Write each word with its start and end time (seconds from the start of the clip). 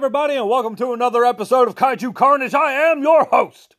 Everybody, 0.00 0.36
and 0.36 0.48
welcome 0.48 0.76
to 0.76 0.94
another 0.94 1.26
episode 1.26 1.68
of 1.68 1.74
Kaiju 1.74 2.14
Carnage. 2.14 2.54
I 2.54 2.72
am 2.72 3.02
your 3.02 3.26
host, 3.26 3.76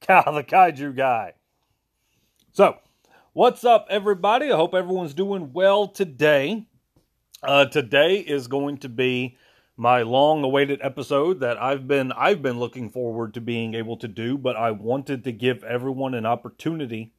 Kal 0.00 0.32
the 0.32 0.44
Kaiju 0.44 0.96
Guy. 0.96 1.32
So, 2.52 2.76
what's 3.32 3.64
up, 3.64 3.88
everybody? 3.90 4.52
I 4.52 4.56
hope 4.56 4.74
everyone's 4.74 5.12
doing 5.12 5.52
well 5.52 5.88
today. 5.88 6.68
Uh, 7.42 7.64
today 7.64 8.18
is 8.18 8.46
going 8.46 8.78
to 8.78 8.88
be 8.88 9.36
my 9.76 10.02
long-awaited 10.02 10.78
episode 10.80 11.40
that 11.40 11.60
I've 11.60 11.88
been 11.88 12.12
I've 12.12 12.40
been 12.40 12.60
looking 12.60 12.88
forward 12.88 13.34
to 13.34 13.40
being 13.40 13.74
able 13.74 13.96
to 13.96 14.06
do, 14.06 14.38
but 14.38 14.54
I 14.54 14.70
wanted 14.70 15.24
to 15.24 15.32
give 15.32 15.64
everyone 15.64 16.14
an 16.14 16.26
opportunity 16.26 17.12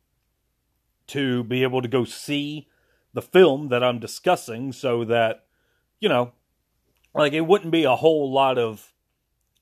to 1.07 1.43
be 1.43 1.63
able 1.63 1.81
to 1.81 1.89
go 1.89 2.05
see 2.05 2.69
the 3.13 3.21
film 3.21 3.67
that 3.67 3.83
I'm 3.83 3.99
discussing, 3.99 4.71
so 4.71 5.03
that 5.03 5.47
you 5.99 6.07
know 6.07 6.31
like 7.15 7.33
it 7.33 7.41
wouldn't 7.41 7.71
be 7.71 7.85
a 7.85 7.95
whole 7.95 8.31
lot 8.31 8.57
of 8.57 8.93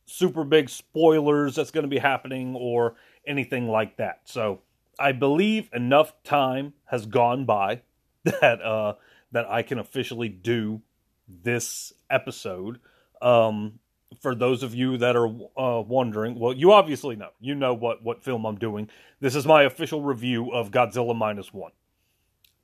super 0.06 0.44
big 0.44 0.70
spoilers 0.70 1.56
that's 1.56 1.72
going 1.72 1.84
to 1.84 1.90
be 1.90 2.00
happening 2.00 2.56
or 2.56 2.96
anything 3.26 3.68
like 3.68 3.98
that. 3.98 4.22
So 4.26 4.62
I 5.00 5.12
believe 5.12 5.70
enough 5.74 6.14
time 6.24 6.74
has 6.86 7.06
gone 7.06 7.46
by 7.46 7.82
that 8.24 8.62
uh, 8.62 8.96
that 9.32 9.50
I 9.50 9.62
can 9.64 9.80
officially 9.80 10.30
do 10.30 10.82
this 11.28 11.94
episode. 12.10 12.80
Um, 13.22 13.80
for 14.22 14.36
those 14.36 14.62
of 14.62 14.76
you 14.76 14.98
that 14.98 15.16
are 15.16 15.28
uh, 15.58 15.82
wondering, 15.82 16.38
well, 16.38 16.54
you 16.54 16.72
obviously 16.72 17.16
know. 17.16 17.30
You 17.40 17.56
know 17.56 17.74
what 17.74 18.04
what 18.04 18.24
film 18.24 18.46
I'm 18.46 18.58
doing. 18.58 18.90
This 19.20 19.36
is 19.36 19.46
my 19.46 19.64
official 19.64 20.02
review 20.02 20.52
of 20.52 20.72
Godzilla 20.72 21.16
minus 21.16 21.54
one. 21.54 21.72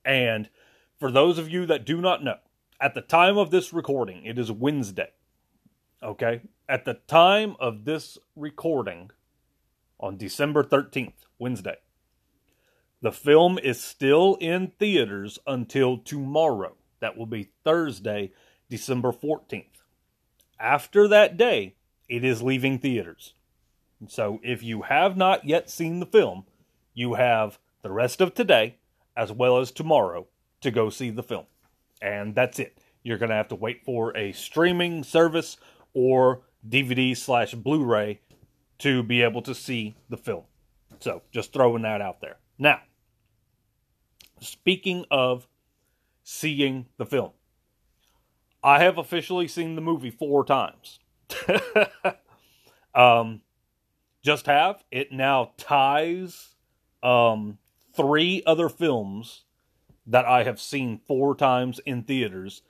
And 0.04 0.48
for 0.98 1.10
those 1.10 1.38
of 1.38 1.48
you 1.48 1.66
that 1.66 1.84
do 1.84 2.00
not 2.00 2.22
know, 2.22 2.36
at 2.80 2.94
the 2.94 3.02
time 3.02 3.36
of 3.36 3.50
this 3.50 3.72
recording, 3.72 4.24
it 4.24 4.38
is 4.38 4.50
Wednesday. 4.50 5.10
Okay? 6.02 6.40
At 6.68 6.86
the 6.86 6.94
time 6.94 7.56
of 7.60 7.84
this 7.84 8.16
recording, 8.34 9.10
on 9.98 10.16
December 10.16 10.64
13th, 10.64 11.26
Wednesday, 11.38 11.76
the 13.02 13.12
film 13.12 13.58
is 13.58 13.80
still 13.80 14.36
in 14.40 14.72
theaters 14.78 15.38
until 15.46 15.98
tomorrow. 15.98 16.74
That 17.00 17.18
will 17.18 17.26
be 17.26 17.50
Thursday, 17.64 18.32
December 18.70 19.12
14th. 19.12 19.64
After 20.58 21.06
that 21.08 21.36
day, 21.36 21.74
it 22.08 22.24
is 22.24 22.42
leaving 22.42 22.78
theaters. 22.78 23.34
So 24.08 24.40
if 24.42 24.62
you 24.62 24.82
have 24.82 25.16
not 25.16 25.44
yet 25.46 25.68
seen 25.68 26.00
the 26.00 26.06
film, 26.06 26.44
you 26.94 27.14
have 27.14 27.58
the 27.82 27.90
rest 27.90 28.20
of 28.22 28.34
today 28.34 28.76
as 29.16 29.32
well 29.32 29.58
as 29.58 29.70
tomorrow 29.70 30.26
to 30.62 30.70
go 30.70 30.88
see 30.88 31.10
the 31.10 31.22
film 31.22 31.46
and 32.00 32.34
that's 32.34 32.58
it. 32.58 32.78
You're 33.02 33.18
going 33.18 33.30
to 33.30 33.36
have 33.36 33.48
to 33.48 33.54
wait 33.54 33.84
for 33.84 34.16
a 34.16 34.32
streaming 34.32 35.02
service 35.04 35.56
or 35.94 36.42
DVD 36.68 37.16
slash 37.16 37.54
Blu 37.54 37.84
ray 37.84 38.20
to 38.78 39.02
be 39.02 39.22
able 39.22 39.42
to 39.42 39.54
see 39.54 39.96
the 40.08 40.16
film. 40.16 40.44
So, 41.00 41.22
just 41.32 41.52
throwing 41.52 41.82
that 41.82 42.00
out 42.00 42.20
there. 42.20 42.36
Now, 42.58 42.80
speaking 44.40 45.06
of 45.10 45.46
seeing 46.22 46.86
the 46.98 47.06
film, 47.06 47.32
I 48.62 48.82
have 48.82 48.98
officially 48.98 49.48
seen 49.48 49.74
the 49.74 49.80
movie 49.80 50.10
four 50.10 50.44
times. 50.44 50.98
um, 52.94 53.40
just 54.22 54.46
have. 54.46 54.84
It 54.90 55.12
now 55.12 55.52
ties 55.56 56.56
um, 57.02 57.58
three 57.94 58.42
other 58.46 58.68
films 58.68 59.44
that 60.10 60.26
I 60.26 60.42
have 60.44 60.60
seen 60.60 61.00
four 61.06 61.34
times 61.34 61.80
in 61.86 62.02
theaters, 62.02 62.62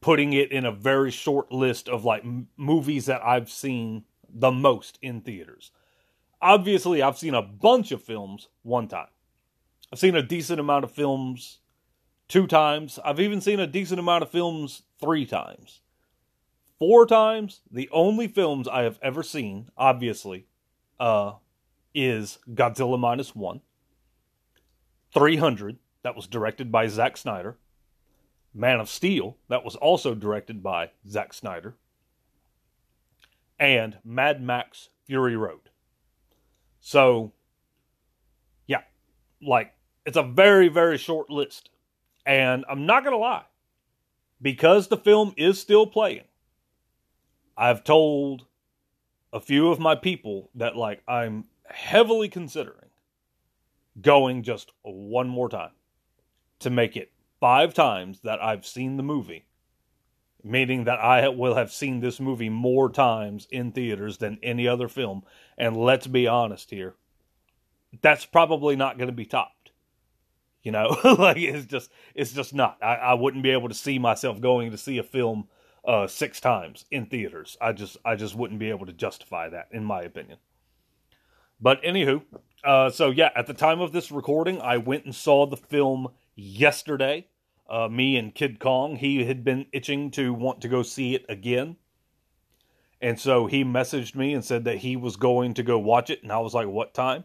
putting 0.00 0.32
it 0.32 0.50
in 0.50 0.64
a 0.64 0.72
very 0.72 1.10
short 1.10 1.52
list 1.52 1.88
of 1.88 2.04
like 2.04 2.24
m- 2.24 2.48
movies 2.56 3.06
that 3.06 3.24
I've 3.24 3.50
seen 3.50 4.04
the 4.28 4.50
most 4.50 4.98
in 5.02 5.20
theaters. 5.20 5.70
Obviously, 6.40 7.02
I've 7.02 7.18
seen 7.18 7.34
a 7.34 7.42
bunch 7.42 7.92
of 7.92 8.02
films 8.02 8.48
one 8.62 8.88
time. 8.88 9.08
I've 9.92 9.98
seen 9.98 10.16
a 10.16 10.22
decent 10.22 10.60
amount 10.60 10.84
of 10.84 10.90
films 10.90 11.58
two 12.28 12.46
times. 12.46 12.98
I've 13.04 13.20
even 13.20 13.40
seen 13.40 13.60
a 13.60 13.66
decent 13.66 14.00
amount 14.00 14.22
of 14.22 14.30
films 14.30 14.82
three 15.00 15.26
times. 15.26 15.80
Four 16.78 17.06
times, 17.06 17.60
the 17.70 17.88
only 17.92 18.28
films 18.28 18.66
I 18.66 18.82
have 18.82 18.98
ever 19.02 19.22
seen, 19.22 19.68
obviously, 19.76 20.46
uh, 20.98 21.34
is 21.94 22.38
Godzilla 22.52 22.98
Minus 22.98 23.34
One, 23.34 23.60
300, 25.12 25.78
that 26.04 26.14
was 26.14 26.28
directed 26.28 26.70
by 26.70 26.86
Zack 26.86 27.16
Snyder. 27.16 27.56
Man 28.54 28.78
of 28.78 28.88
Steel, 28.88 29.36
that 29.48 29.64
was 29.64 29.74
also 29.74 30.14
directed 30.14 30.62
by 30.62 30.90
Zack 31.08 31.32
Snyder. 31.32 31.74
And 33.58 33.96
Mad 34.04 34.40
Max 34.40 34.90
Fury 35.06 35.34
Road. 35.34 35.70
So, 36.80 37.32
yeah, 38.66 38.82
like, 39.42 39.72
it's 40.06 40.16
a 40.16 40.22
very, 40.22 40.68
very 40.68 40.98
short 40.98 41.30
list. 41.30 41.70
And 42.26 42.64
I'm 42.68 42.86
not 42.86 43.02
going 43.02 43.14
to 43.14 43.18
lie, 43.18 43.44
because 44.40 44.88
the 44.88 44.96
film 44.96 45.34
is 45.36 45.60
still 45.60 45.86
playing, 45.86 46.24
I've 47.56 47.82
told 47.82 48.46
a 49.32 49.40
few 49.40 49.70
of 49.70 49.78
my 49.80 49.94
people 49.94 50.50
that, 50.54 50.76
like, 50.76 51.02
I'm 51.08 51.44
heavily 51.66 52.28
considering 52.28 52.90
going 54.00 54.42
just 54.42 54.70
one 54.82 55.28
more 55.28 55.48
time 55.48 55.70
to 56.60 56.70
make 56.70 56.96
it 56.96 57.12
five 57.40 57.74
times 57.74 58.20
that 58.20 58.42
I've 58.42 58.66
seen 58.66 58.96
the 58.96 59.02
movie, 59.02 59.46
meaning 60.42 60.84
that 60.84 60.98
I 60.98 61.28
will 61.28 61.54
have 61.54 61.72
seen 61.72 62.00
this 62.00 62.20
movie 62.20 62.48
more 62.48 62.90
times 62.90 63.46
in 63.50 63.72
theaters 63.72 64.18
than 64.18 64.38
any 64.42 64.66
other 64.66 64.88
film. 64.88 65.24
And 65.58 65.76
let's 65.76 66.06
be 66.06 66.26
honest 66.26 66.70
here, 66.70 66.94
that's 68.00 68.24
probably 68.24 68.76
not 68.76 68.98
going 68.98 69.08
to 69.08 69.14
be 69.14 69.26
topped. 69.26 69.72
You 70.62 70.72
know, 70.72 70.96
like 71.18 71.36
it's 71.36 71.66
just 71.66 71.90
it's 72.14 72.32
just 72.32 72.54
not. 72.54 72.78
I, 72.82 72.94
I 72.94 73.14
wouldn't 73.14 73.42
be 73.42 73.50
able 73.50 73.68
to 73.68 73.74
see 73.74 73.98
myself 73.98 74.40
going 74.40 74.70
to 74.70 74.78
see 74.78 74.96
a 74.96 75.02
film 75.02 75.48
uh, 75.84 76.06
six 76.06 76.40
times 76.40 76.86
in 76.90 77.06
theaters. 77.06 77.56
I 77.60 77.72
just 77.72 77.98
I 78.04 78.16
just 78.16 78.34
wouldn't 78.34 78.60
be 78.60 78.70
able 78.70 78.86
to 78.86 78.92
justify 78.92 79.50
that, 79.50 79.68
in 79.70 79.84
my 79.84 80.00
opinion. 80.00 80.38
But 81.60 81.82
anywho, 81.82 82.22
uh, 82.64 82.90
so 82.90 83.10
yeah, 83.10 83.30
at 83.36 83.46
the 83.46 83.54
time 83.54 83.80
of 83.80 83.92
this 83.92 84.10
recording, 84.10 84.60
I 84.60 84.78
went 84.78 85.04
and 85.04 85.14
saw 85.14 85.46
the 85.46 85.56
film 85.56 86.08
yesterday. 86.34 87.26
Uh, 87.68 87.88
me 87.88 88.16
and 88.16 88.34
Kid 88.34 88.58
Kong, 88.60 88.96
he 88.96 89.24
had 89.24 89.42
been 89.42 89.66
itching 89.72 90.10
to 90.12 90.34
want 90.34 90.60
to 90.60 90.68
go 90.68 90.82
see 90.82 91.14
it 91.14 91.24
again. 91.28 91.76
And 93.00 93.18
so 93.18 93.46
he 93.46 93.64
messaged 93.64 94.14
me 94.14 94.34
and 94.34 94.44
said 94.44 94.64
that 94.64 94.78
he 94.78 94.96
was 94.96 95.16
going 95.16 95.54
to 95.54 95.62
go 95.62 95.78
watch 95.78 96.10
it. 96.10 96.22
And 96.22 96.32
I 96.32 96.38
was 96.38 96.54
like, 96.54 96.68
What 96.68 96.94
time? 96.94 97.24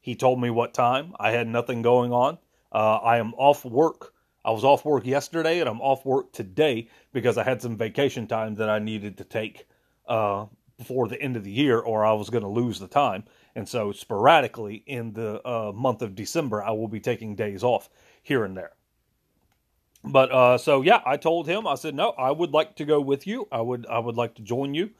He 0.00 0.14
told 0.14 0.40
me 0.40 0.50
what 0.50 0.74
time. 0.74 1.14
I 1.18 1.32
had 1.32 1.48
nothing 1.48 1.82
going 1.82 2.12
on. 2.12 2.38
Uh, 2.72 2.96
I 2.96 3.18
am 3.18 3.34
off 3.34 3.64
work. 3.64 4.14
I 4.44 4.50
was 4.52 4.64
off 4.64 4.84
work 4.84 5.04
yesterday 5.04 5.60
and 5.60 5.68
I'm 5.68 5.80
off 5.80 6.06
work 6.06 6.32
today 6.32 6.88
because 7.12 7.36
I 7.36 7.42
had 7.42 7.60
some 7.60 7.76
vacation 7.76 8.26
time 8.26 8.54
that 8.56 8.70
I 8.70 8.78
needed 8.78 9.18
to 9.18 9.24
take 9.24 9.66
uh, 10.06 10.46
before 10.78 11.08
the 11.08 11.20
end 11.20 11.36
of 11.36 11.44
the 11.44 11.50
year 11.50 11.78
or 11.78 12.06
I 12.06 12.12
was 12.12 12.30
going 12.30 12.44
to 12.44 12.48
lose 12.48 12.78
the 12.78 12.88
time. 12.88 13.24
And 13.54 13.68
so 13.68 13.92
sporadically 13.92 14.84
in 14.86 15.12
the 15.12 15.46
uh, 15.46 15.72
month 15.72 16.00
of 16.02 16.14
December, 16.14 16.62
I 16.62 16.70
will 16.70 16.88
be 16.88 17.00
taking 17.00 17.34
days 17.34 17.64
off 17.64 17.90
here 18.28 18.44
and 18.44 18.56
there. 18.56 18.72
But 20.04 20.30
uh, 20.30 20.58
so 20.58 20.82
yeah, 20.82 21.00
I 21.04 21.16
told 21.16 21.48
him 21.48 21.66
I 21.66 21.74
said 21.74 21.94
no, 21.94 22.10
I 22.10 22.30
would 22.30 22.52
like 22.52 22.76
to 22.76 22.84
go 22.84 23.00
with 23.00 23.26
you. 23.26 23.48
I 23.50 23.60
would 23.60 23.86
I 23.86 23.98
would 23.98 24.16
like 24.16 24.36
to 24.36 24.42
join 24.42 24.74
you, 24.74 24.90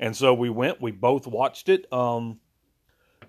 and 0.00 0.16
so 0.16 0.34
we 0.34 0.50
went. 0.50 0.82
We 0.82 0.90
both 0.90 1.26
watched 1.26 1.68
it. 1.68 1.90
Um, 1.92 2.40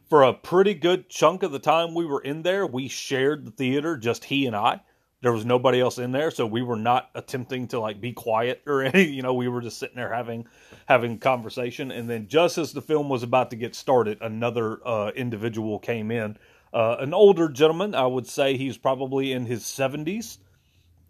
for 0.10 0.24
a 0.24 0.34
pretty 0.34 0.74
good 0.74 1.08
chunk 1.08 1.44
of 1.44 1.52
the 1.52 1.60
time 1.60 1.94
we 1.94 2.06
were 2.06 2.22
in 2.22 2.42
there, 2.42 2.66
we 2.66 2.88
shared 2.88 3.46
the 3.46 3.52
theater, 3.52 3.96
just 3.96 4.26
he 4.26 4.48
and 4.48 4.56
I. 4.56 4.82
There 5.22 5.34
was 5.34 5.46
nobody 5.46 5.82
else 5.82 5.98
in 6.00 6.14
there, 6.14 6.32
so 6.32 6.48
we 6.48 6.64
were 6.64 6.78
not 6.78 7.10
attempting 7.14 7.68
to 7.68 7.80
like 7.80 8.02
be 8.02 8.14
quiet 8.14 8.64
or 8.66 8.82
any. 8.84 9.04
You 9.04 9.22
know, 9.22 9.34
we 9.34 9.48
were 9.48 9.62
just 9.62 9.78
sitting 9.78 9.98
there 9.98 10.14
having 10.14 10.48
having 10.88 11.20
conversation. 11.20 11.92
And 11.92 12.10
then 12.10 12.28
just 12.28 12.58
as 12.58 12.74
the 12.74 12.82
film 12.82 13.08
was 13.08 13.22
about 13.22 13.52
to 13.52 13.56
get 13.56 13.76
started, 13.76 14.18
another 14.22 14.80
uh, 14.88 15.12
individual 15.16 15.78
came 15.78 16.10
in 16.10 16.38
uh, 16.74 16.98
an 17.00 17.14
older 17.14 17.50
gentleman, 17.50 17.96
I 17.96 18.06
would 18.06 18.28
say 18.28 18.58
he's 18.58 18.78
probably 18.78 19.32
in 19.32 19.46
his 19.46 19.64
70s. 19.64 20.38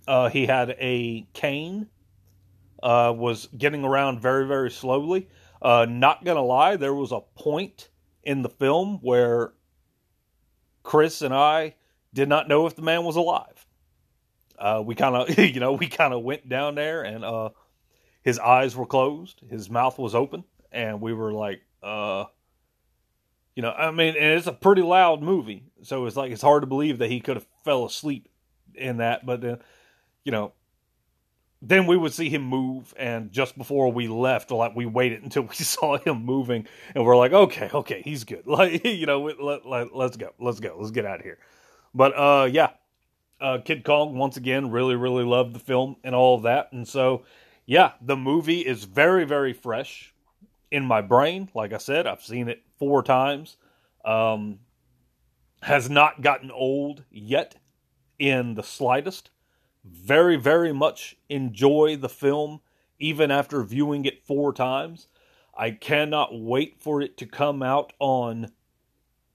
Uh, 0.07 0.29
he 0.29 0.45
had 0.45 0.75
a 0.79 1.27
cane, 1.33 1.87
uh, 2.81 3.13
was 3.15 3.47
getting 3.57 3.83
around 3.83 4.21
very, 4.21 4.47
very 4.47 4.71
slowly. 4.71 5.27
Uh, 5.61 5.85
not 5.89 6.23
gonna 6.23 6.41
lie, 6.41 6.77
there 6.77 6.93
was 6.93 7.11
a 7.11 7.19
point 7.35 7.89
in 8.23 8.41
the 8.41 8.49
film 8.49 8.99
where 9.01 9.53
Chris 10.83 11.21
and 11.21 11.33
I 11.33 11.75
did 12.13 12.29
not 12.29 12.47
know 12.47 12.65
if 12.65 12.75
the 12.75 12.81
man 12.81 13.03
was 13.03 13.17
alive. 13.17 13.65
Uh, 14.57 14.81
we 14.85 14.95
kind 14.95 15.15
of, 15.15 15.37
you 15.37 15.59
know, 15.59 15.73
we 15.73 15.87
kind 15.87 16.13
of 16.13 16.23
went 16.23 16.47
down 16.47 16.75
there 16.75 17.03
and 17.03 17.23
uh, 17.23 17.49
his 18.21 18.39
eyes 18.39 18.75
were 18.75 18.85
closed, 18.85 19.41
his 19.49 19.69
mouth 19.69 19.97
was 19.99 20.15
open, 20.15 20.43
and 20.71 21.01
we 21.01 21.13
were 21.13 21.33
like, 21.33 21.61
uh, 21.83 22.25
you 23.59 23.61
know, 23.61 23.73
I 23.73 23.91
mean, 23.91 24.15
and 24.15 24.37
it's 24.37 24.47
a 24.47 24.53
pretty 24.53 24.81
loud 24.81 25.21
movie, 25.21 25.65
so 25.81 26.05
it's 26.05 26.15
like 26.15 26.31
it's 26.31 26.41
hard 26.41 26.63
to 26.63 26.65
believe 26.65 26.99
that 26.99 27.09
he 27.09 27.19
could 27.19 27.35
have 27.35 27.45
fell 27.65 27.83
asleep 27.83 28.29
in 28.73 28.99
that. 28.99 29.25
But 29.25 29.41
then, 29.41 29.57
you 30.23 30.31
know, 30.31 30.53
then 31.61 31.85
we 31.85 31.97
would 31.97 32.13
see 32.13 32.29
him 32.29 32.41
move, 32.41 32.93
and 32.95 33.33
just 33.33 33.57
before 33.57 33.91
we 33.91 34.07
left, 34.07 34.51
like 34.51 34.77
we 34.77 34.85
waited 34.85 35.23
until 35.23 35.41
we 35.41 35.55
saw 35.55 35.97
him 35.97 36.23
moving, 36.23 36.67
and 36.95 37.03
we're 37.03 37.17
like, 37.17 37.33
okay, 37.33 37.69
okay, 37.73 38.01
he's 38.01 38.23
good. 38.23 38.43
Like 38.47 38.85
you 38.85 39.05
know, 39.05 39.23
let, 39.23 39.65
let, 39.65 39.93
let's 39.93 40.15
go, 40.15 40.29
let's 40.39 40.61
go, 40.61 40.77
let's 40.79 40.91
get 40.91 41.03
out 41.03 41.19
of 41.19 41.25
here. 41.25 41.39
But 41.93 42.17
uh, 42.17 42.47
yeah, 42.49 42.69
uh, 43.41 43.57
Kid 43.57 43.83
Kong 43.83 44.15
once 44.17 44.37
again 44.37 44.71
really 44.71 44.95
really 44.95 45.25
loved 45.25 45.53
the 45.53 45.59
film 45.59 45.97
and 46.05 46.15
all 46.15 46.37
of 46.37 46.43
that, 46.43 46.71
and 46.71 46.87
so 46.87 47.25
yeah, 47.65 47.91
the 47.99 48.15
movie 48.15 48.61
is 48.61 48.85
very 48.85 49.25
very 49.25 49.51
fresh 49.51 50.13
in 50.71 50.85
my 50.85 51.01
brain. 51.01 51.49
Like 51.53 51.73
I 51.73 51.77
said, 51.77 52.07
I've 52.07 52.23
seen 52.23 52.47
it 52.47 52.63
four 52.77 53.03
times. 53.03 53.57
Um, 54.05 54.59
has 55.61 55.89
not 55.89 56.21
gotten 56.21 56.51
old 56.51 57.03
yet 57.11 57.55
in 58.17 58.55
the 58.55 58.63
slightest. 58.63 59.29
Very, 59.83 60.35
very 60.35 60.73
much 60.73 61.17
enjoy 61.29 61.97
the 61.97 62.09
film 62.09 62.61
even 62.99 63.31
after 63.31 63.63
viewing 63.63 64.05
it 64.05 64.25
four 64.25 64.53
times. 64.53 65.07
I 65.57 65.71
cannot 65.71 66.29
wait 66.39 66.79
for 66.79 67.01
it 67.01 67.17
to 67.17 67.25
come 67.25 67.61
out 67.63 67.93
on 67.99 68.51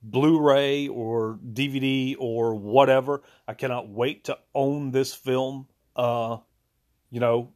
Blu 0.02 0.38
ray 0.38 0.86
or 0.86 1.38
DVD 1.42 2.14
or 2.18 2.54
whatever. 2.54 3.22
I 3.48 3.54
cannot 3.54 3.88
wait 3.88 4.24
to 4.24 4.38
own 4.54 4.90
this 4.90 5.14
film, 5.14 5.66
uh, 5.96 6.38
you 7.10 7.20
know, 7.20 7.53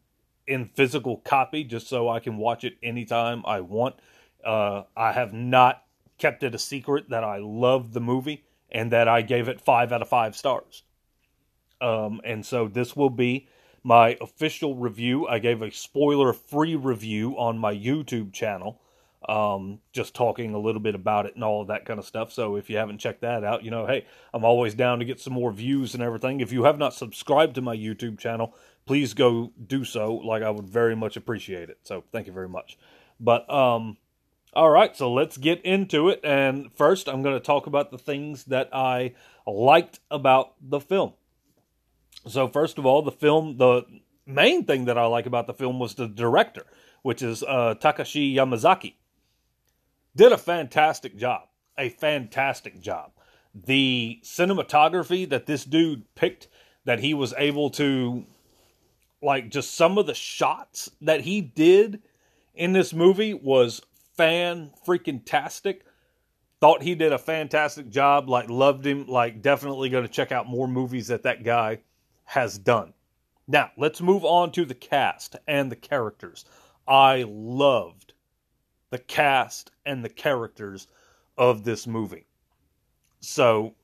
in 0.48 0.64
physical 0.74 1.18
copy 1.18 1.62
just 1.62 1.86
so 1.86 2.08
I 2.08 2.18
can 2.18 2.38
watch 2.38 2.64
it 2.64 2.78
anytime 2.82 3.42
I 3.46 3.60
want. 3.60 3.96
Uh, 4.44 4.84
I 4.96 5.12
have 5.12 5.32
not 5.32 5.84
kept 6.16 6.42
it 6.42 6.54
a 6.54 6.58
secret 6.58 7.10
that 7.10 7.22
I 7.22 7.38
love 7.38 7.92
the 7.92 8.00
movie 8.00 8.44
and 8.70 8.90
that 8.92 9.06
I 9.08 9.22
gave 9.22 9.48
it 9.48 9.60
five 9.60 9.92
out 9.92 10.02
of 10.02 10.08
five 10.08 10.34
stars. 10.34 10.82
Um, 11.80 12.20
and 12.24 12.44
so 12.44 12.66
this 12.66 12.96
will 12.96 13.10
be 13.10 13.48
my 13.84 14.16
official 14.20 14.74
review. 14.74 15.28
I 15.28 15.38
gave 15.38 15.62
a 15.62 15.70
spoiler 15.70 16.32
free 16.32 16.74
review 16.74 17.38
on 17.38 17.58
my 17.58 17.74
YouTube 17.74 18.32
channel, 18.32 18.80
um, 19.28 19.80
just 19.92 20.14
talking 20.14 20.54
a 20.54 20.58
little 20.58 20.80
bit 20.80 20.94
about 20.94 21.26
it 21.26 21.34
and 21.34 21.44
all 21.44 21.62
of 21.62 21.68
that 21.68 21.84
kind 21.84 21.98
of 21.98 22.06
stuff. 22.06 22.32
So 22.32 22.56
if 22.56 22.68
you 22.68 22.78
haven't 22.78 22.98
checked 22.98 23.20
that 23.20 23.44
out, 23.44 23.62
you 23.64 23.70
know, 23.70 23.86
hey, 23.86 24.06
I'm 24.34 24.44
always 24.44 24.74
down 24.74 24.98
to 24.98 25.04
get 25.04 25.20
some 25.20 25.34
more 25.34 25.52
views 25.52 25.94
and 25.94 26.02
everything. 26.02 26.40
If 26.40 26.52
you 26.52 26.64
have 26.64 26.78
not 26.78 26.94
subscribed 26.94 27.54
to 27.56 27.60
my 27.62 27.76
YouTube 27.76 28.18
channel, 28.18 28.54
please 28.88 29.12
go 29.12 29.52
do 29.66 29.84
so. 29.84 30.14
Like 30.14 30.42
I 30.42 30.50
would 30.50 30.68
very 30.68 30.96
much 30.96 31.16
appreciate 31.16 31.68
it. 31.68 31.78
So 31.84 32.02
thank 32.10 32.26
you 32.26 32.32
very 32.32 32.48
much. 32.48 32.78
But 33.20 33.48
um, 33.52 33.98
all 34.54 34.70
right, 34.70 34.96
so 34.96 35.12
let's 35.12 35.36
get 35.36 35.62
into 35.62 36.08
it. 36.08 36.20
And 36.24 36.72
first, 36.72 37.06
I'm 37.06 37.22
going 37.22 37.36
to 37.36 37.44
talk 37.44 37.66
about 37.66 37.90
the 37.90 37.98
things 37.98 38.44
that 38.44 38.70
I 38.72 39.14
liked 39.46 40.00
about 40.10 40.54
the 40.60 40.80
film. 40.80 41.12
So, 42.26 42.48
first 42.48 42.78
of 42.78 42.86
all, 42.86 43.02
the 43.02 43.12
film, 43.12 43.58
the 43.58 43.84
main 44.26 44.64
thing 44.64 44.86
that 44.86 44.96
I 44.98 45.04
like 45.04 45.26
about 45.26 45.46
the 45.46 45.54
film 45.54 45.78
was 45.78 45.94
the 45.94 46.08
director, 46.08 46.64
which 47.02 47.22
is 47.22 47.42
uh, 47.42 47.74
Takashi 47.78 48.34
Yamazaki. 48.34 48.94
Did 50.16 50.32
a 50.32 50.38
fantastic 50.38 51.16
job. 51.16 51.42
A 51.76 51.90
fantastic 51.90 52.80
job. 52.80 53.12
The 53.54 54.20
cinematography 54.24 55.28
that 55.28 55.46
this 55.46 55.64
dude 55.64 56.12
picked, 56.14 56.48
that 56.84 57.00
he 57.00 57.12
was 57.12 57.34
able 57.36 57.70
to, 57.70 58.26
like, 59.20 59.50
just 59.50 59.74
some 59.74 59.98
of 59.98 60.06
the 60.06 60.14
shots 60.14 60.90
that 61.00 61.22
he 61.22 61.40
did 61.40 62.02
in 62.54 62.72
this 62.72 62.92
movie 62.92 63.34
was 63.34 63.80
fan 64.16 64.70
freaking 64.86 65.22
tastic. 65.24 65.84
Thought 66.60 66.82
he 66.82 66.94
did 66.94 67.12
a 67.12 67.18
fantastic 67.18 67.88
job. 67.88 68.28
Like 68.28 68.50
loved 68.50 68.84
him. 68.84 69.06
Like 69.06 69.40
definitely 69.42 69.90
going 69.90 70.06
to 70.06 70.12
check 70.12 70.32
out 70.32 70.48
more 70.48 70.66
movies 70.66 71.06
that 71.06 71.22
that 71.22 71.44
guy 71.44 71.78
has 72.24 72.58
done. 72.58 72.92
Now 73.46 73.70
let's 73.76 74.00
move 74.00 74.24
on 74.24 74.50
to 74.52 74.64
the 74.64 74.74
cast 74.74 75.36
and 75.46 75.70
the 75.70 75.76
characters. 75.76 76.44
I 76.86 77.24
loved 77.28 78.12
the 78.90 78.98
cast 78.98 79.70
and 79.86 80.04
the 80.04 80.08
characters 80.08 80.88
of 81.36 81.62
this 81.64 81.86
movie. 81.86 82.26
So, 83.20 83.74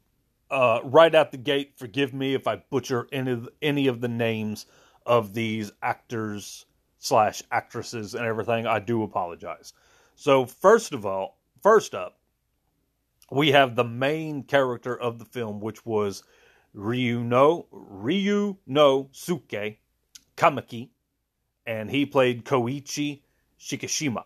uh, 0.50 0.80
right 0.84 1.14
out 1.14 1.30
the 1.30 1.38
gate, 1.38 1.72
forgive 1.76 2.12
me 2.12 2.34
if 2.34 2.46
I 2.46 2.56
butcher 2.56 3.08
any 3.12 3.30
of, 3.30 3.48
any 3.62 3.86
of 3.86 4.00
the 4.00 4.08
names 4.08 4.66
of 5.06 5.34
these 5.34 5.70
actors 5.82 6.66
slash 6.98 7.42
actresses 7.50 8.14
and 8.14 8.24
everything. 8.24 8.66
I 8.66 8.78
do 8.78 9.02
apologize. 9.02 9.72
So, 10.16 10.46
first 10.46 10.92
of 10.92 11.04
all, 11.04 11.38
first 11.62 11.94
up, 11.94 12.18
we 13.30 13.52
have 13.52 13.74
the 13.74 13.84
main 13.84 14.44
character 14.44 14.98
of 14.98 15.18
the 15.18 15.24
film, 15.24 15.60
which 15.60 15.84
was 15.84 16.22
Ryu 16.72 17.22
no 17.22 17.66
Ryu 17.70 18.56
no 18.66 19.08
Suke 19.12 19.78
Kamiki, 20.36 20.90
and 21.66 21.90
he 21.90 22.06
played 22.06 22.44
Koichi 22.44 23.22
Shikishima, 23.58 24.24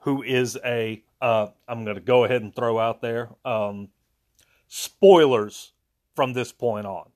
who 0.00 0.22
is 0.22 0.58
a 0.64 1.02
uh, 1.20 1.48
I'm 1.66 1.84
going 1.84 1.96
to 1.96 2.02
go 2.02 2.24
ahead 2.24 2.42
and 2.42 2.54
throw 2.54 2.78
out 2.78 3.00
there 3.00 3.30
um, 3.44 3.88
spoilers 4.68 5.72
from 6.14 6.32
this 6.32 6.52
point 6.52 6.86
on. 6.86 7.08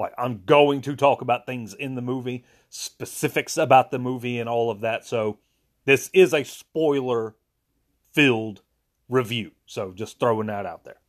Like 0.00 0.14
I'm 0.18 0.42
going 0.46 0.80
to 0.82 0.96
talk 0.96 1.20
about 1.20 1.46
things 1.46 1.74
in 1.74 1.94
the 1.94 2.02
movie, 2.02 2.44
specifics 2.70 3.56
about 3.56 3.90
the 3.90 3.98
movie, 3.98 4.40
and 4.40 4.48
all 4.48 4.70
of 4.70 4.80
that. 4.80 5.06
So 5.06 5.38
this 5.84 6.10
is 6.12 6.34
a 6.34 6.42
spoiler 6.42 7.36
filled 8.12 8.62
review. 9.08 9.52
So 9.66 9.92
just 9.92 10.18
throwing 10.18 10.48
that 10.48 10.66
out 10.66 10.84
there. 10.84 11.00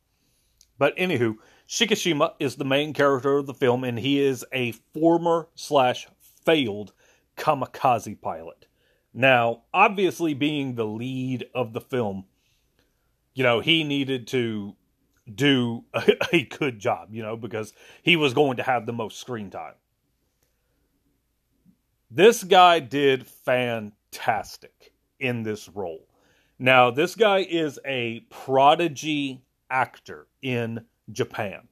But 0.78 0.96
anywho, 0.96 1.36
Shikishima 1.68 2.34
is 2.38 2.56
the 2.56 2.64
main 2.64 2.92
character 2.92 3.38
of 3.38 3.46
the 3.46 3.54
film, 3.54 3.82
and 3.82 3.98
he 3.98 4.20
is 4.20 4.44
a 4.52 4.72
former 4.92 5.48
slash 5.54 6.06
failed 6.44 6.92
kamikaze 7.36 8.20
pilot. 8.20 8.66
Now, 9.14 9.62
obviously, 9.72 10.34
being 10.34 10.74
the 10.74 10.86
lead 10.86 11.46
of 11.54 11.72
the 11.72 11.80
film, 11.80 12.24
you 13.34 13.42
know, 13.42 13.60
he 13.60 13.84
needed 13.84 14.26
to 14.28 14.76
do 15.32 15.84
a, 15.94 16.12
a 16.32 16.44
good 16.44 16.78
job, 16.78 17.08
you 17.12 17.22
know, 17.22 17.36
because 17.36 17.72
he 18.02 18.16
was 18.16 18.34
going 18.34 18.56
to 18.56 18.62
have 18.62 18.86
the 18.86 18.92
most 18.92 19.18
screen 19.18 19.50
time. 19.50 19.74
This 22.10 22.44
guy 22.44 22.78
did 22.78 23.26
fantastic 23.26 24.92
in 25.18 25.42
this 25.42 25.68
role. 25.68 26.06
Now, 26.58 26.90
this 26.90 27.14
guy 27.14 27.38
is 27.38 27.80
a 27.86 28.20
prodigy 28.28 29.42
actor 29.70 30.26
in 30.42 30.84
Japan. 31.10 31.68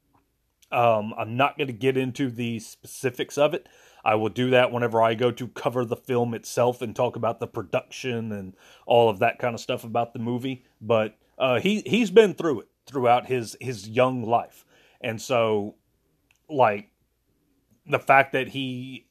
Um, 0.73 1.13
I'm 1.19 1.37
not 1.37 1.59
going 1.59 1.67
to 1.67 1.75
get 1.75 1.97
into 1.97 2.31
the 2.31 2.59
specifics 2.61 3.37
of 3.37 3.55
it. 3.55 3.69
I 4.03 4.15
will 4.15 4.31
do 4.31 4.51
that 4.51 4.73
whenever 4.73 5.03
I 5.03 5.15
go 5.15 5.31
to 5.31 5.49
cover 5.49 5.85
the 5.85 5.97
film 5.97 6.33
itself 6.33 6.81
and 6.81 6.97
talk 6.97 7.17
about 7.17 7.39
the 7.39 7.47
production 7.47 8.33
and 8.33 8.55
all 8.87 9.11
of 9.11 9.19
that 9.19 9.39
kind 9.39 9.55
of 9.55 9.61
stuff 9.61 9.85
about 9.85 10.15
the 10.15 10.21
movie. 10.21 10.65
But 10.81 11.19
uh, 11.39 11.61
he 11.61 11.83
he's 11.85 12.11
been 12.11 12.33
through 12.33 12.61
it 12.61 12.70
throughout 12.91 13.27
his 13.27 13.57
his 13.61 13.89
young 13.89 14.25
life, 14.25 14.65
and 15.01 15.21
so 15.21 15.77
like 16.49 16.91
the 17.87 17.99
fact 17.99 18.33
that 18.33 18.49
he 18.49 19.07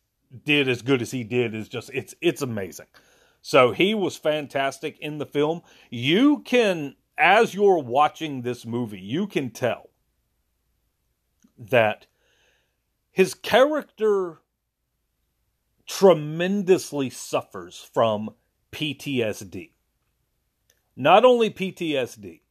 did 0.46 0.68
as 0.68 0.82
good 0.82 1.02
as 1.02 1.12
he 1.12 1.24
did 1.24 1.56
is 1.56 1.70
just 1.70 1.90
it's 1.94 2.14
it's 2.22 2.42
amazing. 2.42 2.88
So 3.42 3.72
he 3.72 3.96
was 3.96 4.18
fantastic 4.18 5.00
in 5.00 5.18
the 5.18 5.26
film. 5.26 5.62
You 5.90 6.40
can, 6.40 6.96
as 7.18 7.54
you're 7.54 7.80
watching 7.80 8.42
this 8.42 8.66
movie, 8.66 9.00
you 9.00 9.28
can 9.28 9.50
tell 9.50 9.90
that 11.58 12.08
his 13.12 13.34
character 13.34 14.40
tremendously 15.88 17.10
suffers 17.10 17.90
from 17.94 18.30
PTSD. 18.72 19.72
Not 20.96 21.26
only 21.26 21.50
PTSD, 21.50 22.42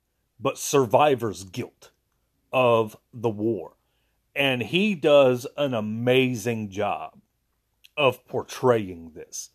but 0.41 0.59
survivor's 0.59 1.45
guilt 1.45 1.91
of 2.53 2.97
the 3.13 3.29
war. 3.29 3.73
And 4.35 4.63
he 4.63 4.95
does 4.95 5.47
an 5.57 5.75
amazing 5.75 6.71
job 6.71 7.19
of 7.97 8.27
portraying 8.29 9.13
this 9.15 9.51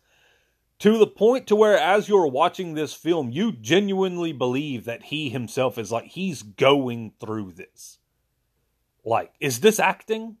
to 0.78 0.98
the 0.98 1.06
point 1.06 1.46
to 1.46 1.56
where 1.56 1.78
as 1.78 2.08
you're 2.08 2.26
watching 2.26 2.74
this 2.74 2.92
film 2.92 3.30
you 3.30 3.52
genuinely 3.52 4.32
believe 4.32 4.84
that 4.84 5.04
he 5.04 5.30
himself 5.30 5.78
is 5.78 5.90
like 5.90 6.04
he's 6.04 6.42
going 6.42 7.12
through 7.18 7.52
this. 7.52 7.98
Like 9.04 9.32
is 9.40 9.60
this 9.60 9.80
acting? 9.80 10.36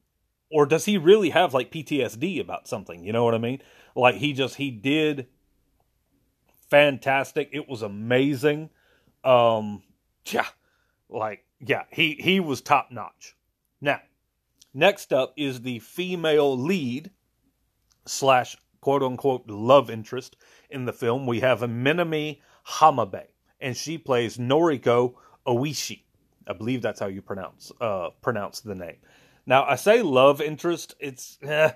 Or 0.50 0.66
does 0.66 0.84
he 0.84 0.98
really 0.98 1.30
have 1.30 1.54
like 1.54 1.72
PTSD 1.72 2.40
about 2.40 2.68
something? 2.68 3.02
You 3.04 3.12
know 3.12 3.24
what 3.24 3.34
i 3.34 3.38
mean? 3.38 3.62
Like 3.96 4.16
he 4.16 4.34
just 4.34 4.56
he 4.56 4.70
did 4.70 5.28
fantastic. 6.68 7.48
It 7.52 7.68
was 7.68 7.80
amazing. 7.80 8.70
Um 9.24 9.82
yeah 10.26 10.46
like 11.08 11.44
yeah 11.60 11.84
he 11.90 12.14
he 12.14 12.40
was 12.40 12.60
top 12.60 12.90
notch 12.90 13.36
now 13.80 14.00
next 14.72 15.12
up 15.12 15.32
is 15.36 15.62
the 15.62 15.78
female 15.78 16.56
lead 16.58 17.10
slash 18.06 18.56
quote 18.84 19.02
unquote 19.02 19.48
love 19.48 19.88
interest 19.88 20.36
in 20.68 20.84
the 20.84 20.92
film. 20.92 21.26
We 21.26 21.40
have 21.40 21.60
Minami 21.60 22.40
Hamabe, 22.68 23.28
and 23.60 23.74
she 23.74 23.96
plays 23.96 24.36
Noriko 24.36 25.14
Oishi. 25.46 26.02
I 26.46 26.52
believe 26.52 26.82
that's 26.82 27.00
how 27.00 27.06
you 27.06 27.22
pronounce 27.22 27.72
uh, 27.80 28.10
pronounce 28.20 28.60
the 28.60 28.74
name. 28.74 28.96
Now 29.46 29.64
I 29.64 29.76
say 29.76 30.02
love 30.02 30.42
interest. 30.42 30.94
It's 31.00 31.38
eh, 31.42 31.70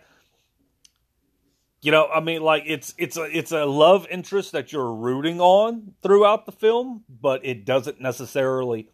you 1.80 1.92
know, 1.92 2.08
I 2.12 2.20
mean, 2.20 2.42
like 2.42 2.64
it's 2.66 2.94
it's 2.98 3.16
a 3.16 3.24
it's 3.24 3.52
a 3.52 3.64
love 3.64 4.06
interest 4.10 4.52
that 4.52 4.72
you're 4.72 4.92
rooting 4.92 5.40
on 5.40 5.94
throughout 6.02 6.46
the 6.46 6.52
film, 6.52 7.04
but 7.08 7.44
it 7.44 7.64
doesn't 7.64 8.00
necessarily 8.00 8.90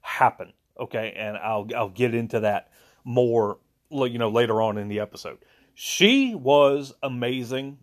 happen. 0.00 0.52
Okay, 0.78 1.12
and 1.16 1.36
I'll 1.36 1.68
I'll 1.76 1.88
get 1.88 2.14
into 2.14 2.40
that 2.40 2.70
more, 3.04 3.58
you 3.90 4.18
know, 4.18 4.30
later 4.30 4.60
on 4.60 4.78
in 4.78 4.88
the 4.88 5.00
episode. 5.00 5.38
She 5.74 6.34
was 6.34 6.92
amazing 7.02 7.78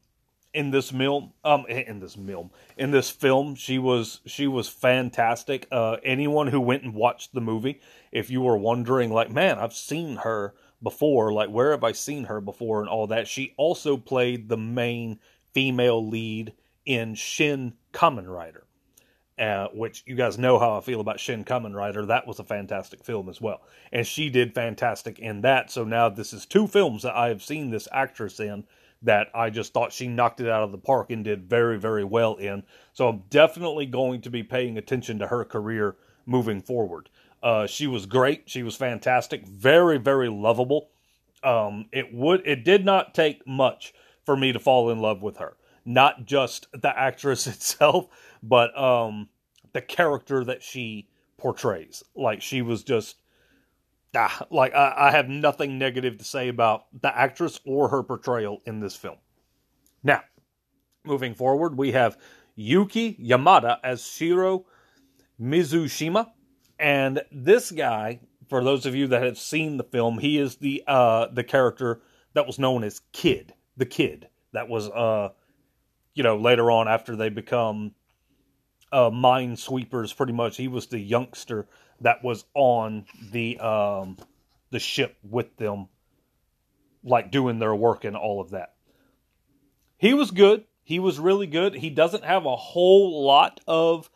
in 0.54 0.72
this 0.72 0.92
film. 0.92 1.32
Um, 1.46 1.66
in 1.68 2.00
this 2.00 2.16
film, 2.16 2.52
in 2.78 2.92
this 2.92 3.10
film, 3.10 3.56
she 3.56 3.80
was 3.80 4.20
she 4.26 4.48
was 4.48 4.68
fantastic. 4.68 5.66
Uh, 5.72 5.98
anyone 6.04 6.48
who 6.48 6.60
went 6.60 6.84
and 6.84 6.94
watched 6.94 7.34
the 7.34 7.42
movie, 7.42 7.80
if 8.12 8.30
you 8.30 8.42
were 8.42 8.58
wondering, 8.58 9.12
like, 9.12 9.32
man, 9.32 9.60
I've 9.60 9.74
seen 9.74 10.18
her 10.18 10.54
before, 10.82 11.32
like, 11.34 11.50
where 11.50 11.72
have 11.72 11.84
I 11.84 11.92
seen 11.92 12.26
her 12.26 12.42
before, 12.42 12.80
and 12.80 12.90
all 12.90 13.08
that. 13.08 13.28
She 13.28 13.54
also 13.58 13.98
played 13.98 14.50
the 14.50 14.58
main 14.58 15.20
female 15.54 16.06
lead 16.08 16.54
in 16.86 17.16
Shin 17.16 17.74
Kamen 17.94 18.28
Rider 18.28 18.66
uh, 19.42 19.68
which 19.74 20.04
you 20.06 20.16
guys 20.16 20.38
know 20.38 20.60
how 20.60 20.78
I 20.78 20.82
feel 20.82 21.02
about 21.02 21.20
Shin 21.20 21.44
Kamen 21.44 21.74
Rider. 21.74 22.06
That 22.06 22.28
was 22.28 22.40
a 22.40 22.44
fantastic 22.44 23.04
film 23.04 23.28
as 23.28 23.42
well. 23.42 23.62
And 23.92 24.06
she 24.06 24.30
did 24.30 24.54
fantastic 24.54 25.18
in 25.18 25.42
that. 25.42 25.72
So 25.72 25.84
now 25.84 26.10
this 26.10 26.32
is 26.32 26.46
two 26.46 26.68
films 26.68 27.02
that 27.02 27.16
I 27.16 27.30
have 27.30 27.42
seen 27.42 27.72
this 27.72 27.88
actress 27.92 28.40
in 28.40 28.66
that 29.02 29.30
I 29.34 29.50
just 29.50 29.74
thought 29.74 29.94
she 29.94 30.08
knocked 30.08 30.42
it 30.42 30.50
out 30.50 30.62
of 30.62 30.72
the 30.72 30.78
park 30.78 31.10
and 31.10 31.24
did 31.24 31.50
very, 31.50 31.80
very 31.80 32.04
well 32.04 32.36
in. 32.36 32.62
So 32.94 33.10
I'm 33.10 33.24
definitely 33.32 33.88
going 33.88 34.22
to 34.22 34.30
be 34.30 34.44
paying 34.44 34.78
attention 34.78 35.18
to 35.20 35.28
her 35.28 35.44
career 35.44 35.96
moving 36.28 36.62
forward. 36.62 37.10
Uh, 37.42 37.68
she 37.68 37.88
was 37.88 38.06
great. 38.06 38.44
She 38.46 38.64
was 38.64 38.76
fantastic. 38.76 39.48
Very, 39.48 39.98
very 39.98 40.30
lovable. 40.30 40.90
Um, 41.44 41.86
it 41.92 42.14
would, 42.14 42.46
it 42.46 42.64
did 42.64 42.86
not 42.86 43.16
take 43.16 43.46
much 43.48 43.94
for 44.26 44.38
me 44.38 44.52
to 44.54 44.60
fall 44.60 44.90
in 44.92 45.00
love 45.00 45.22
with 45.22 45.38
her. 45.38 45.58
Not 45.86 46.26
just 46.26 46.68
the 46.74 46.98
actress 46.98 47.48
itself, 47.48 48.08
but 48.44 48.78
um, 48.80 49.30
the 49.74 49.82
character 49.82 50.44
that 50.44 50.62
she 50.62 51.08
portrays. 51.38 52.04
Like 52.16 52.42
she 52.42 52.62
was 52.62 52.84
just 52.84 53.22
ah, 54.16 54.46
like 54.50 54.74
I, 54.74 54.94
I 54.98 55.12
have 55.12 55.28
nothing 55.28 55.78
negative 55.78 56.18
to 56.20 56.24
say 56.24 56.48
about 56.48 56.86
the 57.02 57.16
actress 57.16 57.60
or 57.66 57.90
her 57.90 58.04
portrayal 58.04 58.62
in 58.66 58.80
this 58.80 58.96
film. 58.96 59.18
Now, 60.04 60.22
moving 61.04 61.34
forward, 61.34 61.78
we 61.78 61.92
have 61.92 62.18
Yuki 62.56 63.16
Yamada 63.16 63.78
as 63.84 64.06
Shiro 64.06 64.66
Mizushima, 65.42 66.32
and 66.82 67.22
this 67.32 67.72
guy, 67.72 68.20
for 68.50 68.64
those 68.64 68.86
of 68.86 68.96
you 68.96 69.08
that 69.08 69.24
have 69.24 69.38
seen 69.38 69.78
the 69.78 69.84
film, 69.84 70.18
he 70.18 70.38
is 70.38 70.58
the 70.58 70.84
uh 70.88 71.28
the 71.28 71.44
character 71.44 72.02
that 72.34 72.48
was 72.48 72.60
known 72.60 72.84
as 72.84 73.02
Kid, 73.14 73.54
the 73.78 73.86
Kid. 73.86 74.28
That 74.52 74.68
was 74.68 74.90
uh 74.90 75.30
you 76.14 76.24
know 76.24 76.38
later 76.38 76.72
on 76.72 76.88
after 76.88 77.16
they 77.16 77.30
become 77.30 77.94
uh, 78.92 79.10
minesweepers. 79.10 80.16
Pretty 80.16 80.34
much, 80.34 80.58
he 80.58 80.68
was 80.68 80.88
the 80.88 81.00
youngster 81.00 81.68
that 82.02 82.24
was 82.24 82.46
on 82.54 83.06
the 83.32 83.60
um, 83.60 84.18
the 84.72 84.80
ship 84.80 85.18
with 85.24 85.56
them, 85.58 85.88
like 87.04 87.32
doing 87.32 87.60
their 87.60 87.76
work 87.76 88.04
and 88.04 88.18
all 88.18 88.42
of 88.42 88.52
that. 88.52 88.74
He 89.98 90.14
was 90.14 90.32
good. 90.32 90.66
He 90.84 91.00
was 91.00 91.20
really 91.20 91.48
good. 91.48 91.76
He 91.76 91.90
doesn't 91.90 92.26
have 92.26 92.46
a 92.46 92.56
whole 92.56 93.24
lot 93.24 93.62
of 93.68 94.10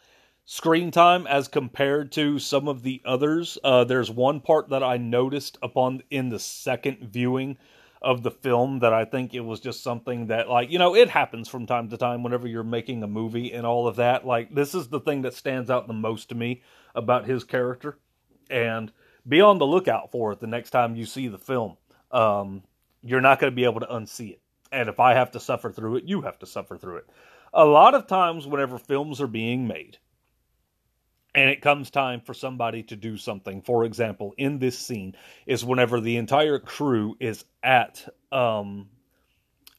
screen 0.45 0.91
time 0.91 1.25
as 1.25 1.47
compared 1.47 2.11
to 2.13 2.37
some 2.39 2.67
of 2.67 2.83
the 2.83 3.01
others. 3.03 3.57
Uh, 3.63 3.83
there's 3.83 4.11
one 4.11 4.39
part 4.39 4.69
that 4.69 4.83
I 4.83 4.97
noticed 4.97 5.57
upon 5.61 6.03
in 6.11 6.29
the 6.29 6.39
second 6.39 6.99
viewing 6.99 7.57
of 8.01 8.21
the 8.21 8.31
film 8.31 8.79
that 8.79 8.93
I 8.93 9.03
think 9.03 9.33
it 9.33 9.39
was 9.39 9.59
just 9.59 9.81
something 9.81 10.27
that 10.27 10.47
like 10.47 10.69
you 10.69 10.77
know 10.77 10.95
it 10.95 11.09
happens 11.09 11.49
from 11.49 11.65
time 11.65 11.89
to 11.89 11.97
time 11.97 12.21
whenever 12.21 12.47
you're 12.47 12.63
making 12.63 13.01
a 13.01 13.07
movie 13.07 13.51
and 13.51 13.65
all 13.65 13.87
of 13.87 13.95
that. 13.95 14.25
Like 14.25 14.53
this 14.53 14.75
is 14.75 14.87
the 14.87 14.99
thing 14.99 15.23
that 15.23 15.33
stands 15.33 15.71
out 15.71 15.87
the 15.87 15.93
most 15.93 16.29
to 16.29 16.35
me 16.35 16.61
about 16.93 17.25
his 17.25 17.43
character. 17.43 17.97
And 18.47 18.91
be 19.27 19.41
on 19.41 19.57
the 19.57 19.65
lookout 19.65 20.11
for 20.11 20.33
it 20.33 20.39
the 20.39 20.45
next 20.45 20.69
time 20.69 20.95
you 20.95 21.07
see 21.07 21.27
the 21.27 21.39
film. 21.39 21.77
Um, 22.11 22.61
you're 23.01 23.21
not 23.21 23.39
going 23.39 23.51
to 23.51 23.55
be 23.55 23.63
able 23.63 23.79
to 23.79 23.87
unsee 23.87 24.33
it. 24.33 24.41
And 24.71 24.87
if 24.87 24.99
I 24.99 25.15
have 25.15 25.31
to 25.31 25.39
suffer 25.39 25.71
through 25.71 25.95
it 25.95 26.03
you 26.03 26.21
have 26.21 26.37
to 26.39 26.45
suffer 26.45 26.77
through 26.77 26.97
it. 26.97 27.09
A 27.51 27.65
lot 27.65 27.95
of 27.95 28.05
times 28.05 28.45
whenever 28.45 28.77
films 28.77 29.19
are 29.19 29.27
being 29.27 29.65
made 29.67 29.97
and 31.35 31.49
it 31.49 31.61
comes 31.61 31.91
time 31.91 32.21
for 32.21 32.33
somebody 32.33 32.81
to 32.83 32.95
do 32.95 33.17
something. 33.17 33.61
For 33.61 33.83
example, 33.83 34.33
in 34.37 34.57
this 34.57 34.79
scene 34.79 35.15
is 35.45 35.65
whenever 35.65 35.99
the 35.99 36.15
entire 36.15 36.59
crew 36.59 37.17
is 37.19 37.43
at 37.61 38.07
um, 38.31 38.87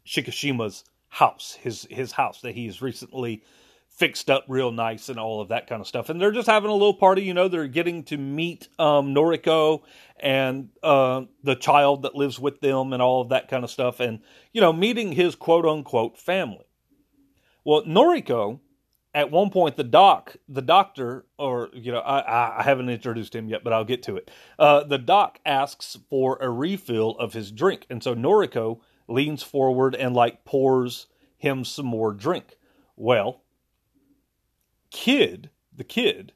Shikishima's 0.07 0.85
house, 1.09 1.57
his 1.61 1.87
his 1.91 2.13
house 2.13 2.43
that 2.43 2.55
he's 2.55 2.83
recently 2.83 3.43
fixed 3.89 4.29
up 4.29 4.45
real 4.47 4.71
nice 4.71 5.09
and 5.09 5.19
all 5.19 5.41
of 5.41 5.49
that 5.49 5.67
kind 5.67 5.81
of 5.81 5.87
stuff. 5.87 6.11
And 6.11 6.21
they're 6.21 6.31
just 6.31 6.47
having 6.47 6.69
a 6.69 6.75
little 6.75 6.93
party, 6.93 7.23
you 7.23 7.33
know, 7.33 7.49
they're 7.49 7.67
getting 7.67 8.05
to 8.05 8.19
meet 8.19 8.69
um, 8.79 9.15
Noriko 9.15 9.81
and 10.21 10.69
uh, 10.83 11.23
the 11.43 11.57
child 11.57 12.03
that 12.03 12.15
lives 12.15 12.39
with 12.39 12.61
them 12.61 12.93
and 12.93 13.01
all 13.01 13.23
of 13.23 13.31
that 13.31 13.49
kind 13.49 13.65
of 13.65 13.71
stuff 13.71 14.01
and 14.01 14.21
you 14.53 14.61
know, 14.61 14.75
meeting 14.75 15.13
his 15.13 15.35
quote 15.35 15.65
unquote 15.65 16.19
family. 16.19 16.67
Well, 17.65 17.85
Noriko 17.85 18.61
at 19.17 19.31
one 19.31 19.49
point 19.49 19.77
the 19.77 19.83
doc 19.83 20.37
the 20.47 20.61
doctor 20.63 21.25
or 21.39 21.71
you 21.73 21.91
know 21.91 22.01
i 22.01 22.61
i 22.61 22.63
haven't 22.63 22.91
introduced 22.91 23.35
him 23.35 23.49
yet 23.49 23.65
but 23.65 23.73
i'll 23.73 23.85
get 23.85 24.03
to 24.05 24.15
it. 24.15 24.31
Uh, 24.59 24.85
the 24.85 24.99
doc 24.99 25.41
asks 25.45 25.97
for 26.09 26.39
a 26.41 26.51
refill 26.51 27.13
of 27.19 27.33
his 27.33 27.51
drink. 27.51 27.87
And 27.91 28.03
so 28.03 28.15
noriko 28.15 28.79
leans 29.09 29.43
forward 29.43 29.95
and 29.95 30.15
like 30.15 30.45
pours 30.45 31.07
him 31.39 31.65
some 31.65 31.87
more 31.87 32.13
drink. 32.13 32.59
Well 32.95 33.43
kid 34.91 35.51
the 35.75 35.85
kid 35.85 36.33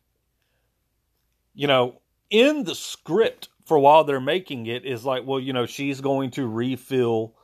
you 1.54 1.66
know 1.66 2.00
in 2.30 2.64
the 2.64 2.75
script 2.75 3.49
for 3.64 3.78
while 3.78 4.04
they're 4.04 4.20
making 4.20 4.66
it 4.66 4.84
is 4.84 5.04
like 5.04 5.25
well 5.25 5.38
you 5.38 5.52
know 5.52 5.66
she's 5.66 6.00
going 6.00 6.30
to 6.30 6.46
refill 6.46 7.34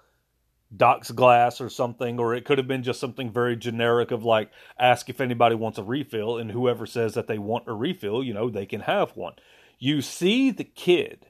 Doc's 0.75 1.11
glass 1.11 1.61
or 1.61 1.69
something, 1.69 2.19
or 2.19 2.35
it 2.35 2.45
could 2.45 2.59
have 2.59 2.67
been 2.67 2.83
just 2.83 3.01
something 3.01 3.31
very 3.31 3.57
generic 3.57 4.11
of 4.11 4.25
like, 4.25 4.51
ask 4.79 5.09
if 5.09 5.21
anybody 5.21 5.55
wants 5.55 5.79
a 5.79 5.83
refill, 5.83 6.39
and 6.39 6.51
whoever 6.51 6.87
says 6.87 7.15
that 7.15 7.29
they 7.29 7.39
want 7.39 7.69
a 7.69 7.73
refill, 7.73 8.23
you 8.23 8.35
know, 8.35 8.51
they 8.51 8.67
can 8.67 8.81
have 8.81 9.17
one. 9.17 9.35
You 9.79 10.03
see 10.03 10.51
the 10.51 10.65
kid 10.65 11.27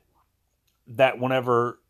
that 0.87 1.19
whenever 1.19 1.81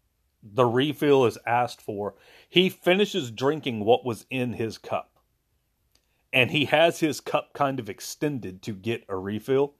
the 0.42 0.64
refill 0.64 1.24
is 1.26 1.38
asked 1.46 1.80
for, 1.80 2.14
he 2.48 2.68
finishes 2.68 3.30
drinking 3.30 3.84
what 3.84 4.04
was 4.04 4.26
in 4.30 4.54
his 4.54 4.78
cup. 4.78 5.12
And 6.32 6.50
he 6.50 6.66
has 6.66 7.00
his 7.00 7.20
cup 7.20 7.52
kind 7.52 7.78
of 7.78 7.88
extended 7.88 8.62
to 8.62 8.72
get 8.72 9.04
a 9.08 9.16
refill. 9.16 9.74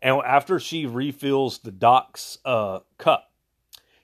And 0.00 0.20
after 0.24 0.58
she 0.58 0.86
refills 0.86 1.58
the 1.58 1.70
Doc's 1.70 2.38
uh, 2.44 2.80
cup, 2.98 3.31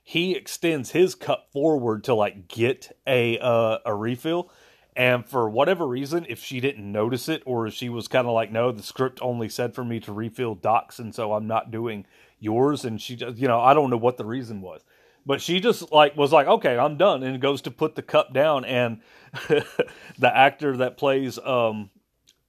he 0.09 0.35
extends 0.35 0.93
his 0.93 1.15
cup 1.15 1.53
forward 1.53 2.03
to 2.03 2.15
like 2.15 2.49
get 2.49 2.97
a 3.07 3.39
uh, 3.41 3.77
a 3.85 3.95
refill. 3.95 4.51
And 4.97 5.27
for 5.27 5.51
whatever 5.51 5.87
reason 5.87 6.25
if 6.31 6.43
she 6.43 6.61
didn't 6.61 6.91
notice 6.91 7.29
it 7.29 7.43
or 7.45 7.67
if 7.67 7.75
she 7.75 7.91
was 7.91 8.09
kind 8.09 8.27
of 8.27 8.33
like 8.33 8.51
no 8.51 8.73
the 8.73 8.83
script 8.83 9.19
only 9.21 9.51
said 9.51 9.75
for 9.75 9.85
me 9.85 10.01
to 10.01 10.11
refill 10.11 10.55
Doc's 10.55 10.99
and 10.99 11.15
so 11.15 11.35
i'm 11.35 11.47
not 11.47 11.71
doing 11.71 12.07
yours 12.41 12.87
and 12.87 12.99
she 12.99 13.17
just 13.17 13.37
you 13.37 13.47
know 13.47 13.61
i 13.61 13.75
don't 13.75 13.91
know 13.91 13.99
what 13.99 14.17
the 14.17 14.25
reason 14.25 14.63
was. 14.63 14.81
But 15.27 15.43
she 15.43 15.61
just 15.61 15.93
like 15.93 16.17
was 16.17 16.33
like 16.33 16.47
okay 16.47 16.79
i'm 16.79 16.97
done 16.97 17.23
and 17.23 17.39
goes 17.39 17.61
to 17.63 17.71
put 17.71 17.95
the 17.95 18.03
cup 18.03 18.33
down 18.33 18.65
and 18.65 19.03
the 19.49 20.33
actor 20.35 20.75
that 20.79 20.97
plays 20.97 21.39
um 21.41 21.91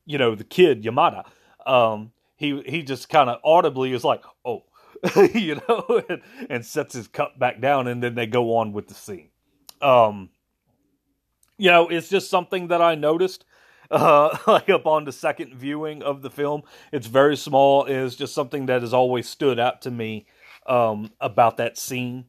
you 0.06 0.18
know 0.18 0.34
the 0.34 0.46
kid 0.46 0.84
yamada 0.84 1.26
um 1.66 2.14
he 2.38 2.62
he 2.62 2.84
just 2.84 3.10
kind 3.10 3.30
of 3.30 3.42
audibly 3.44 3.92
is 3.92 4.06
like 4.06 4.24
oh 4.46 4.64
you 5.34 5.62
know, 5.68 6.02
and, 6.10 6.22
and, 6.50 6.66
sets 6.66 6.94
his 6.94 7.08
cup 7.08 7.40
back 7.40 7.62
down, 7.62 7.88
and 7.88 8.04
then 8.04 8.16
they 8.16 8.28
go 8.28 8.58
on 8.58 8.74
with 8.74 8.88
the 8.88 8.94
scene. 8.94 9.30
Um, 9.82 10.30
you 11.58 11.70
know, 11.72 11.88
it's 11.88 12.10
just 12.10 12.30
something 12.30 12.68
that 12.68 12.82
I 12.82 12.96
noticed. 12.96 13.46
Uh, 13.92 14.38
like 14.46 14.70
upon 14.70 15.06
the 15.06 15.12
second 15.12 15.56
viewing 15.56 16.04
of 16.04 16.22
the 16.22 16.30
film, 16.30 16.62
it's 16.92 17.08
very 17.08 17.36
small. 17.36 17.86
It's 17.86 18.16
just 18.16 18.36
something 18.36 18.68
that 18.68 18.84
has 18.84 18.94
always 18.94 19.28
stood 19.28 19.58
out 19.60 19.82
to 19.82 19.90
me 19.90 20.28
um, 20.68 21.12
about 21.20 21.58
that 21.58 21.76
scene. 21.76 22.26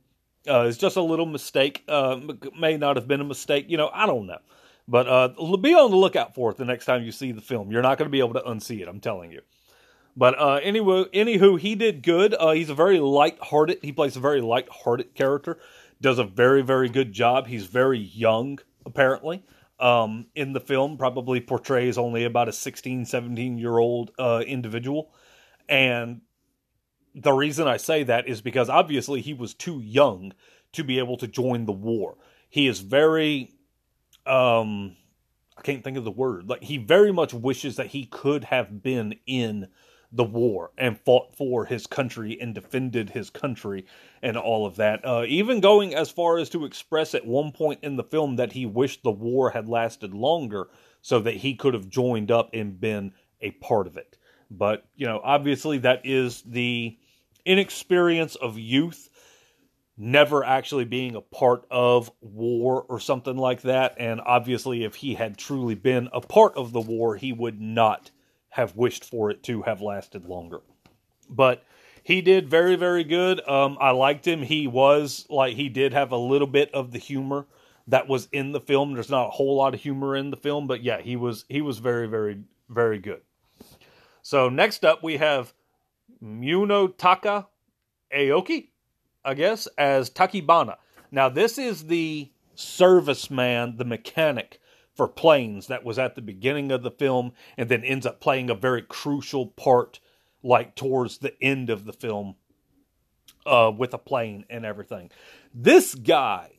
Uh, 0.49 0.61
it's 0.61 0.79
just 0.79 0.97
a 0.97 1.03
little 1.03 1.27
mistake. 1.27 1.85
Uh, 1.87 2.19
may 2.59 2.79
not 2.79 2.97
have 2.97 3.07
been 3.07 3.21
a 3.21 3.25
mistake. 3.25 3.67
You 3.69 3.77
know, 3.77 3.91
I 3.93 4.07
don't 4.07 4.27
know. 4.27 4.39
But 4.89 5.07
uh, 5.07 5.57
be 5.59 5.75
on 5.75 5.91
the 5.91 5.97
lookout 5.97 6.35
for 6.35 6.51
it 6.51 6.57
the 6.57 6.65
next 6.65 6.87
time 6.87 7.03
you 7.03 7.13
see 7.13 7.31
the 7.31 7.41
film. 7.41 7.71
You're 7.71 7.83
not 7.83 7.99
going 7.99 8.09
to 8.09 8.13
be 8.13 8.21
able 8.21 8.35
to 8.35 8.41
unsee 8.41 8.81
it. 8.81 8.89
I'm 8.89 9.01
telling 9.01 9.31
you. 9.31 9.43
But 10.21 10.39
uh, 10.39 10.61
anyway, 10.63 11.05
anywho, 11.15 11.59
he 11.59 11.75
did 11.75 12.03
good. 12.03 12.35
Uh, 12.35 12.51
he's 12.51 12.69
a 12.69 12.75
very 12.75 13.01
light-hearted. 13.01 13.79
He 13.81 13.91
plays 13.91 14.17
a 14.17 14.21
very 14.21 14.43
light-hearted 14.43 15.15
character. 15.15 15.57
Does 15.99 16.19
a 16.19 16.25
very, 16.25 16.61
very 16.61 16.91
good 16.91 17.15
job. 17.15 17.47
He's 17.47 17.65
very 17.65 17.99
young, 17.99 18.59
apparently. 18.85 19.43
Um, 19.79 20.27
in 20.35 20.53
the 20.53 20.61
film, 20.61 20.99
probably 20.99 21.41
portrays 21.41 21.97
only 21.97 22.27
about 22.27 22.51
a 22.51 22.53
16, 22.53 23.07
17 23.07 23.57
year 23.57 23.79
old 23.79 24.11
uh, 24.19 24.45
individual. 24.47 25.11
And 25.71 26.21
the 27.15 27.33
reason 27.33 27.67
I 27.67 27.79
say 27.79 28.03
that 28.03 28.29
is 28.29 28.43
because 28.43 28.69
obviously 28.69 29.23
he 29.23 29.33
was 29.33 29.55
too 29.55 29.81
young 29.81 30.35
to 30.73 30.85
be 30.85 30.99
able 30.99 31.17
to 31.17 31.29
join 31.29 31.65
the 31.65 31.73
war. 31.73 32.19
He 32.51 32.67
is 32.67 32.81
very 32.81 33.55
um 34.27 34.97
I 35.57 35.63
can't 35.63 35.83
think 35.83 35.97
of 35.97 36.05
the 36.05 36.11
word. 36.11 36.51
Like 36.51 36.63
he 36.63 36.77
very 36.77 37.11
much 37.11 37.33
wishes 37.33 37.77
that 37.77 37.87
he 37.87 38.05
could 38.05 38.45
have 38.45 38.83
been 38.83 39.15
in 39.27 39.69
the 40.13 40.25
war 40.25 40.71
and 40.77 40.99
fought 40.99 41.35
for 41.37 41.65
his 41.65 41.87
country 41.87 42.37
and 42.41 42.55
defended 42.55 43.11
his 43.11 43.31
country 43.31 43.87
and 44.23 44.37
all 44.37 44.67
of 44.67 44.77
that. 44.77 45.05
Uh, 45.05 45.25
even 45.29 45.61
going 45.61 45.95
as 45.95 46.11
far 46.11 46.39
as 46.39 46.51
to 46.51 46.65
express 46.65 47.15
at 47.15 47.27
one 47.27 47.53
point 47.53 47.81
in 47.83 47.97
the 47.97 48.05
film 48.05 48.37
that 48.37 48.53
he 48.53 48.67
wished 48.67 49.03
the 49.03 49.11
war 49.11 49.51
had 49.51 49.69
lasted 49.69 50.13
longer 50.13 50.69
so 51.01 51.21
that 51.21 51.37
he 51.37 51.55
could 51.55 51.75
have 51.75 51.89
joined 51.89 52.31
up 52.31 52.51
and 52.53 52.81
been 52.81 53.13
a 53.41 53.53
part 53.53 53.87
of 53.87 53.97
it. 53.97 54.19
But, 54.51 54.85
you 54.97 55.07
know, 55.07 55.21
obviously 55.23 55.79
that 55.79 56.03
is 56.05 56.43
the 56.43 56.99
inexperience 57.45 58.35
of 58.35 58.59
youth 58.59 59.09
never 59.97 60.43
actually 60.43 60.87
being 60.87 61.15
a 61.15 61.21
part 61.21 61.67
of 61.71 62.11
war 62.23 62.85
or 62.89 62.99
something 62.99 63.37
like 63.37 63.63
that. 63.63 63.95
And 63.99 64.21
obviously, 64.25 64.83
if 64.83 64.95
he 64.95 65.15
had 65.15 65.37
truly 65.37 65.75
been 65.75 66.09
a 66.13 66.23
part 66.23 66.57
of 66.57 66.73
the 66.73 66.81
war, 66.81 67.17
he 67.17 67.33
would 67.35 67.61
not 67.61 68.11
have 68.51 68.77
wished 68.77 69.05
for 69.05 69.31
it 69.31 69.43
to 69.45 69.63
have 69.63 69.81
lasted 69.81 70.27
longer. 70.27 70.61
But 71.29 71.65
he 72.03 72.21
did 72.21 72.49
very, 72.49 72.77
very 72.77 73.05
good. 73.05 73.47
Um, 73.49 73.79
I 73.81 73.91
liked 73.91 74.27
him. 74.27 74.43
He 74.43 74.67
was 74.67 75.27
like, 75.29 75.55
he 75.55 75.69
did 75.69 75.93
have 75.93 76.13
a 76.13 76.17
little 76.17 76.47
bit 76.47 76.73
of 76.75 76.93
the 76.93 76.99
humor 76.99 77.47
that 77.87 78.09
was 78.09 78.29
in 78.33 78.53
the 78.53 78.61
film. 78.61 78.95
There's 78.95 79.11
not 79.11 79.29
a 79.29 79.31
whole 79.31 79.57
lot 79.57 79.75
of 79.75 79.81
humor 79.81 80.17
in 80.17 80.31
the 80.31 80.37
film, 80.37 80.67
but 80.67 80.83
yeah, 80.83 81.01
he 81.01 81.17
was, 81.17 81.45
he 81.49 81.61
was 81.61 81.79
very, 81.79 82.07
very, 82.09 82.43
very 82.69 82.99
good. 82.99 83.21
So 84.23 84.49
next 84.49 84.85
up, 84.85 85.03
we 85.03 85.17
have 85.17 85.53
Munetaka 86.23 87.47
Aoki, 88.15 88.69
I 89.25 89.35
guess, 89.35 89.67
as 89.79 90.11
Tachibana. 90.11 90.77
Now, 91.11 91.29
this 91.29 91.59
is 91.59 91.87
the 91.87 92.31
serviceman, 92.57 93.79
the 93.79 93.85
mechanic 93.85 94.61
for 95.01 95.09
planes 95.09 95.69
that 95.69 95.83
was 95.83 95.99
at 95.99 96.15
the 96.15 96.21
beginning 96.21 96.71
of 96.71 96.83
the 96.83 96.91
film 96.91 97.33
and 97.57 97.71
then 97.71 97.83
ends 97.83 98.05
up 98.05 98.21
playing 98.21 98.51
a 98.51 98.55
very 98.55 98.83
crucial 98.83 99.47
part 99.47 99.99
like 100.43 100.77
towards 100.77 101.17
the 101.17 101.33
end 101.43 101.71
of 101.71 101.87
the 101.87 101.93
film 101.95 102.35
uh, 103.47 103.73
with 103.75 103.95
a 103.95 103.99
plane 103.99 104.45
and 104.51 104.67
everything. 104.67 105.11
This 105.55 105.95
guy 105.95 106.51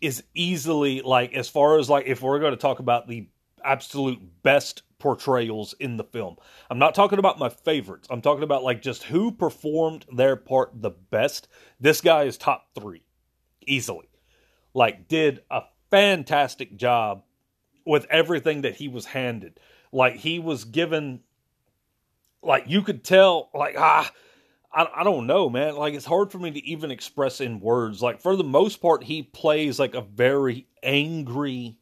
is 0.00 0.24
easily 0.32 1.02
like 1.02 1.34
as 1.34 1.50
far 1.50 1.78
as 1.78 1.90
like 1.90 2.06
if 2.06 2.22
we're 2.22 2.38
going 2.38 2.52
to 2.52 2.56
talk 2.56 2.78
about 2.78 3.06
the 3.06 3.28
absolute 3.62 4.42
best 4.42 4.80
portrayals 4.98 5.74
in 5.78 5.98
the 5.98 6.04
film. 6.04 6.36
I'm 6.70 6.78
not 6.78 6.94
talking 6.94 7.18
about 7.18 7.38
my 7.38 7.50
favorites. 7.50 8.08
I'm 8.10 8.22
talking 8.22 8.44
about 8.44 8.64
like 8.64 8.80
just 8.80 9.02
who 9.02 9.30
performed 9.30 10.06
their 10.10 10.36
part 10.36 10.70
the 10.74 10.92
best. 10.92 11.48
This 11.78 12.00
guy 12.00 12.22
is 12.22 12.38
top 12.38 12.70
3 12.80 13.02
easily. 13.66 14.08
Like 14.72 15.06
did 15.06 15.42
a 15.50 15.64
fantastic 15.90 16.74
job 16.78 17.24
with 17.88 18.06
everything 18.10 18.60
that 18.60 18.76
he 18.76 18.86
was 18.86 19.06
handed. 19.06 19.58
Like 19.90 20.16
he 20.16 20.38
was 20.38 20.64
given 20.64 21.20
like 22.42 22.64
you 22.66 22.82
could 22.82 23.02
tell 23.02 23.48
like 23.54 23.76
ah 23.78 24.12
I, 24.70 24.86
I 24.96 25.04
don't 25.04 25.26
know, 25.26 25.48
man. 25.48 25.74
Like 25.74 25.94
it's 25.94 26.04
hard 26.04 26.30
for 26.30 26.38
me 26.38 26.50
to 26.50 26.64
even 26.66 26.90
express 26.90 27.40
in 27.40 27.60
words. 27.60 28.02
Like 28.02 28.20
for 28.20 28.36
the 28.36 28.44
most 28.44 28.82
part, 28.82 29.04
he 29.04 29.22
plays 29.22 29.78
like 29.78 29.94
a 29.94 30.02
very 30.02 30.68
angry 30.82 31.78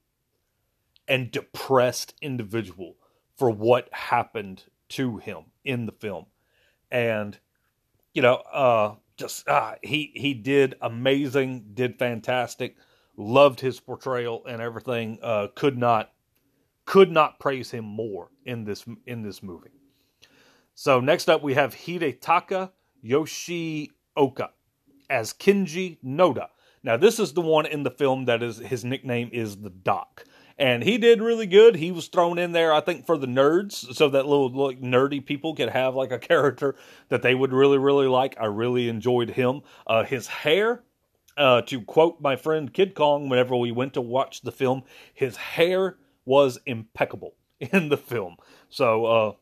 and 1.08 1.32
depressed 1.32 2.14
individual 2.22 2.94
for 3.34 3.50
what 3.50 3.92
happened 3.92 4.62
to 4.90 5.16
him 5.16 5.46
in 5.64 5.86
the 5.86 5.92
film. 5.92 6.26
And 6.88 7.36
you 8.14 8.22
know, 8.22 8.36
uh 8.52 8.94
just 9.16 9.48
uh 9.48 9.74
he 9.82 10.12
he 10.14 10.34
did 10.34 10.76
amazing, 10.80 11.70
did 11.74 11.98
fantastic, 11.98 12.76
loved 13.16 13.60
his 13.60 13.80
portrayal 13.80 14.44
and 14.46 14.60
everything. 14.60 15.18
Uh 15.22 15.48
could 15.54 15.78
not 15.78 16.12
could 16.84 17.10
not 17.10 17.40
praise 17.40 17.70
him 17.70 17.84
more 17.84 18.30
in 18.44 18.64
this 18.64 18.84
in 19.06 19.22
this 19.22 19.42
movie. 19.42 19.70
So 20.74 21.00
next 21.00 21.28
up 21.28 21.42
we 21.42 21.54
have 21.54 21.74
Hidetaka 21.74 22.70
Yoshioka 23.04 24.50
as 25.08 25.32
Kenji 25.32 25.98
Noda. 26.04 26.48
Now 26.82 26.96
this 26.96 27.18
is 27.18 27.32
the 27.32 27.40
one 27.40 27.66
in 27.66 27.82
the 27.82 27.90
film 27.90 28.26
that 28.26 28.42
is 28.42 28.58
his 28.58 28.84
nickname 28.84 29.30
is 29.32 29.56
the 29.56 29.70
Doc 29.70 30.24
and 30.58 30.82
he 30.82 30.96
did 30.96 31.20
really 31.20 31.46
good. 31.46 31.76
He 31.76 31.92
was 31.92 32.08
thrown 32.08 32.38
in 32.38 32.52
there, 32.52 32.72
I 32.72 32.80
think, 32.80 33.04
for 33.04 33.18
the 33.18 33.26
nerds, 33.26 33.94
so 33.94 34.08
that 34.08 34.26
little 34.26 34.48
like, 34.48 34.80
nerdy 34.80 35.24
people 35.24 35.54
could 35.54 35.68
have 35.68 35.94
like 35.94 36.12
a 36.12 36.18
character 36.18 36.76
that 37.08 37.22
they 37.22 37.34
would 37.34 37.52
really, 37.52 37.78
really 37.78 38.06
like. 38.06 38.36
I 38.40 38.46
really 38.46 38.88
enjoyed 38.88 39.30
him. 39.30 39.62
Uh, 39.86 40.04
his 40.04 40.26
hair, 40.26 40.82
uh, 41.36 41.62
to 41.62 41.80
quote 41.82 42.20
my 42.20 42.36
friend 42.36 42.72
Kid 42.72 42.94
Kong, 42.94 43.28
whenever 43.28 43.56
we 43.56 43.72
went 43.72 43.94
to 43.94 44.00
watch 44.00 44.42
the 44.42 44.52
film, 44.52 44.82
his 45.12 45.36
hair 45.36 45.96
was 46.24 46.58
impeccable 46.66 47.34
in 47.60 47.88
the 47.88 47.96
film. 47.96 48.36
So, 48.68 49.04
uh, 49.06 49.32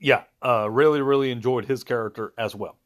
yeah, 0.00 0.24
uh, 0.44 0.68
really, 0.70 1.00
really 1.00 1.30
enjoyed 1.30 1.66
his 1.66 1.84
character 1.84 2.32
as 2.36 2.54
well. 2.54 2.76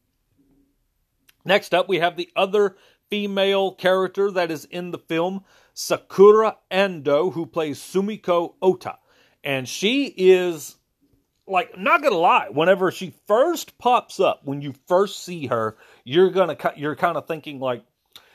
Next 1.43 1.73
up, 1.73 1.89
we 1.89 1.99
have 1.99 2.17
the 2.17 2.29
other 2.35 2.77
female 3.09 3.73
character 3.73 4.31
that 4.31 4.51
is 4.51 4.65
in 4.65 4.91
the 4.91 4.97
film, 4.97 5.43
Sakura 5.73 6.57
Ando, 6.69 7.33
who 7.33 7.45
plays 7.45 7.79
Sumiko 7.79 8.53
Ota. 8.61 8.97
And 9.43 9.67
she 9.67 10.05
is, 10.05 10.75
like, 11.47 11.77
not 11.77 12.03
gonna 12.03 12.15
lie, 12.15 12.47
whenever 12.51 12.91
she 12.91 13.15
first 13.27 13.77
pops 13.79 14.19
up, 14.19 14.41
when 14.43 14.61
you 14.61 14.73
first 14.87 15.23
see 15.23 15.47
her, 15.47 15.77
you're 16.03 16.29
gonna, 16.29 16.55
you're 16.77 16.95
kind 16.95 17.17
of 17.17 17.27
thinking, 17.27 17.59
like, 17.59 17.83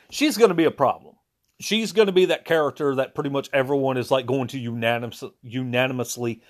she's 0.09 0.37
gonna 0.37 0.53
be 0.53 0.65
a 0.65 0.71
problem. 0.71 1.15
She's 1.59 1.91
gonna 1.91 2.11
be 2.11 2.25
that 2.25 2.45
character 2.45 2.95
that 2.95 3.15
pretty 3.15 3.29
much 3.29 3.49
everyone 3.51 3.97
is, 3.97 4.11
like, 4.11 4.25
going 4.25 4.47
to 4.49 4.59
unanimous, 4.59 5.23
unanimously 5.41 6.41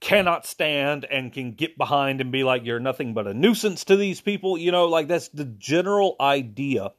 cannot 0.00 0.44
stand 0.44 1.06
and 1.06 1.32
can 1.32 1.52
get 1.52 1.78
behind 1.78 2.20
and 2.20 2.30
be 2.30 2.44
like, 2.44 2.64
you're 2.64 2.80
nothing 2.80 3.14
but 3.14 3.26
a 3.26 3.32
nuisance 3.32 3.84
to 3.84 3.96
these 3.96 4.20
people. 4.20 4.58
You 4.58 4.70
know, 4.70 4.86
like, 4.86 5.08
that's 5.08 5.28
the 5.28 5.46
general 5.46 6.16
idea 6.20 6.92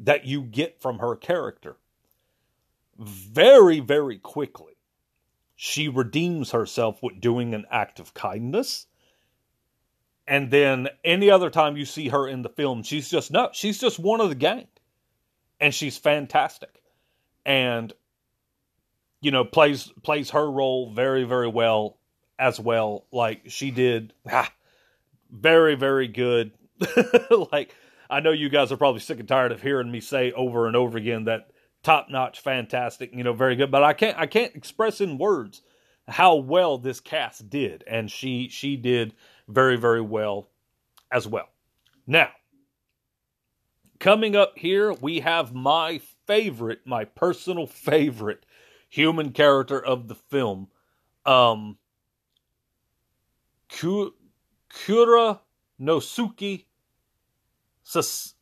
that 0.00 0.24
you 0.24 0.42
get 0.42 0.80
from 0.80 1.00
her 1.00 1.16
character. 1.16 1.76
Very, 2.98 3.80
very 3.80 4.18
quickly, 4.18 4.76
she 5.54 5.88
redeems 5.88 6.52
herself 6.52 7.02
with 7.02 7.20
doing 7.20 7.54
an 7.54 7.66
act 7.70 8.00
of 8.00 8.14
kindness. 8.14 8.86
And 10.26 10.50
then 10.50 10.88
any 11.04 11.30
other 11.30 11.50
time 11.50 11.76
you 11.76 11.84
see 11.84 12.08
her 12.08 12.26
in 12.26 12.42
the 12.42 12.48
film, 12.48 12.82
she's 12.82 13.10
just 13.10 13.30
no, 13.30 13.50
she's 13.52 13.78
just 13.78 13.98
one 13.98 14.20
of 14.20 14.30
the 14.30 14.34
gang. 14.34 14.68
And 15.64 15.74
she's 15.74 15.96
fantastic. 15.96 16.82
And 17.46 17.90
you 19.22 19.30
know, 19.30 19.46
plays 19.46 19.90
plays 20.02 20.28
her 20.32 20.50
role 20.50 20.92
very, 20.92 21.24
very 21.24 21.48
well 21.48 21.96
as 22.38 22.60
well. 22.60 23.06
Like 23.10 23.44
she 23.46 23.70
did 23.70 24.12
ah, 24.30 24.52
very, 25.30 25.74
very 25.74 26.06
good. 26.06 26.52
like 27.50 27.74
I 28.10 28.20
know 28.20 28.30
you 28.30 28.50
guys 28.50 28.72
are 28.72 28.76
probably 28.76 29.00
sick 29.00 29.20
and 29.20 29.26
tired 29.26 29.52
of 29.52 29.62
hearing 29.62 29.90
me 29.90 30.00
say 30.00 30.32
over 30.32 30.66
and 30.66 30.76
over 30.76 30.98
again 30.98 31.24
that 31.24 31.48
top 31.82 32.10
notch, 32.10 32.40
fantastic, 32.40 33.14
you 33.14 33.24
know, 33.24 33.32
very 33.32 33.56
good. 33.56 33.70
But 33.70 33.84
I 33.84 33.94
can't 33.94 34.18
I 34.18 34.26
can't 34.26 34.54
express 34.54 35.00
in 35.00 35.16
words 35.16 35.62
how 36.06 36.34
well 36.34 36.76
this 36.76 37.00
cast 37.00 37.48
did, 37.48 37.84
and 37.86 38.10
she 38.10 38.50
she 38.50 38.76
did 38.76 39.14
very 39.48 39.78
very 39.78 40.02
well 40.02 40.50
as 41.10 41.26
well. 41.26 41.48
Now, 42.06 42.28
coming 43.98 44.36
up 44.36 44.58
here, 44.58 44.92
we 44.92 45.20
have 45.20 45.54
my 45.54 46.00
favorite, 46.26 46.80
my 46.86 47.04
personal 47.04 47.66
favorite 47.66 48.44
human 48.88 49.32
character 49.32 49.82
of 49.84 50.08
the 50.08 50.14
film, 50.14 50.68
um, 51.26 51.78
Kura 53.68 55.40
Nosuke 55.80 56.64
Sas- 57.82 58.34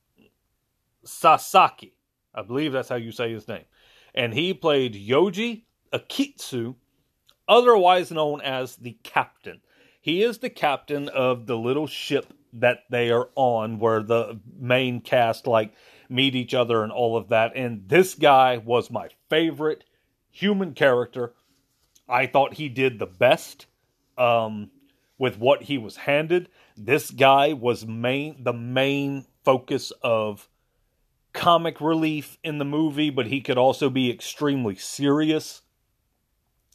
Sasaki. 1.05 1.97
I 2.35 2.43
believe 2.43 2.73
that's 2.73 2.89
how 2.89 2.97
you 2.97 3.13
say 3.13 3.33
his 3.33 3.49
name. 3.49 3.65
And 4.15 4.35
he 4.35 4.53
played 4.53 4.95
Yoji 4.95 5.63
Akitsu, 5.93 6.75
otherwise 7.49 8.11
known 8.11 8.41
as 8.41 8.77
the 8.77 8.99
captain. 9.03 9.61
He 10.01 10.23
is 10.23 10.39
the 10.39 10.51
captain 10.51 11.09
of 11.09 11.47
the 11.47 11.57
little 11.57 11.87
ship 11.87 12.33
that 12.55 12.81
they 12.91 13.11
are 13.11 13.29
on, 13.35 13.79
where 13.79 14.03
the 14.03 14.41
main 14.59 15.01
cast 15.01 15.47
like 15.47 15.73
meet 16.09 16.35
each 16.35 16.55
other 16.55 16.83
and 16.83 16.93
all 16.93 17.17
of 17.17 17.29
that. 17.29 17.53
And 17.57 17.89
this 17.89 18.15
guy 18.15 18.59
was 18.59 18.91
my 18.91 19.09
favorite 19.29 19.85
human 20.31 20.75
character. 20.75 21.35
I 22.09 22.27
thought 22.27 22.55
he 22.55 22.69
did 22.69 22.99
the 22.99 23.07
best 23.07 23.67
um, 24.19 24.71
with 25.19 25.39
what 25.39 25.63
he 25.63 25.79
was 25.79 25.97
handed. 25.97 26.49
This 26.77 27.11
guy 27.11 27.53
was 27.53 27.87
main 27.87 28.43
the 28.43 28.53
main 28.53 29.27
focus 29.45 29.93
of 30.03 30.49
comic 31.33 31.81
relief 31.81 32.39
in 32.45 32.59
the 32.59 32.65
movie, 32.65 33.11
but 33.11 33.27
he 33.27 33.41
could 33.41 33.59
also 33.59 33.89
be 33.89 34.11
extremely 34.11 34.77
serious. 34.77 35.63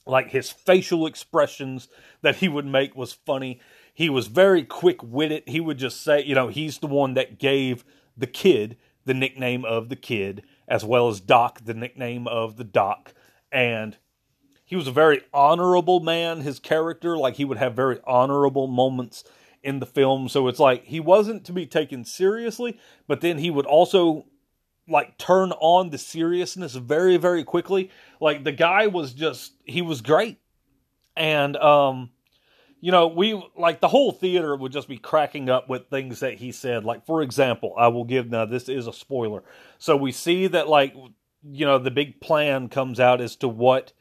Like 0.05 0.31
his 0.31 0.49
facial 0.49 1.05
expressions 1.05 1.89
that 2.21 2.37
he 2.37 2.47
would 2.47 2.65
make 2.65 2.95
was 2.95 3.13
funny. 3.13 3.59
He 3.97 4.11
was 4.11 4.27
very 4.27 4.63
quick 4.63 5.01
witted. 5.01 5.41
He 5.47 5.59
would 5.59 5.79
just 5.79 6.03
say, 6.03 6.23
you 6.23 6.35
know, 6.35 6.49
he's 6.49 6.77
the 6.77 6.85
one 6.85 7.15
that 7.15 7.39
gave 7.39 7.83
the 8.15 8.27
kid 8.27 8.77
the 9.05 9.15
nickname 9.15 9.65
of 9.65 9.89
the 9.89 9.95
kid, 9.95 10.43
as 10.67 10.85
well 10.85 11.07
as 11.07 11.19
Doc 11.19 11.61
the 11.65 11.73
nickname 11.73 12.27
of 12.27 12.57
the 12.57 12.63
Doc. 12.63 13.15
And 13.51 13.97
he 14.63 14.75
was 14.75 14.87
a 14.87 14.91
very 14.91 15.21
honorable 15.33 15.99
man, 15.99 16.41
his 16.41 16.59
character. 16.59 17.17
Like, 17.17 17.37
he 17.37 17.45
would 17.45 17.57
have 17.57 17.73
very 17.73 17.99
honorable 18.05 18.67
moments 18.67 19.23
in 19.63 19.79
the 19.79 19.87
film. 19.87 20.29
So 20.29 20.47
it's 20.47 20.59
like 20.59 20.83
he 20.83 20.99
wasn't 20.99 21.43
to 21.45 21.51
be 21.51 21.65
taken 21.65 22.05
seriously, 22.05 22.77
but 23.07 23.21
then 23.21 23.39
he 23.39 23.49
would 23.49 23.65
also 23.65 24.27
like 24.87 25.17
turn 25.17 25.53
on 25.53 25.89
the 25.89 25.97
seriousness 25.97 26.75
very, 26.75 27.17
very 27.17 27.43
quickly. 27.43 27.89
Like, 28.21 28.43
the 28.43 28.51
guy 28.51 28.85
was 28.85 29.13
just, 29.13 29.53
he 29.65 29.81
was 29.81 30.01
great. 30.01 30.37
And, 31.15 31.57
um, 31.57 32.11
you 32.79 32.91
know, 32.91 33.07
we 33.07 33.41
like 33.55 33.79
the 33.81 33.87
whole 33.87 34.11
theater 34.11 34.55
would 34.55 34.71
just 34.71 34.87
be 34.87 34.97
cracking 34.97 35.49
up 35.49 35.67
with 35.67 35.89
things 35.89 36.19
that 36.19 36.35
he 36.35 36.51
said. 36.51 36.85
Like, 36.85 37.05
for 37.05 37.21
example, 37.21 37.73
I 37.77 37.87
will 37.87 38.03
give 38.03 38.29
now 38.29 38.45
this 38.45 38.69
is 38.69 38.87
a 38.87 38.93
spoiler. 38.93 39.43
So 39.79 39.95
we 39.97 40.11
see 40.11 40.47
that, 40.47 40.67
like, 40.67 40.93
you 41.43 41.65
know, 41.65 41.79
the 41.79 41.91
big 41.91 42.21
plan 42.21 42.69
comes 42.69 42.99
out 42.99 43.21
as 43.21 43.35
to 43.37 43.47
what 43.47 43.93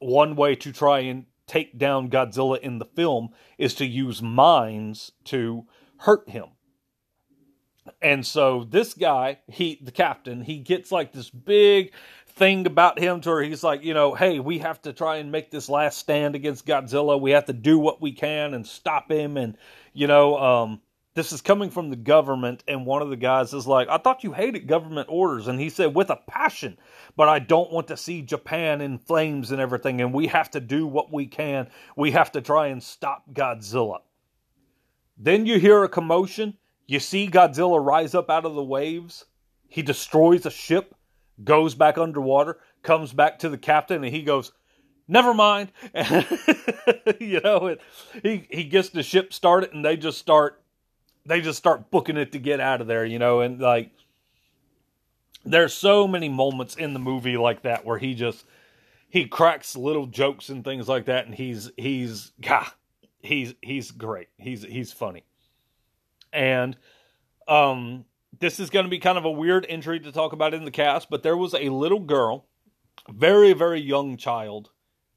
one 0.00 0.34
way 0.34 0.56
to 0.56 0.72
try 0.72 1.00
and 1.00 1.26
take 1.46 1.78
down 1.78 2.10
Godzilla 2.10 2.58
in 2.60 2.78
the 2.78 2.84
film 2.84 3.30
is 3.58 3.74
to 3.74 3.86
use 3.86 4.22
mines 4.22 5.12
to 5.24 5.66
hurt 5.98 6.28
him. 6.28 6.46
And 8.02 8.24
so 8.24 8.64
this 8.68 8.94
guy, 8.94 9.38
he 9.48 9.78
the 9.82 9.90
captain, 9.92 10.42
he 10.42 10.58
gets 10.58 10.92
like 10.92 11.12
this 11.12 11.30
big 11.30 11.92
thing 12.40 12.66
about 12.66 12.98
him 12.98 13.20
to 13.20 13.28
where 13.28 13.42
he's 13.42 13.62
like, 13.62 13.84
you 13.84 13.92
know, 13.92 14.14
hey, 14.14 14.40
we 14.40 14.58
have 14.58 14.80
to 14.80 14.94
try 14.94 15.18
and 15.18 15.30
make 15.30 15.50
this 15.50 15.68
last 15.68 15.98
stand 15.98 16.34
against 16.34 16.66
Godzilla. 16.66 17.20
We 17.20 17.32
have 17.32 17.44
to 17.44 17.52
do 17.52 17.78
what 17.78 18.00
we 18.00 18.12
can 18.12 18.54
and 18.54 18.66
stop 18.66 19.10
him. 19.10 19.36
And, 19.36 19.58
you 19.92 20.06
know, 20.06 20.38
um, 20.38 20.80
this 21.12 21.32
is 21.32 21.42
coming 21.42 21.68
from 21.68 21.90
the 21.90 21.96
government. 21.96 22.64
And 22.66 22.86
one 22.86 23.02
of 23.02 23.10
the 23.10 23.16
guys 23.16 23.52
is 23.52 23.66
like, 23.66 23.88
I 23.90 23.98
thought 23.98 24.24
you 24.24 24.32
hated 24.32 24.66
government 24.66 25.08
orders. 25.10 25.48
And 25.48 25.60
he 25.60 25.68
said, 25.68 25.94
with 25.94 26.08
a 26.08 26.16
passion, 26.16 26.78
but 27.14 27.28
I 27.28 27.40
don't 27.40 27.70
want 27.70 27.88
to 27.88 27.96
see 27.98 28.22
Japan 28.22 28.80
in 28.80 28.96
flames 28.96 29.50
and 29.50 29.60
everything. 29.60 30.00
And 30.00 30.14
we 30.14 30.26
have 30.28 30.50
to 30.52 30.60
do 30.60 30.86
what 30.86 31.12
we 31.12 31.26
can. 31.26 31.68
We 31.94 32.10
have 32.12 32.32
to 32.32 32.40
try 32.40 32.68
and 32.68 32.82
stop 32.82 33.24
Godzilla. 33.34 33.98
Then 35.18 35.44
you 35.44 35.60
hear 35.60 35.84
a 35.84 35.90
commotion. 35.90 36.56
You 36.86 37.00
see 37.00 37.28
Godzilla 37.28 37.84
rise 37.84 38.14
up 38.14 38.30
out 38.30 38.46
of 38.46 38.54
the 38.54 38.64
waves. 38.64 39.26
He 39.68 39.82
destroys 39.82 40.46
a 40.46 40.50
ship 40.50 40.94
goes 41.44 41.74
back 41.74 41.98
underwater, 41.98 42.58
comes 42.82 43.12
back 43.12 43.38
to 43.40 43.48
the 43.48 43.58
captain, 43.58 44.04
and 44.04 44.14
he 44.14 44.22
goes, 44.22 44.52
"Never 45.08 45.34
mind." 45.34 45.72
you 47.20 47.40
know, 47.40 47.66
it, 47.66 47.80
he 48.22 48.46
he 48.50 48.64
gets 48.64 48.90
the 48.90 49.02
ship 49.02 49.32
started, 49.32 49.72
and 49.72 49.84
they 49.84 49.96
just 49.96 50.18
start 50.18 50.62
they 51.26 51.40
just 51.40 51.58
start 51.58 51.90
booking 51.90 52.16
it 52.16 52.32
to 52.32 52.38
get 52.38 52.60
out 52.60 52.80
of 52.80 52.86
there. 52.86 53.04
You 53.04 53.18
know, 53.18 53.40
and 53.40 53.60
like 53.60 53.90
there's 55.44 55.74
so 55.74 56.06
many 56.06 56.28
moments 56.28 56.76
in 56.76 56.92
the 56.92 56.98
movie 56.98 57.36
like 57.36 57.62
that 57.62 57.84
where 57.84 57.98
he 57.98 58.14
just 58.14 58.44
he 59.08 59.26
cracks 59.26 59.76
little 59.76 60.06
jokes 60.06 60.48
and 60.48 60.64
things 60.64 60.88
like 60.88 61.06
that, 61.06 61.26
and 61.26 61.34
he's 61.34 61.70
he's 61.76 62.32
God, 62.40 62.70
he's 63.20 63.54
he's 63.60 63.90
great. 63.90 64.28
He's 64.38 64.62
he's 64.62 64.92
funny, 64.92 65.24
and 66.32 66.76
um 67.48 68.04
this 68.38 68.60
is 68.60 68.70
going 68.70 68.84
to 68.84 68.90
be 68.90 68.98
kind 68.98 69.18
of 69.18 69.24
a 69.24 69.30
weird 69.30 69.66
entry 69.68 70.00
to 70.00 70.12
talk 70.12 70.32
about 70.32 70.54
in 70.54 70.64
the 70.64 70.70
cast, 70.70 71.10
but 71.10 71.22
there 71.22 71.36
was 71.36 71.54
a 71.54 71.68
little 71.68 72.00
girl, 72.00 72.46
very, 73.08 73.52
very 73.52 73.80
young 73.80 74.16
child, 74.16 74.70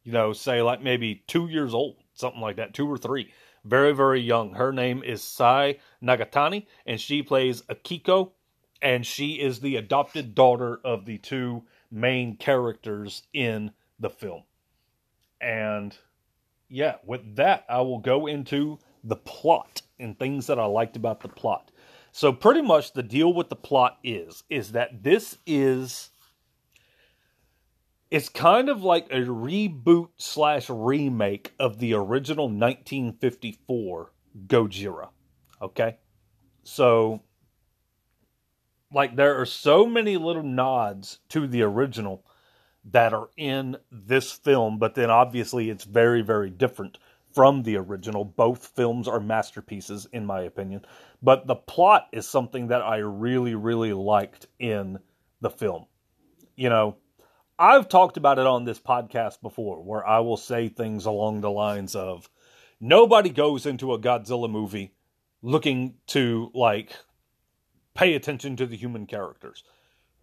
you 0.04 0.12
know, 0.12 0.34
say 0.34 0.62
like 0.62 0.82
maybe 0.82 1.24
two 1.28 1.48
years 1.48 1.74
old, 1.74 1.98
something 2.14 2.42
like 2.42 2.58
that, 2.58 2.74
two 2.74 2.90
or 2.90 2.98
three. 2.98 3.32
Very, 3.66 3.94
very 3.94 4.20
young. 4.20 4.54
Her 4.54 4.74
name 4.74 5.04
is 5.04 5.24
Sae 5.24 5.80
Nagatani, 6.04 6.66
and 6.86 7.00
she 7.00 7.24
plays 7.24 7.62
Akiko, 7.64 8.32
and 8.82 9.06
she 9.06 9.40
is 9.40 9.60
the 9.62 9.78
adopted 9.78 10.36
daughter 10.36 10.82
of 10.84 11.06
the 11.06 11.18
two 11.20 11.64
main 11.90 12.36
characters 12.36 13.24
in 13.32 13.72
the 14.00 14.10
film. 14.10 14.44
And 15.40 15.98
yeah, 16.68 16.96
with 17.06 17.38
that, 17.38 17.66
I 17.70 17.82
will 17.82 18.00
go 18.00 18.28
into 18.28 18.80
the 19.04 19.16
plot 19.16 19.82
and 20.00 20.18
things 20.18 20.48
that 20.48 20.60
I 20.60 20.66
liked 20.66 20.98
about 20.98 21.22
the 21.22 21.30
plot. 21.30 21.72
So 22.16 22.32
pretty 22.32 22.62
much 22.62 22.94
the 22.94 23.02
deal 23.02 23.34
with 23.34 23.50
the 23.50 23.56
plot 23.56 23.98
is 24.04 24.44
is 24.48 24.74
that 24.74 25.02
this 25.02 25.40
is 25.48 26.12
it's 28.12 28.30
kind 28.30 28.70
of 28.70 28.84
like 28.84 29.08
a 29.08 29.22
reboot 29.22 30.10
slash 30.18 30.70
remake 30.70 31.54
of 31.60 31.80
the 31.80 31.96
original 31.96 32.46
1954 32.46 34.12
Gojira. 34.46 35.10
Okay? 35.60 35.98
So 36.62 37.24
like 38.94 39.16
there 39.16 39.42
are 39.42 39.48
so 39.48 39.88
many 39.88 40.18
little 40.18 40.44
nods 40.44 41.18
to 41.30 41.48
the 41.48 41.64
original 41.64 42.24
that 42.92 43.12
are 43.16 43.30
in 43.38 43.78
this 43.92 44.32
film, 44.32 44.78
but 44.78 44.94
then 44.94 45.10
obviously 45.10 45.72
it's 45.72 45.84
very, 45.84 46.22
very 46.22 46.52
different 46.52 47.00
from 47.34 47.64
the 47.64 47.78
original. 47.78 48.24
Both 48.24 48.68
films 48.68 49.08
are 49.08 49.20
masterpieces, 49.20 50.08
in 50.14 50.26
my 50.26 50.42
opinion. 50.42 50.86
But 51.22 51.48
the 51.48 51.56
plot 51.56 52.08
is 52.12 52.28
something 52.28 52.68
that 52.68 52.82
I 52.82 52.98
really, 52.98 53.56
really 53.56 53.94
liked 53.94 54.48
in 54.60 55.00
the 55.42 55.50
film. 55.50 55.86
You 56.56 56.70
know, 56.70 56.98
I've 57.58 57.90
talked 57.90 58.18
about 58.18 58.40
it 58.40 58.48
on 58.48 58.66
this 58.66 58.80
podcast 58.80 59.42
before, 59.42 59.84
where 59.84 60.06
I 60.06 60.20
will 60.20 60.38
say 60.38 60.70
things 60.70 61.06
along 61.06 61.42
the 61.42 61.52
lines 61.52 61.96
of 61.96 62.30
nobody 62.80 63.30
goes 63.30 63.66
into 63.66 63.94
a 63.94 64.00
Godzilla 64.00 64.50
movie 64.50 64.94
looking 65.42 65.96
to, 66.08 66.52
like, 66.54 66.94
pay 67.94 68.16
attention 68.16 68.56
to 68.58 68.66
the 68.66 68.78
human 68.78 69.06
characters. 69.06 69.64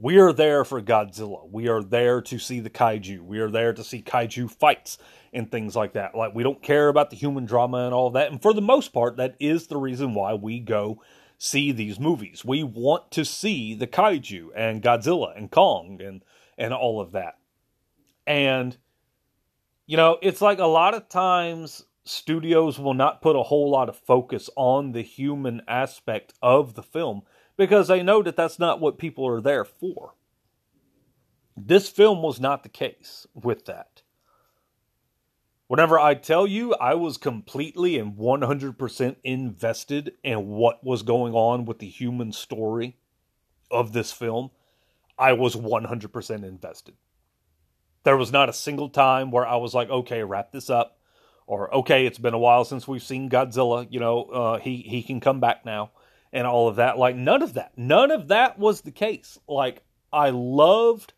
We 0.03 0.19
are 0.19 0.33
there 0.33 0.65
for 0.65 0.81
Godzilla. 0.81 1.47
We 1.51 1.69
are 1.69 1.83
there 1.83 2.23
to 2.23 2.39
see 2.39 2.61
the 2.61 2.71
kaiju. 2.71 3.21
We 3.21 3.39
are 3.41 3.51
there 3.51 3.75
to 3.75 3.85
see 3.85 4.01
kaiju 4.01 4.51
fights 4.51 4.97
and 5.31 5.51
things 5.51 5.77
like 5.77 5.93
that. 5.93 6.15
Like, 6.15 6.35
we 6.35 6.43
don't 6.43 6.63
care 6.63 6.89
about 6.89 7.11
the 7.11 7.17
human 7.17 7.45
drama 7.45 7.85
and 7.85 7.93
all 7.93 8.09
that. 8.13 8.33
And 8.33 8.41
for 8.41 8.55
the 8.55 8.63
most 8.63 8.95
part, 8.95 9.19
that 9.19 9.37
is 9.39 9.67
the 9.67 9.77
reason 9.77 10.15
why 10.15 10.33
we 10.33 10.59
go 10.59 11.03
see 11.37 11.71
these 11.71 12.01
movies. 12.01 12.43
We 12.47 12.63
want 12.63 13.11
to 13.11 13.27
see 13.27 13.75
the 13.75 13.87
kaiju 13.87 14.49
and 14.57 14.83
Godzilla 14.83 15.37
and 15.37 15.51
Kong 15.51 16.01
and, 16.03 16.25
and 16.57 16.73
all 16.73 17.03
of 17.03 17.13
that. 17.13 17.35
And, 18.27 18.79
you 19.87 19.99
know, 19.99 20.17
it's 20.23 20.41
like 20.41 20.61
a 20.61 20.67
lot 20.67 20.95
of 20.95 21.11
times 21.11 21.85
studios 22.05 22.79
will 22.79 22.95
not 22.95 23.21
put 23.21 23.37
a 23.37 23.43
whole 23.43 23.71
lot 23.71 23.91
of 23.91 23.99
focus 23.99 24.49
on 24.57 24.93
the 24.93 25.03
human 25.03 25.61
aspect 25.69 26.33
of 26.41 26.73
the 26.73 26.83
film 26.83 27.21
because 27.61 27.89
they 27.89 28.03
know 28.03 28.23
that 28.23 28.37
that's 28.37 28.59
not 28.59 28.81
what 28.81 28.97
people 28.97 29.29
are 29.29 29.43
there 29.43 29.67
for. 29.67 30.15
This 31.55 31.91
film 31.91 32.23
was 32.23 32.41
not 32.41 32.63
the 32.63 32.71
case 32.71 33.27
with 33.35 33.67
that. 33.67 34.01
Whenever 35.67 35.99
I 35.99 36.15
tell 36.15 36.47
you 36.47 36.73
I 36.77 36.95
was 36.95 37.19
completely 37.19 37.99
and 37.99 38.17
100% 38.17 39.17
invested 39.25 40.15
in 40.25 40.47
what 40.47 40.83
was 40.83 41.03
going 41.03 41.35
on 41.35 41.67
with 41.67 41.81
the 41.81 41.87
human 41.87 42.33
story 42.33 42.97
of 43.71 43.93
this 43.93 44.11
film, 44.11 44.53
I 45.19 45.35
was 45.35 45.55
100% 45.55 46.31
invested. 46.43 46.95
There 48.05 48.17
was 48.17 48.33
not 48.33 48.49
a 48.49 48.55
single 48.55 48.89
time 48.89 49.31
where 49.31 49.47
I 49.47 49.57
was 49.57 49.75
like, 49.75 49.91
okay, 49.91 50.25
wrap 50.25 50.51
this 50.51 50.71
up. 50.71 50.99
Or, 51.47 51.73
okay, 51.75 52.07
it's 52.07 52.17
been 52.17 52.33
a 52.33 52.39
while 52.39 52.65
since 52.65 52.89
we've 52.89 53.03
seen 53.03 53.29
Godzilla. 53.29 53.87
You 53.91 54.01
know, 54.01 54.23
uh, 54.23 54.59
he, 54.61 54.79
he 54.79 55.03
can 55.03 55.21
come 55.21 55.41
back 55.41 55.67
now 55.67 55.91
and 56.33 56.47
all 56.47 56.69
of 56.69 56.77
that. 56.77 56.99
Like 56.99 57.17
none 57.17 57.43
of 57.43 57.55
that. 57.55 57.73
None 57.77 58.11
of 58.11 58.29
that 58.29 58.59
was 58.59 58.83
the 58.83 58.91
case. 58.91 59.39
Like 59.49 59.83
I 60.13 60.31
loved 60.31 61.13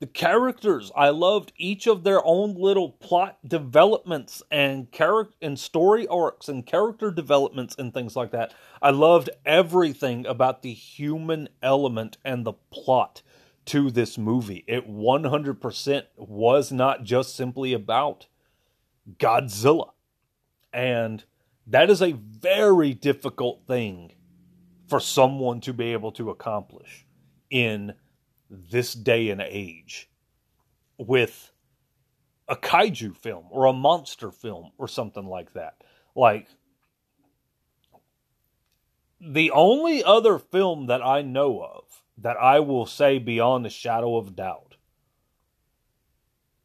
the 0.00 0.06
characters. 0.06 0.90
I 0.96 1.10
loved 1.10 1.52
each 1.56 1.86
of 1.86 2.02
their 2.02 2.26
own 2.26 2.56
little 2.56 2.90
plot 2.90 3.38
developments 3.46 4.42
and 4.50 4.90
character 4.90 5.36
and 5.40 5.56
story 5.56 6.08
arcs 6.08 6.48
and 6.48 6.66
character 6.66 7.12
developments 7.12 7.76
and 7.78 7.94
things 7.94 8.16
like 8.16 8.32
that. 8.32 8.52
I 8.82 8.90
loved 8.90 9.30
everything 9.46 10.26
about 10.26 10.62
the 10.62 10.72
human 10.72 11.48
element 11.62 12.18
and 12.24 12.44
the 12.44 12.54
plot 12.72 13.22
to 13.66 13.92
this 13.92 14.18
movie. 14.18 14.64
It 14.66 14.90
100% 14.90 16.02
was 16.16 16.72
not 16.72 17.04
just 17.04 17.36
simply 17.36 17.72
about 17.72 18.26
Godzilla. 19.18 19.90
And 20.72 21.22
that 21.64 21.90
is 21.90 22.02
a 22.02 22.12
very 22.12 22.92
difficult 22.92 23.68
thing 23.68 24.14
for 24.92 25.00
someone 25.00 25.58
to 25.58 25.72
be 25.72 25.94
able 25.94 26.12
to 26.12 26.28
accomplish 26.28 27.06
in 27.48 27.94
this 28.50 28.92
day 28.92 29.30
and 29.30 29.40
age 29.40 30.10
with 30.98 31.50
a 32.46 32.54
kaiju 32.54 33.16
film 33.16 33.46
or 33.50 33.64
a 33.64 33.72
monster 33.72 34.30
film 34.30 34.70
or 34.76 34.86
something 34.86 35.24
like 35.24 35.54
that. 35.54 35.76
Like, 36.14 36.46
the 39.18 39.50
only 39.52 40.04
other 40.04 40.38
film 40.38 40.88
that 40.88 41.00
I 41.00 41.22
know 41.22 41.62
of 41.62 41.84
that 42.18 42.36
I 42.36 42.60
will 42.60 42.84
say 42.84 43.16
beyond 43.16 43.64
a 43.64 43.70
shadow 43.70 44.18
of 44.18 44.36
doubt, 44.36 44.76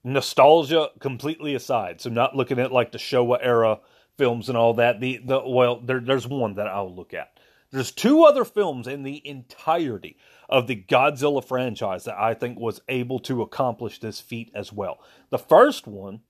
nostalgia 0.04 0.90
completely 1.00 1.56
aside, 1.56 2.02
so 2.02 2.10
not 2.10 2.36
looking 2.36 2.60
at 2.60 2.74
like 2.74 2.92
the 2.92 2.98
Showa 2.98 3.40
era 3.42 3.80
films 4.18 4.50
and 4.50 4.58
all 4.58 4.74
that. 4.74 5.00
The 5.00 5.22
the 5.24 5.48
well, 5.48 5.80
there, 5.80 6.02
there's 6.02 6.28
one 6.28 6.56
that 6.56 6.68
I'll 6.68 6.94
look 6.94 7.14
at 7.14 7.37
There's 7.72 7.92
two 7.92 8.24
other 8.24 8.46
films 8.46 8.88
in 8.88 9.04
the 9.04 9.22
entirety 9.28 10.18
of 10.48 10.68
the 10.68 10.76
Godzilla 10.76 11.44
franchise 11.44 12.06
that 12.06 12.18
I 12.18 12.34
think 12.34 12.60
was 12.60 12.82
able 12.88 13.20
to 13.20 13.42
accomplish 13.42 14.00
this 14.00 14.22
feat 14.22 14.52
as 14.56 14.72
well. 14.72 15.00
The 15.30 15.38
first 15.38 15.86
one 15.86 16.22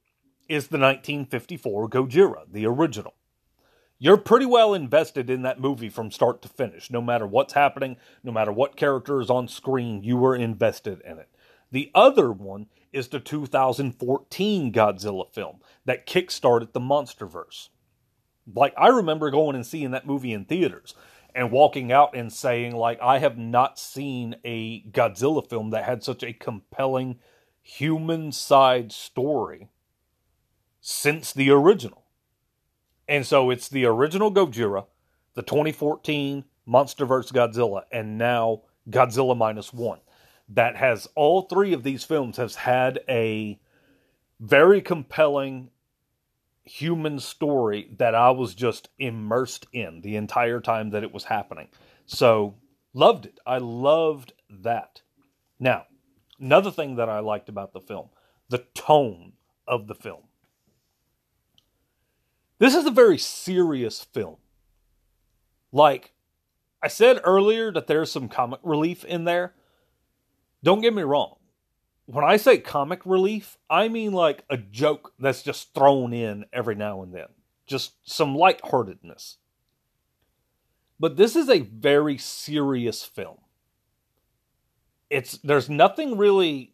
is 0.49 0.67
the 0.67 0.79
1954 0.79 1.89
Gojira, 1.89 2.43
the 2.51 2.65
original. 2.65 3.13
You're 3.99 4.17
pretty 4.17 4.45
well 4.45 4.73
invested 4.73 5.29
in 5.29 5.41
that 5.43 5.59
movie 5.59 5.89
from 5.89 6.11
start 6.11 6.41
to 6.43 6.49
finish. 6.49 6.91
No 6.91 7.01
matter 7.01 7.25
what's 7.25 7.53
happening, 7.53 7.97
no 8.23 8.31
matter 8.31 8.51
what 8.51 8.75
character 8.75 9.21
is 9.21 9.29
on 9.29 9.47
screen, 9.47 10.03
you 10.03 10.17
were 10.17 10.35
invested 10.35 11.01
in 11.01 11.17
it. 11.17 11.29
The 11.71 11.91
other 11.93 12.31
one 12.31 12.67
is 12.93 13.09
the 13.09 13.19
2014 13.19 14.71
Godzilla 14.71 15.31
film 15.31 15.57
that 15.85 16.07
kickstarted 16.07 16.73
the 16.73 16.79
MonsterVerse. 16.79 17.69
Like, 18.55 18.73
I 18.77 18.87
remember 18.87 19.29
going 19.29 19.55
and 19.55 19.65
seeing 19.65 19.91
that 19.91 20.07
movie 20.07 20.31
in 20.31 20.45
theaters 20.45 20.93
and 21.37 21.51
walking 21.51 21.91
out 21.91 22.15
and 22.15 22.33
saying, 22.33 22.75
like, 22.75 22.99
I 22.99 23.19
have 23.19 23.37
not 23.37 23.77
seen 23.77 24.37
a 24.43 24.81
Godzilla 24.89 25.47
film 25.47 25.69
that 25.69 25.83
had 25.83 26.03
such 26.03 26.23
a 26.23 26.33
compelling 26.33 27.19
human 27.61 28.31
side 28.31 28.91
story 28.91 29.69
since 30.81 31.31
the 31.31 31.51
original. 31.51 32.05
And 33.07 33.23
so 33.23 33.51
it's 33.51 33.69
the 33.69 33.85
original 33.85 34.33
Gojira, 34.33 34.87
the 35.35 35.43
2014 35.43 36.43
MonsterVerse 36.67 37.31
Godzilla, 37.31 37.83
and 37.91 38.17
now 38.17 38.63
Godzilla 38.89 39.37
Minus 39.37 39.71
One. 39.71 39.99
That 40.49 40.75
has 40.75 41.07
all 41.13 41.43
three 41.43 41.71
of 41.71 41.83
these 41.83 42.03
films 42.03 42.37
has 42.37 42.55
had 42.55 43.01
a 43.07 43.59
very 44.39 44.81
compelling 44.81 45.69
human 46.67 47.19
story 47.19 47.89
that 47.97 48.13
I 48.13 48.31
was 48.31 48.53
just 48.53 48.89
immersed 48.99 49.65
in 49.73 50.01
the 50.01 50.15
entire 50.15 50.59
time 50.59 50.91
that 50.91 51.03
it 51.03 51.13
was 51.13 51.25
happening. 51.25 51.69
So 52.05 52.55
loved 52.93 53.25
it. 53.25 53.39
I 53.45 53.57
loved 53.57 54.33
that. 54.49 55.01
Now, 55.59 55.85
another 56.39 56.71
thing 56.71 56.97
that 56.97 57.09
I 57.09 57.19
liked 57.19 57.49
about 57.49 57.73
the 57.73 57.81
film, 57.81 58.09
the 58.49 58.65
tone 58.73 59.33
of 59.67 59.87
the 59.87 59.95
film. 59.95 60.23
This 62.59 62.75
is 62.75 62.85
a 62.85 62.91
very 62.91 63.17
serious 63.17 64.03
film. 64.03 64.37
Like 65.71 66.13
I 66.81 66.87
said 66.87 67.21
earlier 67.23 67.71
that 67.71 67.87
there's 67.87 68.11
some 68.11 68.29
comic 68.29 68.59
relief 68.63 69.03
in 69.03 69.25
there. 69.25 69.53
Don't 70.63 70.81
get 70.81 70.93
me 70.93 71.03
wrong. 71.03 71.36
When 72.07 72.23
I 72.23 72.37
say 72.37 72.57
comic 72.57 73.05
relief, 73.05 73.57
I 73.69 73.89
mean 73.89 74.13
like 74.13 74.45
a 74.49 74.55
joke 74.55 75.13
that's 75.19 75.43
just 75.43 75.73
thrown 75.73 76.13
in 76.13 76.45
every 76.53 76.73
now 76.73 77.03
and 77.03 77.13
then. 77.13 77.27
Just 77.65 77.95
some 78.09 78.33
lightheartedness. 78.33 79.37
But 80.99 81.17
this 81.17 81.35
is 81.35 81.49
a 81.49 81.59
very 81.59 82.17
serious 82.17 83.03
film. 83.03 83.39
It's 85.09 85.37
there's 85.39 85.69
nothing 85.69 86.17
really 86.17 86.73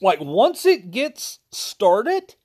like 0.00 0.20
once 0.20 0.64
it 0.64 0.92
gets 0.92 1.40
started, 1.50 2.36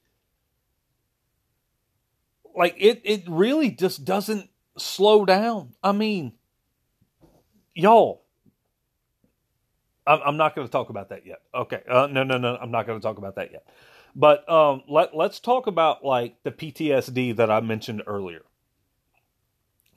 like 2.56 2.76
it 2.80 3.02
it 3.06 3.24
really 3.28 3.70
just 3.70 4.04
doesn't 4.04 4.50
slow 4.80 5.26
down. 5.26 5.74
I 5.84 5.92
mean, 5.92 6.34
y'all, 7.76 8.21
I'm, 10.08 10.38
not 10.38 10.56
going 10.56 10.68
to 10.68 10.72
talk 10.72 10.90
about 10.90 11.10
that 11.10 11.26
yet. 11.26 11.42
Okay, 11.54 11.82
uh, 11.88 12.08
no, 12.08 12.24
no, 12.24 12.38
no, 12.38 12.58
I'm 12.60 12.72
not 12.72 12.88
going 12.88 13.00
to 13.00 13.04
talk 13.04 13.18
about 13.18 13.36
that 13.36 13.52
yet. 13.52 13.66
But 14.16 14.50
um, 14.50 14.84
let 14.90 15.16
let's 15.16 15.40
talk 15.40 15.68
about 15.68 16.04
like 16.04 16.36
the 16.44 16.52
PTSD 16.52 17.36
that 17.38 17.50
I 17.50 17.62
mentioned 17.62 18.04
earlier. 18.06 18.42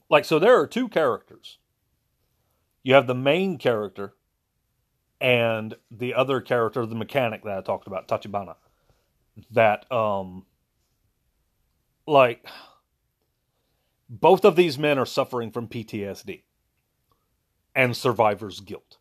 Like, 0.08 0.24
so 0.24 0.38
there 0.38 0.60
are 0.60 0.66
two 0.66 0.88
characters. 0.88 1.58
You 2.82 2.94
have 2.94 3.06
the 3.06 3.14
main 3.14 3.58
character, 3.58 4.14
and 5.20 5.74
the 5.90 6.14
other 6.14 6.40
character, 6.40 6.84
the 6.86 6.94
mechanic 6.94 7.42
that 7.44 7.58
I 7.58 7.60
talked 7.62 7.86
about, 7.86 8.06
Tachibana. 8.06 8.56
That 9.50 9.90
um 9.90 10.44
like 12.06 12.46
both 14.08 14.44
of 14.44 14.54
these 14.54 14.78
men 14.78 14.98
are 14.98 15.06
suffering 15.06 15.50
from 15.50 15.66
PTSD 15.66 16.42
and 17.74 17.96
survivor's 17.96 18.60
guilt. 18.60 18.98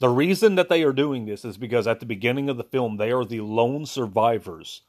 The 0.00 0.08
reason 0.08 0.54
that 0.54 0.68
they 0.68 0.82
are 0.84 0.92
doing 0.92 1.26
this 1.26 1.44
is 1.44 1.56
because 1.56 1.86
at 1.86 2.00
the 2.00 2.06
beginning 2.06 2.48
of 2.48 2.56
the 2.56 2.64
film, 2.64 2.96
they 2.96 3.10
are 3.10 3.24
the 3.24 3.40
lone 3.40 3.84
survivors 3.84 4.82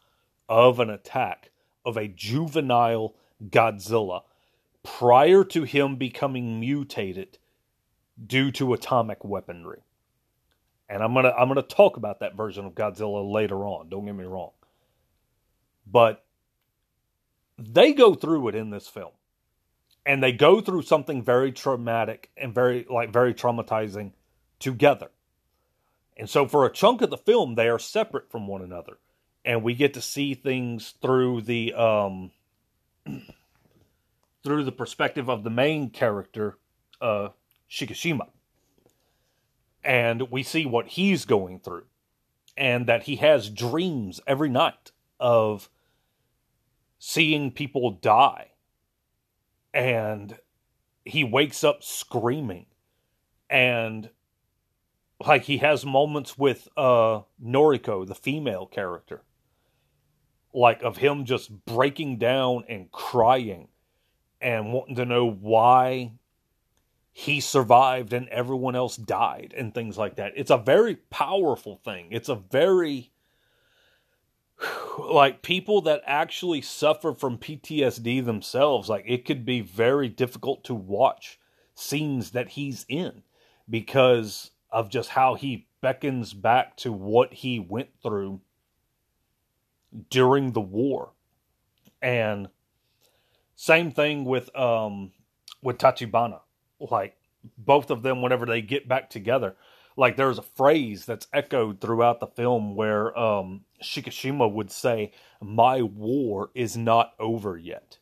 of 0.48 0.80
an 0.80 0.89
attack 0.89 1.52
of 1.86 1.98
a 1.98 2.08
juvenile 2.08 3.15
Godzilla 3.43 4.22
prior 4.84 5.43
to 5.45 5.63
him 5.63 5.95
becoming 5.95 6.60
mutated 6.60 7.38
due 8.24 8.52
to 8.52 8.74
atomic 8.74 9.24
weaponry. 9.24 9.82
And 10.88 11.04
I'm 11.04 11.13
gonna 11.13 11.34
I'm 11.38 11.48
gonna 11.48 11.62
talk 11.62 11.98
about 11.98 12.19
that 12.19 12.36
version 12.36 12.65
of 12.65 12.74
Godzilla 12.74 13.32
later 13.32 13.65
on. 13.65 13.89
Don't 13.89 14.06
get 14.06 14.15
me 14.15 14.26
wrong. 14.26 14.52
But 15.86 16.24
they 17.58 17.93
go 17.93 18.13
through 18.13 18.50
it 18.50 18.56
in 18.56 18.69
this 18.69 18.88
film 18.88 19.12
and 20.06 20.24
they 20.24 20.32
go 20.32 20.62
through 20.62 20.84
something 20.84 21.24
very 21.24 21.52
traumatic 21.52 22.30
and 22.38 22.54
very 22.54 22.86
like 22.89 23.12
very 23.12 23.34
traumatizing 23.34 24.12
together 24.60 25.12
and 26.17 26.30
so 26.30 26.48
for 26.48 26.65
a 26.65 26.72
chunk 26.72 27.02
of 27.02 27.10
the 27.10 27.17
film 27.17 27.56
they 27.56 27.69
are 27.69 27.80
separate 27.80 28.30
from 28.32 28.48
one 28.48 28.62
another 28.62 28.98
and 29.45 29.63
we 29.63 29.74
get 29.74 29.93
to 29.93 30.02
see 30.02 30.34
things 30.34 30.93
through 31.02 31.41
the 31.41 31.74
um 31.74 32.32
through 34.43 34.63
the 34.63 34.72
perspective 34.72 35.30
of 35.30 35.43
the 35.43 35.50
main 35.50 35.89
character 35.89 36.58
uh 37.02 37.30
shikishima 37.69 38.28
and 39.84 40.30
we 40.30 40.43
see 40.43 40.65
what 40.65 40.88
he's 40.88 41.26
going 41.26 41.60
through 41.60 41.86
and 42.60 42.88
that 42.88 43.04
he 43.04 43.15
has 43.15 43.50
dreams 43.50 44.19
every 44.28 44.50
night 44.50 44.91
of 45.19 45.69
seeing 47.00 47.52
people 47.52 47.91
die. 47.91 48.52
And 49.74 50.38
he 51.06 51.24
wakes 51.24 51.63
up 51.63 51.84
screaming. 51.84 52.65
And 53.50 54.10
like 55.26 55.44
he 55.44 55.58
has 55.58 55.86
moments 55.86 56.38
with 56.38 56.68
uh 56.78 57.22
Noriko, 57.44 58.06
the 58.08 58.16
female 58.16 58.66
character. 58.66 59.24
Like 60.54 60.82
of 60.82 60.98
him 60.98 61.26
just 61.26 61.66
breaking 61.66 62.18
down 62.18 62.64
and 62.68 62.92
crying 62.92 63.68
and 64.42 64.74
wanting 64.74 64.96
to 64.96 65.06
know 65.06 65.30
why 65.30 66.14
he 67.12 67.40
survived 67.40 68.14
and 68.14 68.30
everyone 68.30 68.76
else 68.76 68.96
died 68.96 69.54
and 69.56 69.74
things 69.74 69.98
like 69.98 70.16
that. 70.16 70.34
It's 70.36 70.52
a 70.52 70.58
very 70.58 70.96
powerful 70.96 71.76
thing. 71.84 72.08
It's 72.12 72.30
a 72.30 72.36
very 72.36 73.12
like 75.00 75.42
people 75.42 75.82
that 75.82 76.02
actually 76.06 76.62
suffer 76.62 77.14
from 77.14 77.38
PTSD 77.38 78.26
themselves, 78.26 78.90
like 78.90 79.06
it 79.08 79.26
could 79.26 79.46
be 79.46 79.62
very 79.62 80.10
difficult 80.10 80.64
to 80.66 80.74
watch 80.74 81.40
scenes 81.76 82.32
that 82.32 82.50
he's 82.50 82.86
in 82.90 83.24
because 83.70 84.52
of 84.72 84.90
just 84.90 85.10
how 85.10 85.36
he 85.36 85.68
beckons 85.82 86.34
back 86.34 86.76
to 86.78 86.92
what 86.92 87.34
he 87.34 87.60
went 87.60 87.90
through 88.02 88.42
during 90.10 90.52
the 90.52 90.62
war. 90.62 91.12
And 92.02 92.50
same 93.56 93.92
thing 93.92 94.26
with 94.26 94.56
um 94.56 95.12
with 95.62 95.78
Tachibana. 95.78 96.42
Like 96.80 97.18
both 97.58 97.90
of 97.90 98.04
them 98.04 98.22
whenever 98.22 98.46
they 98.46 98.62
get 98.62 98.88
back 98.88 99.10
together, 99.10 99.56
like 100.00 100.16
there's 100.16 100.38
a 100.38 100.44
phrase 100.44 101.06
that's 101.06 101.28
echoed 101.34 101.82
throughout 101.82 102.20
the 102.20 102.28
film 102.28 102.76
where 102.76 103.18
um, 103.20 103.66
Shikishima 103.84 104.52
would 104.52 104.72
say, 104.72 105.12
"My 105.42 105.82
war 105.82 106.52
is 106.56 106.78
not 106.78 107.14
over 107.20 107.58
yet." 107.58 107.99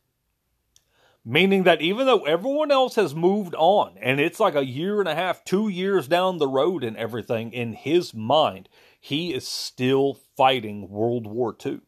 Meaning 1.30 1.64
that 1.64 1.82
even 1.82 2.06
though 2.06 2.24
everyone 2.24 2.72
else 2.72 2.96
has 2.96 3.14
moved 3.14 3.54
on 3.56 3.98
and 4.02 4.18
it's 4.18 4.40
like 4.40 4.56
a 4.56 4.66
year 4.66 5.02
and 5.02 5.10
a 5.10 5.16
half, 5.16 5.44
two 5.44 5.68
years 5.68 6.08
down 6.08 6.38
the 6.38 6.48
road 6.48 6.86
and 6.86 6.96
everything, 6.96 7.52
in 7.52 7.74
his 7.74 8.14
mind, 8.14 8.70
he 8.98 9.34
is 9.34 9.46
still 9.46 10.18
fighting 10.38 10.88
World 10.88 11.28
War 11.28 11.54
II. 11.66 11.82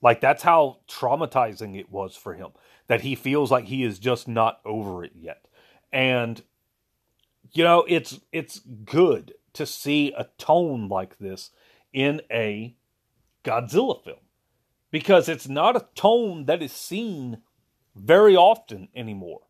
Like 0.00 0.22
that's 0.22 0.42
how 0.42 0.78
traumatizing 0.88 1.78
it 1.78 1.90
was 1.90 2.16
for 2.16 2.32
him 2.32 2.52
that 2.86 3.02
he 3.02 3.14
feels 3.14 3.50
like 3.50 3.66
he 3.66 3.84
is 3.84 3.98
just 3.98 4.26
not 4.26 4.60
over 4.64 5.04
it 5.04 5.12
yet. 5.14 5.46
And 5.92 6.42
you 7.52 7.62
know, 7.62 7.84
it's 7.86 8.20
it's 8.32 8.60
good 8.86 9.34
to 9.52 9.66
see 9.66 10.14
a 10.16 10.28
tone 10.38 10.88
like 10.88 11.18
this 11.18 11.50
in 11.92 12.22
a 12.30 12.74
Godzilla 13.44 14.02
film 14.02 14.16
because 14.94 15.28
it's 15.28 15.48
not 15.48 15.74
a 15.74 15.88
tone 15.96 16.44
that 16.44 16.62
is 16.62 16.70
seen 16.70 17.38
very 17.96 18.36
often 18.36 18.86
anymore. 18.94 19.40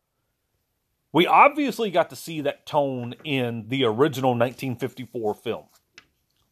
We 1.13 1.27
obviously 1.27 1.91
got 1.91 2.09
to 2.09 2.17
see 2.17 2.41
that 2.41 2.65
tone 2.65 3.15
in 3.25 3.67
the 3.69 3.85
original 3.85 4.31
1954 4.31 5.35
film. 5.35 5.65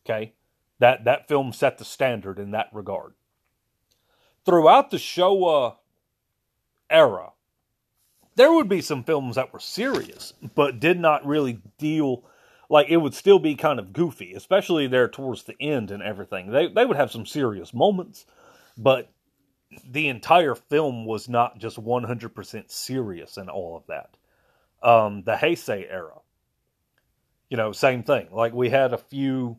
Okay? 0.05 0.35
That 0.78 1.07
that 1.07 1.26
film 1.26 1.55
set 1.55 1.78
the 1.78 1.87
standard 1.87 2.38
in 2.38 2.50
that 2.50 2.68
regard. 2.70 3.14
Throughout 4.44 4.90
the 4.90 4.98
Showa 4.98 5.76
era, 6.90 7.33
there 8.35 8.52
would 8.52 8.68
be 8.68 8.83
some 8.83 9.05
films 9.05 9.37
that 9.37 9.55
were 9.55 9.59
serious, 9.59 10.35
but 10.55 10.81
did 10.81 11.00
not 11.00 11.26
really 11.26 11.62
deal 11.78 12.24
like 12.68 12.90
it 12.90 12.98
would 12.98 13.14
still 13.14 13.38
be 13.38 13.55
kind 13.55 13.78
of 13.78 13.94
goofy, 13.94 14.35
especially 14.35 14.87
there 14.87 15.09
towards 15.09 15.44
the 15.44 15.57
end 15.59 15.90
and 15.90 16.02
everything. 16.02 16.50
They 16.50 16.68
they 16.68 16.85
would 16.85 16.98
have 16.98 17.11
some 17.11 17.24
serious 17.24 17.72
moments, 17.72 18.26
but 18.76 19.11
the 19.88 20.08
entire 20.08 20.54
film 20.54 21.06
was 21.06 21.28
not 21.28 21.58
just 21.58 21.82
100% 21.82 22.70
serious 22.70 23.37
and 23.37 23.48
all 23.48 23.76
of 23.76 23.87
that. 23.87 24.16
Um, 24.87 25.22
the 25.22 25.32
Heisei 25.32 25.87
era, 25.90 26.18
you 27.48 27.56
know, 27.56 27.72
same 27.72 28.02
thing. 28.02 28.28
Like 28.32 28.52
we 28.52 28.70
had 28.70 28.92
a 28.92 28.98
few, 28.98 29.58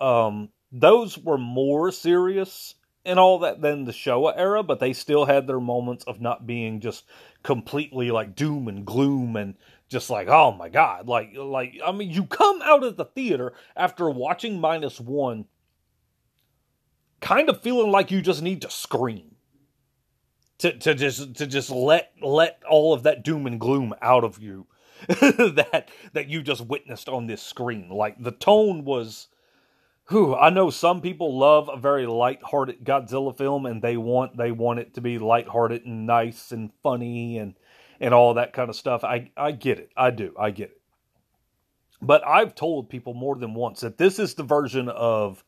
um, 0.00 0.48
those 0.72 1.18
were 1.18 1.38
more 1.38 1.92
serious 1.92 2.74
and 3.04 3.18
all 3.18 3.38
that 3.40 3.60
than 3.60 3.84
the 3.84 3.92
Showa 3.92 4.34
era, 4.36 4.62
but 4.62 4.80
they 4.80 4.92
still 4.92 5.24
had 5.24 5.46
their 5.46 5.60
moments 5.60 6.04
of 6.04 6.20
not 6.20 6.46
being 6.46 6.80
just 6.80 7.04
completely 7.42 8.10
like 8.10 8.34
doom 8.34 8.68
and 8.68 8.84
gloom 8.84 9.36
and 9.36 9.54
just 9.88 10.10
like 10.10 10.28
oh 10.28 10.52
my 10.52 10.68
god, 10.68 11.08
like 11.08 11.34
like 11.36 11.78
I 11.84 11.92
mean 11.92 12.10
you 12.10 12.24
come 12.24 12.60
out 12.62 12.84
of 12.84 12.96
the 12.96 13.04
theater 13.04 13.52
after 13.76 14.08
watching 14.10 14.60
minus 14.60 15.00
one, 15.00 15.46
kind 17.20 17.48
of 17.48 17.62
feeling 17.62 17.90
like 17.90 18.10
you 18.10 18.22
just 18.22 18.42
need 18.42 18.62
to 18.62 18.70
scream. 18.70 19.36
To, 20.58 20.76
to 20.78 20.94
just 20.94 21.36
to 21.36 21.46
just 21.46 21.70
let 21.70 22.12
let 22.20 22.62
all 22.68 22.92
of 22.92 23.04
that 23.04 23.24
doom 23.24 23.46
and 23.46 23.58
gloom 23.58 23.94
out 24.02 24.24
of 24.24 24.38
you 24.42 24.66
that 25.08 25.88
that 26.12 26.28
you 26.28 26.42
just 26.42 26.66
witnessed 26.66 27.08
on 27.08 27.26
this 27.26 27.42
screen. 27.42 27.88
Like 27.88 28.22
the 28.22 28.30
tone 28.30 28.84
was 28.84 29.28
whew, 30.10 30.34
I 30.34 30.50
know 30.50 30.68
some 30.68 31.00
people 31.00 31.38
love 31.38 31.70
a 31.72 31.78
very 31.78 32.04
light-hearted 32.04 32.84
Godzilla 32.84 33.34
film 33.34 33.64
and 33.64 33.80
they 33.80 33.96
want 33.96 34.36
they 34.36 34.52
want 34.52 34.80
it 34.80 34.92
to 34.94 35.00
be 35.00 35.18
light-hearted 35.18 35.86
and 35.86 36.06
nice 36.06 36.52
and 36.52 36.70
funny 36.82 37.38
and 37.38 37.54
and 37.98 38.12
all 38.12 38.34
that 38.34 38.52
kind 38.52 38.68
of 38.68 38.76
stuff. 38.76 39.02
I 39.02 39.30
I 39.38 39.52
get 39.52 39.78
it. 39.78 39.90
I 39.96 40.10
do. 40.10 40.34
I 40.38 40.50
get 40.50 40.70
it. 40.70 40.80
But 42.02 42.26
I've 42.26 42.54
told 42.54 42.90
people 42.90 43.14
more 43.14 43.36
than 43.36 43.54
once 43.54 43.80
that 43.80 43.98
this 43.98 44.18
is 44.18 44.34
the 44.34 44.42
version 44.42 44.88
of 44.88 45.42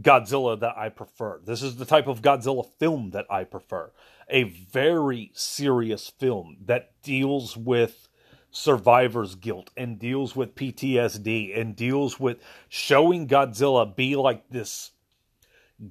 Godzilla 0.00 0.58
that 0.60 0.76
I 0.76 0.88
prefer. 0.88 1.40
This 1.44 1.62
is 1.62 1.76
the 1.76 1.84
type 1.84 2.06
of 2.06 2.22
Godzilla 2.22 2.66
film 2.78 3.10
that 3.10 3.26
I 3.30 3.44
prefer. 3.44 3.92
A 4.28 4.44
very 4.44 5.30
serious 5.34 6.08
film 6.08 6.58
that 6.64 6.92
deals 7.02 7.56
with 7.56 8.08
survivor's 8.50 9.34
guilt 9.34 9.70
and 9.76 9.98
deals 9.98 10.34
with 10.34 10.54
PTSD 10.54 11.58
and 11.58 11.76
deals 11.76 12.18
with 12.18 12.38
showing 12.68 13.28
Godzilla 13.28 13.94
be 13.94 14.16
like 14.16 14.48
this 14.50 14.92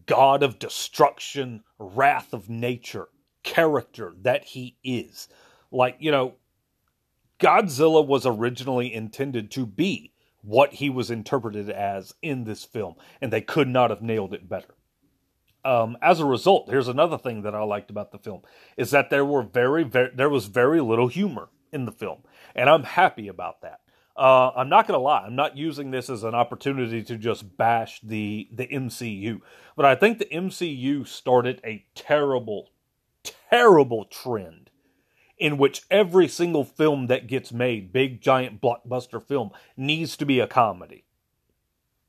god 0.05 0.43
of 0.43 0.59
destruction, 0.59 1.63
wrath 1.77 2.33
of 2.33 2.49
nature 2.49 3.09
character 3.43 4.13
that 4.21 4.45
he 4.45 4.77
is. 4.83 5.27
Like, 5.71 5.97
you 5.99 6.11
know, 6.11 6.35
Godzilla 7.39 8.05
was 8.05 8.25
originally 8.25 8.93
intended 8.93 9.49
to 9.51 9.65
be 9.65 10.13
what 10.41 10.73
he 10.73 10.89
was 10.89 11.11
interpreted 11.11 11.69
as 11.69 12.13
in 12.21 12.43
this 12.43 12.63
film, 12.63 12.95
and 13.21 13.31
they 13.31 13.41
could 13.41 13.67
not 13.67 13.89
have 13.89 14.01
nailed 14.01 14.33
it 14.33 14.47
better. 14.47 14.75
Um, 15.65 15.97
as 16.01 16.19
a 16.19 16.25
result, 16.25 16.69
here's 16.69 16.87
another 16.87 17.17
thing 17.17 17.41
that 17.41 17.53
I 17.53 17.63
liked 17.63 17.89
about 17.89 18.11
the 18.11 18.17
film 18.17 18.41
is 18.77 18.91
that 18.91 19.09
there 19.09 19.25
were 19.25 19.43
very, 19.43 19.83
very 19.83 20.09
there 20.15 20.29
was 20.29 20.45
very 20.45 20.79
little 20.79 21.09
humor 21.09 21.49
in 21.73 21.85
the 21.85 21.91
film 21.91 22.19
and 22.55 22.69
I'm 22.69 22.83
happy 22.83 23.27
about 23.27 23.61
that. 23.61 23.81
Uh, 24.15 24.51
I'm 24.55 24.69
not 24.69 24.87
to 24.99 25.03
lie. 25.03 25.23
I'm 25.25 25.35
not 25.35 25.55
using 25.57 25.91
this 25.91 26.09
as 26.09 26.23
an 26.23 26.35
opportunity 26.35 27.03
to 27.03 27.17
just 27.17 27.57
bash 27.57 28.01
the 28.01 28.49
the 28.51 28.67
MCU, 28.67 29.41
but 29.77 29.85
I 29.85 29.95
think 29.95 30.19
the 30.19 30.25
MCU 30.25 31.07
started 31.07 31.61
a 31.63 31.85
terrible, 31.95 32.71
terrible 33.23 34.05
trend 34.05 34.68
in 35.39 35.57
which 35.57 35.83
every 35.89 36.27
single 36.27 36.65
film 36.65 37.07
that 37.07 37.27
gets 37.27 37.51
made, 37.51 37.93
big 37.93 38.21
giant 38.21 38.61
blockbuster 38.61 39.23
film, 39.23 39.51
needs 39.77 40.17
to 40.17 40.25
be 40.25 40.39
a 40.39 40.47
comedy. 40.47 41.05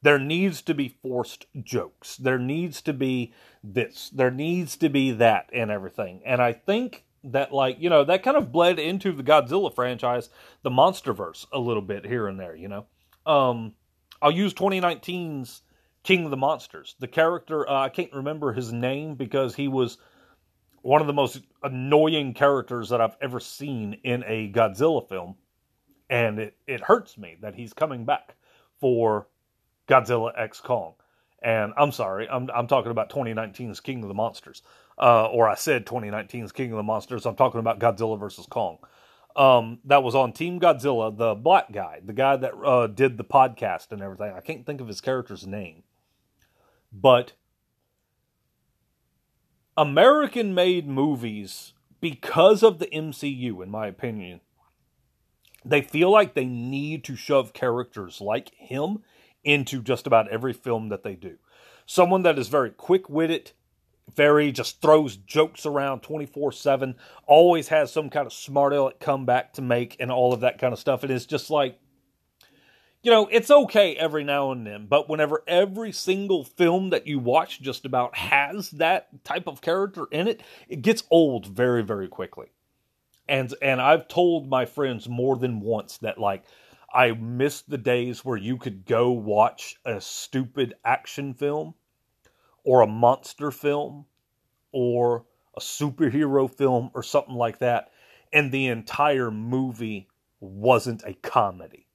There 0.02 0.18
needs 0.18 0.62
to 0.62 0.74
be 0.74 0.96
forced 1.02 1.46
jokes. 1.62 2.16
There 2.16 2.38
needs 2.38 2.82
to 2.82 2.92
be 2.92 3.32
this. 3.62 4.10
There 4.10 4.30
needs 4.30 4.76
to 4.78 4.88
be 4.88 5.12
that 5.12 5.50
and 5.52 5.70
everything. 5.70 6.22
And 6.24 6.40
I 6.40 6.52
think 6.52 7.04
that 7.22 7.52
like 7.52 7.76
you 7.78 7.90
know 7.90 8.02
that 8.04 8.22
kind 8.22 8.36
of 8.36 8.50
bled 8.50 8.78
into 8.78 9.12
the 9.12 9.22
Godzilla 9.22 9.74
franchise, 9.74 10.30
the 10.62 10.70
MonsterVerse 10.70 11.46
a 11.52 11.58
little 11.58 11.82
bit 11.82 12.06
here 12.06 12.26
and 12.26 12.40
there. 12.40 12.56
You 12.56 12.68
know, 12.68 12.86
um, 13.26 13.74
I'll 14.22 14.30
use 14.30 14.54
2019's 14.54 15.62
King 16.02 16.24
of 16.24 16.30
the 16.30 16.36
Monsters. 16.36 16.96
The 16.98 17.08
character 17.08 17.68
uh, 17.68 17.82
I 17.82 17.88
can't 17.90 18.12
remember 18.12 18.52
his 18.52 18.72
name 18.72 19.14
because 19.14 19.54
he 19.54 19.68
was 19.68 19.98
one 20.82 21.00
of 21.00 21.06
the 21.06 21.12
most 21.12 21.40
annoying 21.62 22.34
characters 22.34 22.88
that 22.88 23.00
I've 23.00 23.16
ever 23.20 23.40
seen 23.40 23.98
in 24.04 24.24
a 24.26 24.50
Godzilla 24.52 25.06
film, 25.08 25.36
and 26.08 26.38
it 26.38 26.56
it 26.66 26.80
hurts 26.80 27.18
me 27.18 27.36
that 27.40 27.54
he's 27.54 27.72
coming 27.72 28.04
back 28.04 28.36
for 28.80 29.28
Godzilla 29.88 30.32
X 30.36 30.60
Kong. 30.60 30.94
And 31.42 31.72
I'm 31.76 31.92
sorry, 31.92 32.28
I'm 32.28 32.50
I'm 32.54 32.66
talking 32.66 32.90
about 32.90 33.10
2019's 33.10 33.80
King 33.80 34.02
of 34.02 34.08
the 34.08 34.14
Monsters 34.14 34.62
uh, 35.00 35.26
or 35.26 35.48
I 35.48 35.54
said 35.54 35.86
2019's 35.86 36.52
King 36.52 36.72
of 36.72 36.76
the 36.76 36.82
Monsters. 36.82 37.24
I'm 37.24 37.34
talking 37.34 37.58
about 37.58 37.80
Godzilla 37.80 38.20
versus 38.20 38.46
Kong. 38.46 38.78
Um, 39.34 39.78
that 39.84 40.02
was 40.02 40.14
on 40.14 40.32
Team 40.32 40.60
Godzilla, 40.60 41.16
the 41.16 41.34
black 41.34 41.72
guy, 41.72 42.00
the 42.04 42.12
guy 42.12 42.36
that 42.36 42.52
uh, 42.54 42.86
did 42.86 43.16
the 43.16 43.24
podcast 43.24 43.92
and 43.92 44.02
everything. 44.02 44.34
I 44.36 44.40
can't 44.40 44.66
think 44.66 44.80
of 44.80 44.88
his 44.88 45.00
character's 45.00 45.46
name, 45.46 45.84
but 46.92 47.32
American 49.76 50.54
made 50.54 50.86
movies 50.86 51.72
because 52.00 52.62
of 52.62 52.78
the 52.78 52.86
MCU, 52.86 53.62
in 53.62 53.70
my 53.70 53.86
opinion, 53.86 54.40
they 55.64 55.82
feel 55.82 56.10
like 56.10 56.34
they 56.34 56.44
need 56.44 57.04
to 57.04 57.16
shove 57.16 57.52
characters 57.52 58.20
like 58.20 58.52
him 58.56 59.02
into 59.44 59.82
just 59.82 60.06
about 60.06 60.28
every 60.28 60.52
film 60.52 60.88
that 60.88 61.02
they 61.02 61.14
do. 61.14 61.36
Someone 61.86 62.22
that 62.22 62.38
is 62.38 62.48
very 62.48 62.70
quick 62.70 63.08
witted, 63.08 63.52
very 64.14 64.52
just 64.52 64.80
throws 64.80 65.16
jokes 65.16 65.64
around 65.64 66.00
24 66.00 66.52
7 66.52 66.96
always 67.26 67.68
has 67.68 67.92
some 67.92 68.10
kind 68.10 68.26
of 68.26 68.32
smart 68.32 68.72
aleck 68.72 68.98
comeback 68.98 69.52
to 69.52 69.62
make 69.62 69.96
and 70.00 70.10
all 70.10 70.32
of 70.32 70.40
that 70.40 70.58
kind 70.58 70.72
of 70.72 70.80
stuff 70.80 71.02
and 71.04 71.12
it's 71.12 71.26
just 71.26 71.48
like 71.48 71.78
you 73.02 73.10
know 73.10 73.28
it's 73.30 73.50
okay 73.50 73.94
every 73.96 74.24
now 74.24 74.52
and 74.52 74.66
then 74.66 74.86
but 74.86 75.08
whenever 75.08 75.42
every 75.46 75.92
single 75.92 76.44
film 76.44 76.90
that 76.90 77.06
you 77.06 77.18
watch 77.18 77.60
just 77.60 77.84
about 77.84 78.16
has 78.16 78.70
that 78.70 79.08
type 79.24 79.46
of 79.46 79.60
character 79.60 80.06
in 80.10 80.28
it 80.28 80.42
it 80.68 80.82
gets 80.82 81.04
old 81.10 81.46
very 81.46 81.82
very 81.82 82.08
quickly 82.08 82.48
and 83.28 83.54
and 83.62 83.80
i've 83.80 84.08
told 84.08 84.48
my 84.48 84.64
friends 84.64 85.08
more 85.08 85.36
than 85.36 85.60
once 85.60 85.98
that 85.98 86.18
like 86.18 86.44
i 86.92 87.12
miss 87.12 87.62
the 87.62 87.78
days 87.78 88.24
where 88.24 88.36
you 88.36 88.56
could 88.56 88.84
go 88.84 89.10
watch 89.10 89.76
a 89.84 90.00
stupid 90.00 90.74
action 90.84 91.32
film 91.34 91.74
or 92.64 92.82
a 92.82 92.86
monster 92.86 93.50
film 93.50 94.04
or 94.72 95.24
a 95.56 95.60
superhero 95.60 96.50
film 96.50 96.90
or 96.94 97.02
something 97.02 97.34
like 97.34 97.58
that, 97.58 97.90
and 98.32 98.52
the 98.52 98.66
entire 98.66 99.30
movie 99.30 100.08
wasn't 100.40 101.02
a 101.04 101.14
comedy. 101.14 101.86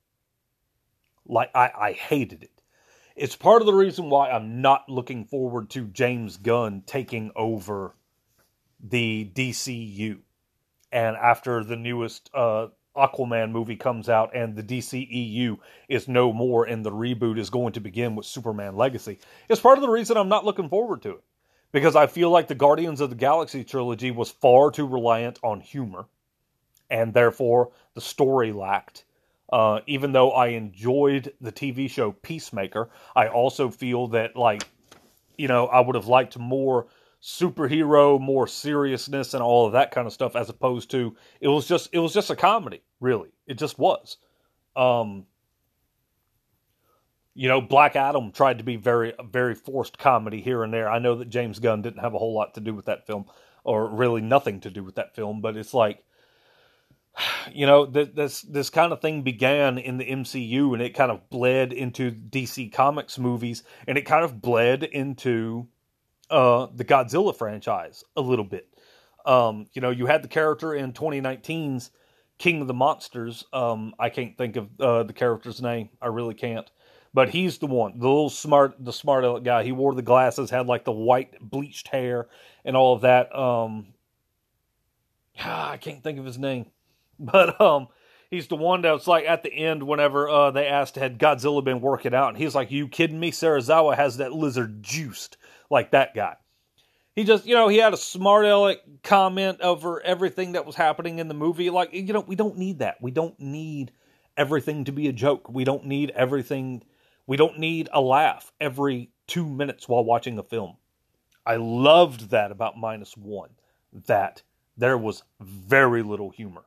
Like, 1.26 1.52
I, 1.56 1.72
I 1.78 1.92
hated 1.94 2.44
it. 2.44 2.52
It's 3.16 3.36
part 3.36 3.62
of 3.62 3.66
the 3.66 3.74
reason 3.74 4.10
why 4.10 4.30
I'm 4.30 4.62
not 4.62 4.90
looking 4.90 5.26
forward 5.26 5.70
to 5.72 5.86
James 5.88 6.38
Gunn 6.38 6.84
taking 6.86 7.32
over 7.36 7.96
the 8.80 9.32
DCU. 9.34 10.20
And 10.92 11.16
after 11.16 11.64
the 11.64 11.78
newest 11.78 12.30
uh, 12.34 12.68
Aquaman 12.96 13.52
movie 13.52 13.76
comes 13.76 14.10
out 14.10 14.36
and 14.36 14.56
the 14.56 14.64
DCEU 14.64 15.58
is 15.90 16.08
no 16.08 16.32
more 16.32 16.66
and 16.66 16.86
the 16.86 16.92
reboot 16.92 17.38
is 17.38 17.50
going 17.50 17.74
to 17.74 17.80
begin 17.80 18.16
with 18.16 18.26
Superman 18.26 18.76
Legacy. 18.76 19.20
It's 19.50 19.62
part 19.62 19.78
of 19.78 19.82
the 19.82 19.90
reason 19.90 20.18
I'm 20.18 20.30
not 20.30 20.46
looking 20.46 20.70
forward 20.70 21.02
to 21.04 21.12
it. 21.12 21.24
Because 21.72 21.96
I 21.96 22.08
feel 22.08 22.30
like 22.30 22.48
the 22.48 22.56
Guardians 22.56 23.02
of 23.02 23.10
the 23.10 23.18
Galaxy 23.18 23.66
trilogy 23.66 24.10
was 24.10 24.32
far 24.32 24.72
too 24.72 24.88
reliant 24.88 25.40
on 25.44 25.60
humor, 25.60 26.06
and 26.90 27.14
therefore 27.14 27.72
the 27.96 28.02
story 28.02 28.54
lacked. 28.54 29.04
Uh, 29.52 29.80
even 29.86 30.12
though 30.12 30.32
I 30.32 30.48
enjoyed 30.48 31.34
the 31.40 31.52
TV 31.52 31.90
show 31.90 32.12
Peacemaker, 32.12 32.90
I 33.16 33.28
also 33.28 33.70
feel 33.70 34.08
that, 34.08 34.36
like, 34.36 34.68
you 35.38 35.48
know, 35.48 35.68
I 35.68 35.82
would 35.82 35.96
have 35.96 36.08
liked 36.08 36.38
more 36.38 36.88
superhero, 37.26 38.20
more 38.22 38.48
seriousness 38.48 39.34
and 39.34 39.42
all 39.42 39.66
of 39.66 39.74
that 39.74 39.90
kind 39.90 40.06
of 40.06 40.14
stuff 40.14 40.36
as 40.36 40.48
opposed 40.48 40.92
to 40.92 41.16
it 41.42 41.48
was 41.48 41.68
just 41.68 41.90
it 41.92 41.98
was 41.98 42.14
just 42.14 42.30
a 42.30 42.36
comedy, 42.36 42.84
really. 43.00 43.30
It 43.48 43.56
just 43.56 43.80
was. 43.80 44.18
Um 44.76 45.26
you 47.34 47.50
know, 47.50 47.60
Black 47.60 47.96
Adam 47.96 48.32
tried 48.32 48.60
to 48.60 48.64
be 48.64 48.76
very 48.76 49.14
very 49.28 49.56
forced 49.56 49.98
comedy 49.98 50.40
here 50.40 50.64
and 50.64 50.72
there. 50.72 50.88
I 50.88 51.00
know 51.00 51.16
that 51.16 51.30
James 51.32 51.58
Gunn 51.58 51.82
didn't 51.82 52.02
have 52.02 52.14
a 52.14 52.20
whole 52.20 52.36
lot 52.36 52.54
to 52.54 52.62
do 52.62 52.76
with 52.76 52.86
that 52.86 53.08
film 53.08 53.26
or 53.64 53.90
really 53.90 54.22
nothing 54.22 54.60
to 54.62 54.70
do 54.70 54.84
with 54.84 54.94
that 54.96 55.16
film, 55.16 55.42
but 55.42 55.58
it's 55.58 55.74
like 55.74 56.04
you 57.54 57.66
know, 57.66 57.86
this 57.86 58.42
this 58.42 58.70
kind 58.70 58.92
of 58.92 59.02
thing 59.02 59.22
began 59.22 59.78
in 59.78 59.98
the 59.98 60.06
MCU 60.06 60.74
and 60.74 60.82
it 60.82 60.96
kind 60.96 61.12
of 61.12 61.30
bled 61.30 61.74
into 61.74 62.12
DC 62.12 62.72
Comics 62.72 63.18
movies 63.18 63.64
and 63.88 63.98
it 63.98 64.04
kind 64.04 64.26
of 64.26 64.42
bled 64.42 64.84
into 64.84 65.68
uh, 66.30 66.68
the 66.74 66.86
Godzilla 66.86 67.36
franchise 67.36 68.04
a 68.16 68.22
little 68.22 68.46
bit. 68.46 68.68
Um, 69.26 69.68
you 69.74 69.82
know, 69.82 69.90
you 69.90 70.06
had 70.06 70.24
the 70.24 70.28
character 70.28 70.74
in 70.74 70.94
2019's 70.94 71.92
King 72.38 72.62
of 72.62 72.68
the 72.68 72.74
Monsters. 72.74 73.46
Um, 73.54 73.94
I 73.98 74.10
can't 74.10 74.38
think 74.38 74.56
of 74.56 74.70
uh, 74.80 75.04
the 75.04 75.14
character's 75.14 75.62
name. 75.62 75.90
I 76.02 76.08
really 76.08 76.34
can't. 76.34 76.70
But 77.14 77.30
he's 77.30 77.58
the 77.60 77.68
one, 77.68 77.98
the 77.98 78.08
little 78.08 78.30
smart, 78.30 78.76
the 78.78 78.92
smart 78.92 79.44
guy. 79.44 79.64
He 79.64 79.72
wore 79.72 79.96
the 79.96 80.02
glasses, 80.02 80.50
had 80.50 80.68
like 80.68 80.84
the 80.84 80.92
white 80.92 81.34
bleached 81.40 81.88
hair 81.88 82.28
and 82.66 82.76
all 82.76 82.94
of 82.94 83.02
that. 83.02 83.34
Um, 83.34 83.94
I 85.44 85.78
can't 85.78 86.04
think 86.04 86.20
of 86.20 86.26
his 86.26 86.38
name, 86.38 86.66
but 87.20 87.60
um, 87.60 87.88
he's 88.30 88.48
the 88.48 88.56
one 88.56 88.82
that's 88.82 89.08
like 89.08 89.26
at 89.26 89.44
the 89.44 89.54
end 89.54 89.84
whenever 89.84 90.30
uh, 90.30 90.52
they 90.52 90.68
asked 90.68 90.96
had 90.96 91.20
Godzilla 91.20 91.64
been 91.64 91.82
working 91.82 92.14
out, 92.14 92.30
and 92.30 92.38
he's 92.38 92.56
like, 92.56 92.72
"You 92.72 92.88
kidding 92.88 93.20
me? 93.20 93.32
Serizawa 93.32 93.96
has 93.96 94.18
that 94.18 94.34
lizard 94.34 94.84
juiced 94.84 95.38
like 95.70 95.92
that 95.92 96.14
guy." 96.14 96.36
He 97.16 97.24
just, 97.24 97.46
you 97.46 97.56
know, 97.56 97.70
he 97.70 97.78
had 97.78 97.94
a 97.94 97.98
smart 97.98 98.46
aleck 98.46 98.80
comment 99.02 99.62
over 99.62 100.02
everything 100.02 100.52
that 100.52 100.66
was 100.66 100.76
happening 100.76 101.20
in 101.20 101.30
the 101.30 101.34
movie. 101.34 101.70
Like, 101.70 101.94
you 101.94 102.12
know, 102.12 102.20
we 102.20 102.36
don't 102.36 102.58
need 102.58 102.80
that. 102.80 103.02
We 103.02 103.12
don't 103.12 103.40
need 103.40 103.94
everything 104.36 104.84
to 104.84 104.92
be 104.92 105.08
a 105.08 105.14
joke. 105.14 105.48
We 105.50 105.64
don't 105.64 105.86
need 105.86 106.12
everything. 106.12 106.84
We 107.26 107.38
don't 107.38 107.58
need 107.58 107.88
a 107.94 108.02
laugh 108.02 108.52
every 108.60 109.12
two 109.28 109.48
minutes 109.48 109.88
while 109.88 110.04
watching 110.04 110.38
a 110.38 110.44
film. 110.44 110.76
I 111.46 111.56
loved 111.56 112.32
that 112.32 112.52
about 112.52 112.78
minus 112.78 113.16
one, 113.16 113.52
that 114.08 114.44
there 114.76 114.98
was 114.98 115.24
very 115.40 116.04
little 116.04 116.32
humor. 116.32 116.66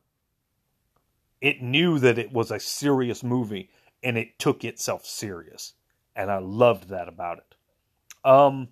It 1.41 1.62
knew 1.62 1.99
that 1.99 2.18
it 2.18 2.32
was 2.32 2.51
a 2.51 2.61
serious 2.61 3.22
movie 3.22 3.70
and 4.03 4.16
it 4.16 4.39
took 4.39 4.64
itself 4.64 5.05
serious. 5.05 5.74
And 6.16 6.30
I 6.30 6.39
loved 6.39 6.89
that 6.89 7.09
about 7.09 7.39
it. 7.39 7.55
Um, 8.28 8.68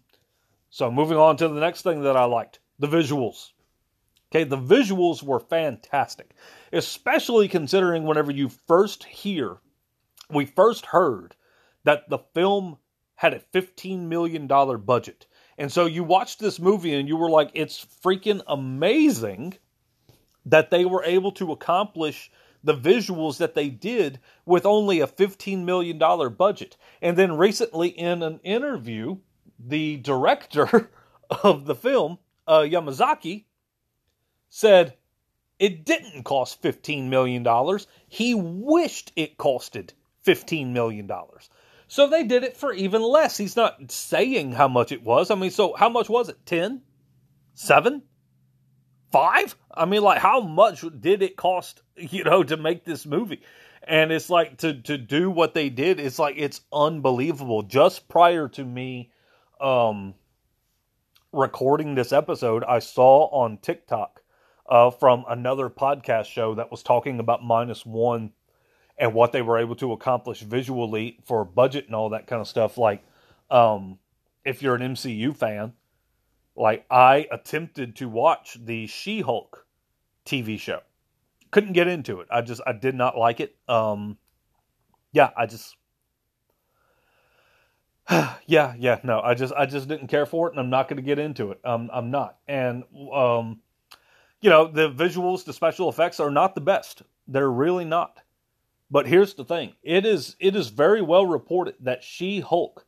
so 0.71 0.91
moving 0.91 1.17
on 1.17 1.37
to 1.39 1.49
the 1.49 1.61
next 1.61 1.83
thing 1.83 2.03
that 2.03 2.17
I 2.17 2.25
liked 2.25 2.59
the 2.79 2.89
visuals. 2.89 3.51
Okay, 4.31 4.45
the 4.45 4.59
visuals 4.59 5.23
were 5.23 5.39
fantastic, 5.39 6.35
especially 6.73 7.49
considering 7.49 8.05
whenever 8.05 8.33
you 8.33 8.49
first 8.49 9.05
hear, 9.05 9.59
we 10.29 10.45
first 10.45 10.87
heard 10.87 11.37
that 11.85 12.09
the 12.11 12.19
film 12.19 12.79
had 13.15 13.33
a 13.33 13.39
$15 13.55 14.01
million 14.01 14.47
budget. 14.47 15.27
And 15.57 15.73
so 15.73 15.87
you 15.87 16.05
watched 16.05 16.39
this 16.39 16.59
movie 16.59 16.95
and 16.95 17.09
you 17.09 17.17
were 17.17 17.31
like, 17.31 17.51
it's 17.55 17.87
freaking 18.05 18.43
amazing 18.47 19.55
that 20.45 20.71
they 20.71 20.85
were 20.85 21.05
able 21.05 21.33
to 21.33 21.53
accomplish 21.53 22.31
the 22.67 22.75
visuals 22.75 23.39
that 23.39 23.55
they 23.55 23.69
did 23.69 24.19
with 24.45 24.67
only 24.67 25.01
a 25.01 25.07
$15 25.07 25.65
million 25.65 25.99
budget. 26.35 26.77
And 27.01 27.17
then 27.17 27.37
recently 27.37 27.89
in 27.89 28.25
an 28.25 28.41
interview, 28.43 29.19
the 29.59 29.99
director 29.99 30.91
of 31.45 31.65
the 31.65 31.77
film, 31.77 32.19
uh, 32.47 32.61
Yamazaki, 32.61 33.45
said 34.49 34.95
it 35.61 35.85
didn't 35.85 36.25
cost 36.25 36.61
$15 36.61 37.09
million. 37.09 37.47
He 38.09 38.35
wished 38.35 39.13
it 39.15 39.39
costed 39.39 39.91
$15 40.27 40.73
million. 40.73 41.09
So 41.87 42.09
they 42.09 42.25
did 42.25 42.43
it 42.43 42.57
for 42.57 42.73
even 42.73 43.01
less. 43.01 43.37
He's 43.37 43.55
not 43.55 43.93
saying 43.93 44.53
how 44.53 44.67
much 44.67 44.91
it 44.91 45.05
was. 45.05 45.31
I 45.31 45.37
mean, 45.37 45.53
so 45.53 45.73
how 45.75 45.89
much 45.89 46.09
was 46.09 46.29
it? 46.29 46.45
10? 46.47 46.83
7? 47.55 48.03
5? 49.13 49.57
I 49.75 49.85
mean, 49.85 50.03
like, 50.03 50.19
how 50.19 50.41
much 50.41 50.85
did 51.01 51.23
it 51.23 51.37
cost, 51.37 51.83
you 51.97 52.25
know, 52.25 52.43
to 52.43 52.57
make 52.57 52.85
this 52.85 53.07
movie? 53.07 53.43
And 53.83 54.11
it's 54.11 54.29
like 54.29 54.59
to, 54.59 54.75
to 54.83 54.99
do 54.99 55.31
what 55.31 55.55
they 55.55 55.69
did, 55.69 56.01
it's 56.01 56.19
like, 56.19 56.35
it's 56.39 56.61
unbelievable. 56.73 57.63
Just 57.63 58.09
prior 58.09 58.49
to 58.49 58.65
me 58.65 59.13
um, 59.61 60.15
recording 61.33 61.95
this 61.95 62.13
episode, 62.13 62.65
I 62.65 62.81
saw 62.81 63.27
on 63.29 63.59
TikTok 63.59 64.23
uh, 64.69 64.91
from 64.91 65.25
another 65.29 65.71
podcast 65.71 66.27
show 66.27 66.55
that 66.57 66.71
was 66.71 66.83
talking 66.83 67.21
about 67.21 67.45
minus 67.45 67.87
one 67.87 68.33
and 68.99 69.15
what 69.15 69.33
they 69.33 69.43
were 69.43 69.59
able 69.59 69.77
to 69.77 69.93
accomplish 69.93 70.41
visually 70.41 71.19
for 71.25 71.45
budget 71.45 71.87
and 71.87 71.95
all 71.95 72.11
that 72.11 72.27
kind 72.27 72.41
of 72.41 72.49
stuff. 72.49 72.79
Like, 72.79 73.05
um, 73.51 73.99
if 74.45 74.63
you're 74.63 74.75
an 74.75 74.95
MCU 74.95 75.37
fan, 75.37 75.75
like 76.57 76.87
I 76.91 77.27
attempted 77.31 77.97
to 77.97 78.09
watch 78.09 78.59
the 78.65 78.87
She 78.87 79.21
Hulk 79.21 79.67
TV 80.25 80.59
show, 80.59 80.81
couldn't 81.51 81.75
get 81.75 81.89
into 81.89 82.21
it. 82.21 82.29
I 82.31 82.41
just 82.41 82.61
I 82.67 82.73
did 82.73 82.95
not 82.95 83.17
like 83.17 83.41
it. 83.41 83.57
Um, 83.69 84.19
yeah, 85.13 85.31
I 85.37 85.47
just 85.47 85.77
yeah, 88.47 88.75
yeah, 88.79 89.01
no, 89.03 89.21
I 89.21 89.35
just 89.35 89.53
I 89.55 89.67
just 89.67 89.89
didn't 89.89 90.09
care 90.09 90.27
for 90.27 90.49
it, 90.49 90.53
and 90.53 90.61
I'm 90.61 90.71
not 90.71 90.89
going 90.89 90.97
to 90.97 91.03
get 91.03 91.19
into 91.19 91.51
it. 91.51 91.61
Um, 91.65 91.91
I'm 91.93 92.11
not, 92.11 92.39
and 92.47 92.85
um, 93.13 93.61
you 94.41 94.51
know, 94.51 94.69
the 94.69 94.91
visuals, 94.91 95.45
the 95.45 95.53
special 95.53 95.89
effects 95.89 96.21
are 96.21 96.31
not 96.31 96.55
the 96.55 96.61
best. 96.61 97.03
They're 97.27 97.51
really 97.51 97.85
not. 97.85 98.21
But 98.91 99.09
here's 99.09 99.35
the 99.35 99.45
thing: 99.45 99.75
it 99.83 100.07
is 100.07 100.37
it 100.39 100.55
is 100.55 100.69
very 100.69 101.03
well 101.03 101.27
reported 101.27 101.75
that 101.81 102.05
She 102.05 102.41
Hulk 102.41 102.87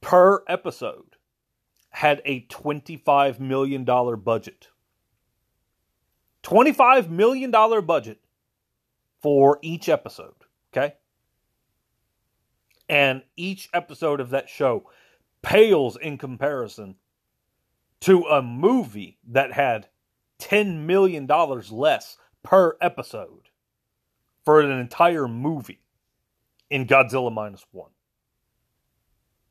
per 0.00 0.42
episode 0.48 1.09
had 1.90 2.22
a 2.24 2.40
twenty 2.40 2.96
five 2.96 3.40
million 3.40 3.84
dollar 3.84 4.16
budget. 4.16 4.68
Twenty 6.42 6.72
five 6.72 7.10
million 7.10 7.50
dollar 7.50 7.80
budget 7.80 8.20
for 9.20 9.58
each 9.62 9.88
episode. 9.88 10.34
Okay, 10.72 10.94
and 12.88 13.22
each 13.36 13.68
episode 13.72 14.20
of 14.20 14.30
that 14.30 14.48
show 14.48 14.90
pales 15.42 15.96
in 15.96 16.18
comparison 16.18 16.96
to 18.00 18.24
a 18.24 18.42
movie 18.42 19.18
that 19.28 19.52
had 19.52 19.88
$10 20.40 20.86
million 20.86 21.26
less 21.70 22.16
per 22.42 22.76
episode 22.80 23.48
for 24.44 24.60
an 24.60 24.70
entire 24.70 25.28
movie 25.28 25.82
in 26.68 26.86
Godzilla 26.86 27.32
minus 27.32 27.64
one. 27.70 27.90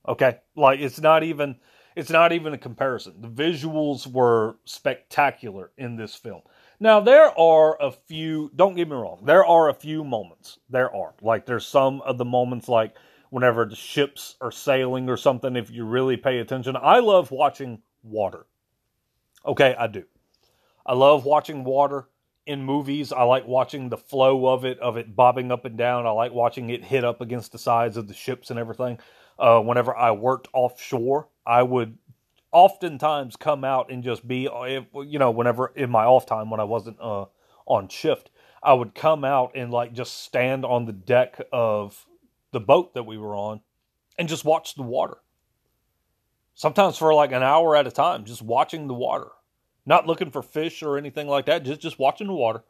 Okay? 0.08 0.40
Like 0.56 0.80
it's 0.80 1.00
not 1.00 1.24
even 1.24 1.58
it's 2.00 2.10
not 2.10 2.32
even 2.32 2.54
a 2.54 2.58
comparison. 2.58 3.16
The 3.20 3.28
visuals 3.28 4.08
were 4.08 4.56
spectacular 4.64 5.72
in 5.78 5.98
this 5.98 6.16
film. 6.16 6.42
Now 6.80 7.02
there 7.02 7.38
are 7.38 7.78
a 7.82 7.92
few 7.92 8.52
don't 8.56 8.76
get 8.76 8.88
me 8.88 8.96
wrong, 8.96 9.24
there 9.26 9.46
are 9.46 9.70
a 9.70 9.74
few 9.74 10.04
moments. 10.04 10.60
There 10.70 10.94
are. 10.96 11.14
Like 11.22 11.46
there's 11.46 11.68
some 11.68 12.02
of 12.02 12.18
the 12.18 12.26
moments 12.26 12.70
like 12.70 12.96
whenever 13.32 13.66
the 13.66 13.76
ships 13.76 14.36
are 14.40 14.52
sailing 14.52 15.10
or 15.10 15.18
something, 15.18 15.58
if 15.58 15.70
you 15.70 15.84
really 15.84 16.16
pay 16.16 16.40
attention. 16.40 16.78
I 16.82 17.00
love 17.00 17.32
watching 17.32 17.82
water. 18.02 18.46
Okay, 19.46 19.76
I 19.78 19.88
do. 19.88 20.06
I 20.86 20.94
love 20.94 21.26
watching 21.26 21.66
water 21.66 22.08
in 22.46 22.64
movies. 22.64 23.12
I 23.12 23.24
like 23.24 23.46
watching 23.46 23.90
the 23.90 23.98
flow 23.98 24.48
of 24.48 24.64
it, 24.64 24.80
of 24.80 24.96
it 24.96 25.16
bobbing 25.16 25.52
up 25.52 25.66
and 25.66 25.78
down. 25.78 26.08
I 26.08 26.12
like 26.12 26.32
watching 26.32 26.70
it 26.70 26.84
hit 26.84 27.04
up 27.04 27.20
against 27.20 27.52
the 27.52 27.60
sides 27.60 27.98
of 27.98 28.08
the 28.08 28.14
ships 28.14 28.50
and 28.50 28.58
everything. 28.58 29.00
Uh, 29.38 29.60
whenever 29.62 29.96
I 29.96 30.12
worked 30.12 30.48
offshore, 30.54 31.28
I 31.50 31.64
would 31.64 31.98
oftentimes 32.52 33.36
come 33.36 33.64
out 33.64 33.92
and 33.92 34.04
just 34.04 34.28
be, 34.28 34.48
you 34.94 35.20
know, 35.20 35.32
whenever 35.32 35.74
in 35.76 35.90
my 35.90 36.06
off 36.06 36.28
time 36.28 36.52
when 36.52 36.60
I 36.60 36.64
wasn't 36.64 37.02
uh, 37.02 37.26
on 37.66 37.88
shift, 37.88 38.30
I 38.62 38.74
would 38.74 38.94
come 38.94 39.26
out 39.26 39.54
and 39.56 39.72
like 39.72 39.92
just 39.92 40.24
stand 40.24 40.64
on 40.64 40.86
the 40.86 40.94
deck 40.94 41.42
of 41.52 42.06
the 42.52 42.60
boat 42.60 42.94
that 42.94 43.08
we 43.08 43.18
were 43.18 43.36
on 43.36 43.62
and 44.20 44.30
just 44.30 44.46
watch 44.46 44.76
the 44.76 44.84
water. 44.84 45.18
Sometimes 46.54 46.98
for 46.98 47.16
like 47.16 47.32
an 47.32 47.42
hour 47.42 47.76
at 47.76 47.88
a 47.88 47.92
time, 47.92 48.26
just 48.26 48.44
watching 48.44 48.88
the 48.88 48.94
water. 48.94 49.30
Not 49.88 50.06
looking 50.06 50.30
for 50.30 50.44
fish 50.44 50.84
or 50.84 51.00
anything 51.00 51.28
like 51.28 51.48
that, 51.48 51.64
just 51.64 51.82
just 51.82 51.98
watching 51.98 52.28
the 52.28 52.34
water. 52.34 52.64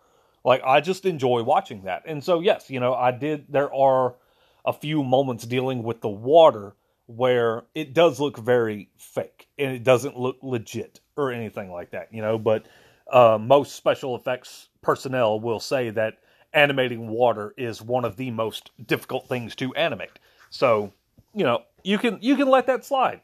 Like 0.45 0.61
I 0.63 0.79
just 0.79 1.05
enjoy 1.05 1.43
watching 1.43 1.83
that. 1.83 2.03
And 2.05 2.23
so 2.23 2.39
yes, 2.39 2.69
you 2.69 2.79
know, 2.79 2.93
I 2.93 3.11
did 3.11 3.47
there 3.49 3.73
are 3.73 4.15
a 4.63 4.71
few 4.71 5.03
moments 5.03 5.45
dealing 5.45 5.83
with 5.83 5.99
the 5.99 6.07
water 6.07 6.75
where 7.09 7.63
it 7.73 7.95
does 7.95 8.19
look 8.19 8.37
very 8.37 8.87
fake 8.95 9.47
and 9.57 9.71
it 9.71 9.83
doesn't 9.83 10.15
look 10.15 10.37
legit 10.43 10.99
or 11.17 11.31
anything 11.31 11.71
like 11.71 11.89
that, 11.89 12.13
you 12.13 12.21
know, 12.21 12.37
but 12.37 12.67
uh, 13.11 13.35
most 13.41 13.75
special 13.75 14.15
effects 14.15 14.69
personnel 14.83 15.39
will 15.39 15.59
say 15.59 15.89
that 15.89 16.19
animating 16.53 17.07
water 17.07 17.55
is 17.57 17.81
one 17.81 18.05
of 18.05 18.15
the 18.15 18.29
most 18.29 18.69
difficult 18.85 19.27
things 19.27 19.55
to 19.55 19.73
animate. 19.73 20.19
So, 20.51 20.93
you 21.33 21.43
know, 21.43 21.63
you 21.83 21.97
can 21.97 22.19
you 22.21 22.35
can 22.35 22.47
let 22.47 22.67
that 22.67 22.85
slide. 22.85 23.21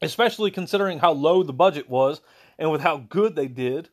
Especially 0.00 0.52
considering 0.52 1.00
how 1.00 1.12
low 1.12 1.42
the 1.42 1.52
budget 1.52 1.90
was 1.90 2.20
and 2.56 2.70
with 2.70 2.82
how 2.82 2.98
good 3.08 3.34
they 3.34 3.48
did 3.48 3.88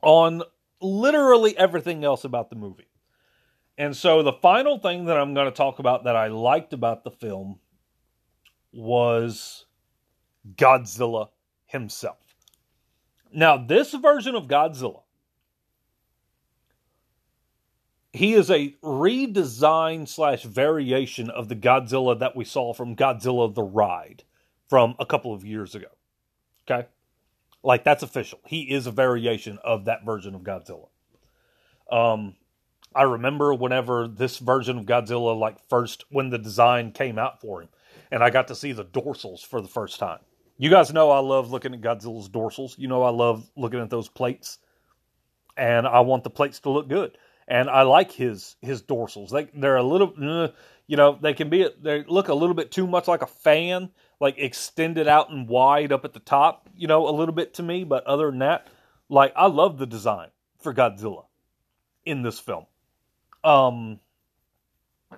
on 0.00 0.42
literally 0.80 1.56
everything 1.56 2.04
else 2.04 2.24
about 2.24 2.50
the 2.50 2.56
movie. 2.56 2.88
And 3.78 3.96
so 3.96 4.22
the 4.24 4.32
final 4.32 4.78
thing 4.78 5.06
that 5.06 5.16
I'm 5.16 5.34
going 5.34 5.50
to 5.50 5.56
talk 5.56 5.78
about 5.78 6.04
that 6.04 6.16
I 6.16 6.28
liked 6.28 6.72
about 6.72 7.04
the 7.04 7.10
film 7.10 7.58
was 8.72 9.66
Godzilla 10.56 11.28
himself. 11.66 12.18
Now, 13.32 13.56
this 13.56 13.92
version 13.92 14.34
of 14.34 14.48
Godzilla 14.48 15.02
he 18.12 18.34
is 18.34 18.50
a 18.50 18.74
redesign 18.82 20.06
slash 20.06 20.42
variation 20.42 21.30
of 21.30 21.48
the 21.48 21.56
Godzilla 21.56 22.18
that 22.18 22.36
we 22.36 22.44
saw 22.44 22.74
from 22.74 22.94
Godzilla 22.94 23.52
the 23.54 23.62
Ride 23.62 24.24
from 24.68 24.94
a 24.98 25.06
couple 25.06 25.32
of 25.32 25.44
years 25.44 25.74
ago. 25.74 25.88
Okay. 26.68 26.88
Like 27.62 27.84
that's 27.84 28.02
official. 28.02 28.40
He 28.46 28.70
is 28.70 28.86
a 28.86 28.90
variation 28.90 29.58
of 29.64 29.86
that 29.86 30.04
version 30.04 30.34
of 30.34 30.42
Godzilla. 30.42 30.88
Um, 31.90 32.36
I 32.94 33.04
remember 33.04 33.54
whenever 33.54 34.06
this 34.08 34.38
version 34.38 34.78
of 34.78 34.84
Godzilla, 34.84 35.38
like 35.38 35.56
first 35.70 36.04
when 36.10 36.30
the 36.30 36.38
design 36.38 36.92
came 36.92 37.18
out 37.18 37.40
for 37.40 37.62
him, 37.62 37.68
and 38.12 38.22
I 38.22 38.28
got 38.28 38.48
to 38.48 38.54
see 38.54 38.72
the 38.72 38.84
dorsals 38.84 39.44
for 39.44 39.62
the 39.62 39.68
first 39.68 39.98
time. 39.98 40.18
You 40.58 40.68
guys 40.68 40.92
know 40.92 41.10
I 41.10 41.18
love 41.20 41.50
looking 41.50 41.72
at 41.72 41.80
Godzilla's 41.80 42.28
dorsals. 42.28 42.78
You 42.78 42.86
know 42.86 43.02
I 43.02 43.08
love 43.08 43.50
looking 43.56 43.80
at 43.80 43.88
those 43.88 44.08
plates, 44.08 44.58
and 45.56 45.86
I 45.88 46.00
want 46.00 46.22
the 46.22 46.30
plates 46.30 46.60
to 46.60 46.70
look 46.70 46.88
good. 46.88 47.16
And 47.48 47.68
I 47.70 47.82
like 47.82 48.12
his 48.12 48.54
his 48.60 48.82
dorsals. 48.82 49.30
They 49.30 49.48
they're 49.58 49.76
a 49.76 49.82
little, 49.82 50.12
uh, 50.22 50.48
you 50.86 50.96
know, 50.96 51.18
they 51.20 51.32
can 51.32 51.48
be 51.48 51.66
they 51.80 52.04
look 52.04 52.28
a 52.28 52.34
little 52.34 52.54
bit 52.54 52.70
too 52.70 52.86
much 52.86 53.08
like 53.08 53.22
a 53.22 53.26
fan, 53.26 53.90
like 54.20 54.36
extended 54.38 55.08
out 55.08 55.30
and 55.30 55.48
wide 55.48 55.90
up 55.90 56.04
at 56.04 56.12
the 56.12 56.20
top. 56.20 56.68
You 56.76 56.86
know, 56.86 57.08
a 57.08 57.10
little 57.16 57.34
bit 57.34 57.54
to 57.54 57.62
me. 57.62 57.82
But 57.82 58.06
other 58.06 58.26
than 58.26 58.40
that, 58.40 58.68
like 59.08 59.32
I 59.34 59.46
love 59.46 59.78
the 59.78 59.86
design 59.86 60.28
for 60.60 60.74
Godzilla 60.74 61.24
in 62.04 62.22
this 62.22 62.38
film. 62.38 62.66
Um, 63.42 64.00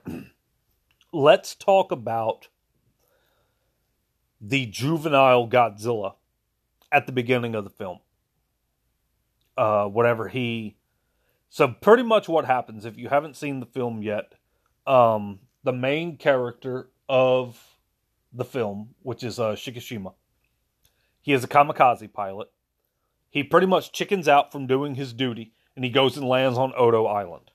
let's 1.12 1.56
talk 1.56 1.90
about 1.90 2.48
the 4.46 4.66
juvenile 4.66 5.48
Godzilla 5.48 6.14
at 6.92 7.06
the 7.06 7.12
beginning 7.12 7.54
of 7.54 7.64
the 7.64 7.70
film. 7.70 7.98
Uh, 9.56 9.86
whatever 9.86 10.28
he. 10.28 10.76
So, 11.48 11.68
pretty 11.68 12.02
much 12.02 12.28
what 12.28 12.44
happens 12.44 12.84
if 12.84 12.98
you 12.98 13.08
haven't 13.08 13.36
seen 13.36 13.60
the 13.60 13.66
film 13.66 14.02
yet, 14.02 14.34
um, 14.86 15.38
the 15.62 15.72
main 15.72 16.16
character 16.16 16.88
of 17.08 17.60
the 18.32 18.44
film, 18.44 18.90
which 19.02 19.22
is 19.22 19.38
uh, 19.38 19.52
Shikishima, 19.52 20.14
he 21.22 21.32
is 21.32 21.44
a 21.44 21.48
kamikaze 21.48 22.12
pilot. 22.12 22.48
He 23.30 23.42
pretty 23.44 23.66
much 23.66 23.92
chickens 23.92 24.28
out 24.28 24.52
from 24.52 24.66
doing 24.66 24.94
his 24.94 25.12
duty 25.12 25.52
and 25.74 25.84
he 25.84 25.90
goes 25.90 26.16
and 26.16 26.28
lands 26.28 26.58
on 26.58 26.72
Odo 26.76 27.06
Island. 27.06 27.50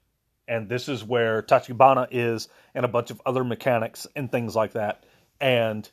And 0.47 0.67
this 0.67 0.89
is 0.89 1.03
where 1.03 1.41
Tachibana 1.43 2.07
is 2.11 2.49
and 2.73 2.83
a 2.83 2.89
bunch 2.89 3.11
of 3.11 3.21
other 3.25 3.43
mechanics 3.43 4.07
and 4.15 4.31
things 4.31 4.55
like 4.55 4.73
that. 4.73 5.03
And 5.39 5.89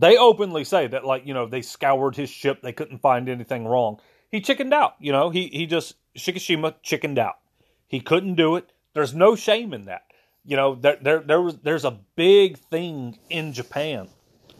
they 0.00 0.16
openly 0.16 0.64
say 0.64 0.86
that, 0.88 1.04
like, 1.04 1.26
you 1.26 1.34
know, 1.34 1.46
they 1.46 1.62
scoured 1.62 2.16
his 2.16 2.30
ship, 2.30 2.62
they 2.62 2.72
couldn't 2.72 2.98
find 2.98 3.28
anything 3.28 3.66
wrong. 3.66 4.00
He 4.30 4.40
chickened 4.40 4.72
out, 4.72 4.94
you 4.98 5.12
know, 5.12 5.30
he, 5.30 5.48
he 5.48 5.66
just, 5.66 5.94
Shikishima 6.16 6.74
chickened 6.82 7.18
out. 7.18 7.36
He 7.86 8.00
couldn't 8.00 8.34
do 8.36 8.56
it. 8.56 8.72
There's 8.94 9.14
no 9.14 9.36
shame 9.36 9.72
in 9.74 9.84
that. 9.86 10.02
You 10.44 10.56
know, 10.56 10.74
there, 10.74 10.98
there, 11.00 11.20
there 11.20 11.42
was, 11.42 11.58
there's 11.58 11.84
a 11.84 11.98
big 12.16 12.56
thing 12.56 13.18
in 13.28 13.52
Japan 13.52 14.08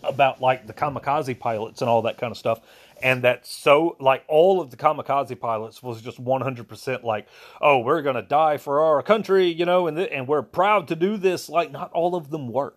about 0.03 0.41
like 0.41 0.66
the 0.66 0.72
kamikaze 0.72 1.38
pilots 1.38 1.80
and 1.80 1.91
all 1.91 2.03
that 2.03 2.18
kind 2.18 2.30
of 2.30 2.36
stuff 2.36 2.61
and 3.03 3.22
that 3.22 3.47
so 3.47 3.97
like 4.01 4.24
all 4.28 4.61
of 4.61 4.70
the 4.70 4.76
kamikaze 4.76 5.38
pilots 5.38 5.82
was 5.82 6.01
just 6.01 6.22
100% 6.22 7.03
like 7.03 7.26
oh 7.61 7.78
we're 7.78 8.03
going 8.03 8.16
to 8.16 8.22
die 8.22 8.57
for 8.57 8.82
our 8.82 9.03
country 9.03 9.49
you 9.49 9.64
know 9.64 9.86
and 9.86 9.97
th- 9.97 10.11
and 10.12 10.26
we're 10.26 10.43
proud 10.43 10.88
to 10.88 10.97
do 10.97 11.16
this 11.16 11.49
like 11.49 11.70
not 11.70 11.91
all 11.93 12.14
of 12.14 12.30
them 12.30 12.49
were 12.49 12.74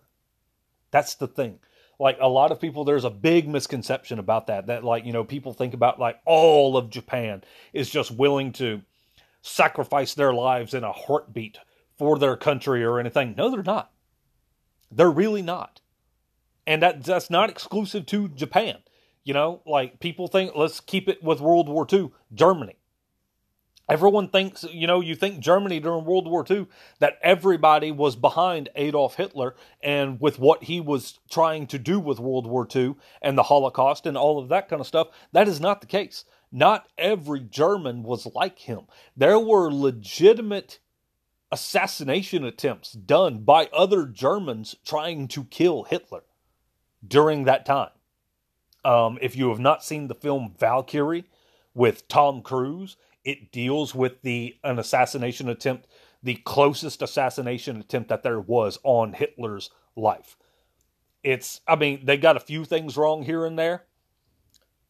that's 0.90 1.14
the 1.14 1.26
thing 1.26 1.58
like 1.98 2.18
a 2.20 2.28
lot 2.28 2.52
of 2.52 2.60
people 2.60 2.84
there's 2.84 3.04
a 3.04 3.10
big 3.10 3.48
misconception 3.48 4.18
about 4.18 4.46
that 4.48 4.66
that 4.66 4.84
like 4.84 5.04
you 5.04 5.12
know 5.12 5.24
people 5.24 5.52
think 5.52 5.74
about 5.74 5.98
like 5.98 6.18
all 6.24 6.76
of 6.76 6.90
Japan 6.90 7.42
is 7.72 7.90
just 7.90 8.10
willing 8.10 8.52
to 8.52 8.82
sacrifice 9.42 10.14
their 10.14 10.32
lives 10.32 10.74
in 10.74 10.84
a 10.84 10.92
heartbeat 10.92 11.58
for 11.96 12.18
their 12.18 12.36
country 12.36 12.84
or 12.84 12.98
anything. 12.98 13.34
No 13.36 13.50
they're 13.50 13.62
not. 13.62 13.90
They're 14.90 15.10
really 15.10 15.42
not. 15.42 15.80
And 16.66 16.82
that 16.82 17.04
that's 17.04 17.30
not 17.30 17.50
exclusive 17.50 18.06
to 18.06 18.28
Japan. 18.28 18.78
You 19.24 19.32
know, 19.32 19.62
like 19.66 20.00
people 20.00 20.28
think, 20.28 20.52
let's 20.54 20.80
keep 20.80 21.08
it 21.08 21.22
with 21.22 21.40
World 21.40 21.68
War 21.68 21.86
II, 21.90 22.10
Germany. 22.34 22.76
Everyone 23.88 24.28
thinks, 24.28 24.64
you 24.64 24.86
know, 24.86 25.00
you 25.00 25.14
think 25.14 25.40
Germany 25.40 25.78
during 25.78 26.06
World 26.06 26.26
War 26.26 26.44
II, 26.48 26.66
that 27.00 27.18
everybody 27.22 27.92
was 27.92 28.16
behind 28.16 28.70
Adolf 28.76 29.16
Hitler 29.16 29.54
and 29.82 30.18
with 30.20 30.38
what 30.38 30.64
he 30.64 30.80
was 30.80 31.18
trying 31.30 31.66
to 31.66 31.78
do 31.78 32.00
with 32.00 32.18
World 32.18 32.46
War 32.46 32.66
II 32.74 32.94
and 33.20 33.36
the 33.36 33.44
Holocaust 33.44 34.06
and 34.06 34.16
all 34.16 34.38
of 34.38 34.48
that 34.48 34.68
kind 34.68 34.80
of 34.80 34.86
stuff. 34.86 35.08
That 35.32 35.48
is 35.48 35.60
not 35.60 35.82
the 35.82 35.86
case. 35.86 36.24
Not 36.50 36.86
every 36.96 37.40
German 37.40 38.04
was 38.04 38.26
like 38.34 38.60
him. 38.60 38.82
There 39.16 39.38
were 39.38 39.70
legitimate 39.70 40.78
assassination 41.52 42.44
attempts 42.44 42.92
done 42.92 43.38
by 43.38 43.68
other 43.72 44.06
Germans 44.06 44.76
trying 44.84 45.28
to 45.28 45.44
kill 45.44 45.84
Hitler 45.84 46.22
during 47.06 47.44
that 47.44 47.66
time. 47.66 47.90
Um, 48.84 49.18
if 49.20 49.36
you 49.36 49.50
have 49.50 49.58
not 49.58 49.84
seen 49.84 50.08
the 50.08 50.14
film 50.14 50.54
Valkyrie 50.58 51.24
with 51.74 52.08
Tom 52.08 52.42
Cruise, 52.42 52.96
it 53.24 53.52
deals 53.52 53.94
with 53.94 54.22
the 54.22 54.56
an 54.62 54.78
assassination 54.78 55.48
attempt, 55.48 55.86
the 56.22 56.36
closest 56.36 57.02
assassination 57.02 57.80
attempt 57.80 58.08
that 58.08 58.22
there 58.22 58.40
was 58.40 58.78
on 58.82 59.12
Hitler's 59.12 59.70
life. 59.96 60.36
It's, 61.22 61.60
I 61.66 61.76
mean, 61.76 62.04
they 62.04 62.16
got 62.16 62.36
a 62.36 62.40
few 62.40 62.64
things 62.64 62.96
wrong 62.96 63.22
here 63.22 63.46
and 63.46 63.58
there. 63.58 63.84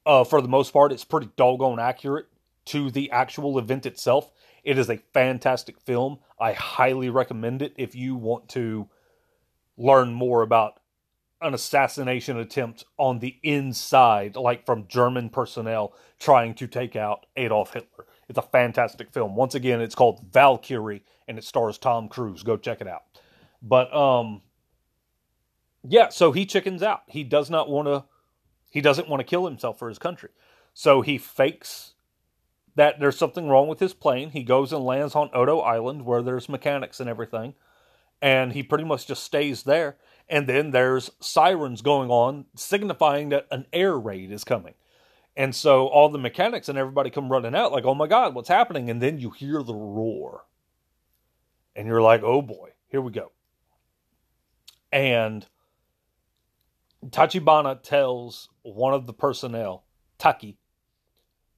Uh, 0.04 0.24
for 0.24 0.42
the 0.42 0.48
most 0.48 0.72
part, 0.72 0.92
it's 0.92 1.04
pretty 1.04 1.30
doggone 1.36 1.78
accurate 1.78 2.26
to 2.66 2.90
the 2.90 3.10
actual 3.10 3.58
event 3.58 3.86
itself. 3.86 4.30
It 4.64 4.78
is 4.78 4.90
a 4.90 4.98
fantastic 5.12 5.80
film. 5.80 6.18
I 6.38 6.52
highly 6.52 7.10
recommend 7.10 7.62
it 7.62 7.74
if 7.76 7.94
you 7.94 8.16
want 8.16 8.48
to 8.50 8.88
learn 9.76 10.12
more 10.12 10.42
about 10.42 10.80
an 11.40 11.54
assassination 11.54 12.38
attempt 12.38 12.84
on 12.96 13.18
the 13.18 13.36
inside, 13.42 14.34
like 14.34 14.64
from 14.64 14.88
German 14.88 15.28
personnel 15.28 15.94
trying 16.18 16.54
to 16.54 16.66
take 16.66 16.96
out 16.96 17.26
Adolf 17.36 17.74
Hitler. 17.74 18.06
It's 18.28 18.38
a 18.38 18.42
fantastic 18.42 19.10
film. 19.10 19.36
Once 19.36 19.54
again, 19.54 19.80
it's 19.80 19.94
called 19.94 20.24
Valkyrie 20.32 21.04
and 21.28 21.38
it 21.38 21.44
stars 21.44 21.78
Tom 21.78 22.08
Cruise. 22.08 22.42
Go 22.42 22.56
check 22.56 22.80
it 22.80 22.88
out. 22.88 23.02
But 23.62 23.94
um 23.94 24.42
yeah, 25.86 26.08
so 26.08 26.32
he 26.32 26.46
chickens 26.46 26.82
out. 26.82 27.02
He 27.06 27.24
does 27.24 27.50
not 27.50 27.68
want 27.68 27.88
to 27.88 28.04
he 28.70 28.80
doesn't 28.80 29.08
want 29.08 29.20
to 29.20 29.24
kill 29.24 29.44
himself 29.44 29.78
for 29.78 29.88
his 29.88 29.98
country. 29.98 30.30
So 30.72 31.00
he 31.02 31.18
fakes 31.18 31.92
that 32.74 32.98
there's 32.98 33.16
something 33.16 33.48
wrong 33.48 33.68
with 33.68 33.78
his 33.78 33.94
plane. 33.94 34.30
He 34.30 34.42
goes 34.42 34.72
and 34.72 34.84
lands 34.84 35.14
on 35.14 35.30
Odo 35.32 35.60
Island 35.60 36.04
where 36.04 36.22
there's 36.22 36.48
mechanics 36.48 36.98
and 36.98 37.08
everything. 37.08 37.54
And 38.20 38.52
he 38.52 38.62
pretty 38.62 38.84
much 38.84 39.06
just 39.06 39.22
stays 39.22 39.62
there 39.62 39.96
and 40.28 40.46
then 40.46 40.70
there's 40.70 41.10
sirens 41.20 41.82
going 41.82 42.10
on 42.10 42.46
signifying 42.56 43.28
that 43.28 43.46
an 43.50 43.66
air 43.72 43.98
raid 43.98 44.30
is 44.32 44.44
coming. 44.44 44.74
And 45.36 45.54
so 45.54 45.88
all 45.88 46.08
the 46.08 46.18
mechanics 46.18 46.68
and 46.68 46.78
everybody 46.78 47.10
come 47.10 47.30
running 47.30 47.54
out, 47.54 47.72
like, 47.72 47.84
oh 47.84 47.94
my 47.94 48.06
God, 48.06 48.34
what's 48.34 48.48
happening? 48.48 48.88
And 48.88 49.02
then 49.02 49.18
you 49.18 49.30
hear 49.30 49.62
the 49.62 49.74
roar. 49.74 50.44
And 51.74 51.88
you're 51.88 52.02
like, 52.02 52.22
oh 52.22 52.40
boy, 52.40 52.70
here 52.88 53.00
we 53.00 53.10
go. 53.10 53.32
And 54.92 55.44
Tachibana 57.04 57.82
tells 57.82 58.48
one 58.62 58.94
of 58.94 59.06
the 59.06 59.12
personnel, 59.12 59.84
Taki, 60.18 60.56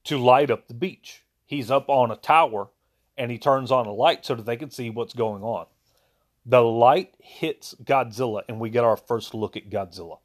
to 0.05 0.16
light 0.16 0.51
up 0.51 0.68
the 0.68 0.74
beach. 0.74 1.24
He's 1.45 1.70
up 1.70 1.91
on 1.91 2.11
a 2.11 2.16
tower 2.16 2.70
and 3.16 3.31
he 3.31 3.39
turns 3.39 3.70
on 3.70 3.87
a 3.87 3.93
light 3.93 4.24
so 4.24 4.35
that 4.35 4.47
they 4.47 4.57
can 4.57 4.70
see 4.70 4.89
what's 4.91 5.14
going 5.14 5.43
on. 5.43 5.66
The 6.45 6.62
light 6.62 7.14
hits 7.18 7.74
Godzilla, 7.83 8.43
and 8.49 8.61
we 8.61 8.70
get 8.70 8.85
our 8.85 8.97
first 8.97 9.35
look 9.35 9.57
at 9.57 9.68
Godzilla. 9.68 10.18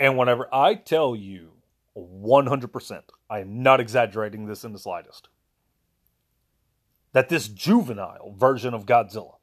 And 0.00 0.16
whenever 0.16 0.52
I 0.52 0.74
tell 0.74 1.14
you 1.14 1.50
100%, 1.94 3.02
I 3.28 3.40
am 3.40 3.62
not 3.62 3.80
exaggerating 3.80 4.46
this 4.46 4.64
in 4.64 4.72
the 4.72 4.78
slightest, 4.78 5.28
that 7.12 7.28
this 7.28 7.48
juvenile 7.48 8.34
version 8.36 8.72
of 8.72 8.86
Godzilla 8.86 9.34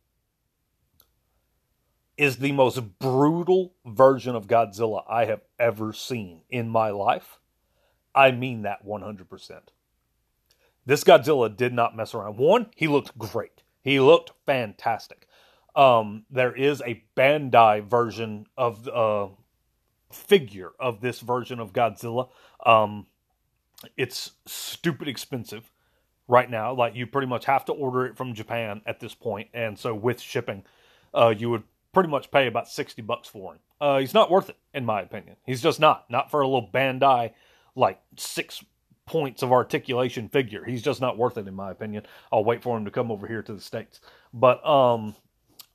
is 2.17 2.37
the 2.37 2.53
most 2.53 2.97
brutal 2.97 3.75
version 3.85 4.35
of 4.35 4.47
Godzilla 4.47 5.03
I 5.07 5.25
have 5.25 5.41
ever 5.59 5.93
seen 5.93 6.41
in 6.49 6.67
my 6.69 6.89
life. 6.89 7.37
I 8.15 8.31
mean 8.31 8.63
that 8.63 8.83
100%. 8.83 9.59
This 10.87 11.03
Godzilla 11.03 11.55
did 11.55 11.73
not 11.73 11.95
mess 11.95 12.15
around. 12.15 12.37
One, 12.37 12.71
he 12.75 12.87
looked 12.87 13.15
great. 13.15 13.61
He 13.83 13.99
looked 13.99 14.31
fantastic. 14.47 15.27
Um, 15.75 16.25
there 16.31 16.55
is 16.55 16.81
a 16.81 17.03
Bandai 17.15 17.87
version 17.87 18.47
of 18.57 18.87
uh, 18.87 19.27
figure 20.11 20.71
of 20.79 21.01
this 21.01 21.19
version 21.19 21.59
of 21.59 21.73
Godzilla. 21.73 22.29
Um, 22.65 23.07
it's 23.95 24.31
stupid 24.45 25.07
expensive 25.07 25.71
right 26.27 26.49
now. 26.49 26.73
Like 26.73 26.95
you 26.95 27.07
pretty 27.07 27.27
much 27.27 27.45
have 27.45 27.65
to 27.65 27.73
order 27.73 28.05
it 28.05 28.17
from 28.17 28.33
Japan 28.33 28.81
at 28.85 28.99
this 28.99 29.13
point, 29.13 29.49
and 29.53 29.77
so 29.77 29.93
with 29.93 30.19
shipping, 30.19 30.63
uh, 31.13 31.33
you 31.37 31.49
would 31.49 31.63
pretty 31.93 32.09
much 32.09 32.31
pay 32.31 32.47
about 32.47 32.67
sixty 32.67 33.01
bucks 33.01 33.27
for 33.27 33.53
him. 33.53 33.59
Uh, 33.79 33.99
he's 33.99 34.13
not 34.13 34.31
worth 34.31 34.49
it, 34.49 34.57
in 34.73 34.85
my 34.85 35.01
opinion. 35.01 35.35
He's 35.45 35.61
just 35.61 35.79
not. 35.79 36.09
Not 36.09 36.31
for 36.31 36.41
a 36.41 36.47
little 36.47 36.69
Bandai 36.73 37.33
like 37.75 38.01
six 38.17 38.63
points 39.05 39.41
of 39.41 39.51
articulation 39.51 40.27
figure. 40.27 40.65
He's 40.65 40.81
just 40.81 40.99
not 40.99 41.17
worth 41.17 41.37
it 41.37 41.47
in 41.47 41.53
my 41.53 41.71
opinion. 41.71 42.03
I'll 42.31 42.43
wait 42.43 42.61
for 42.61 42.75
him 42.75 42.85
to 42.85 42.91
come 42.91 43.09
over 43.09 43.25
here 43.25 43.41
to 43.41 43.53
the 43.53 43.61
states. 43.61 44.01
But 44.33 44.67
um 44.67 45.15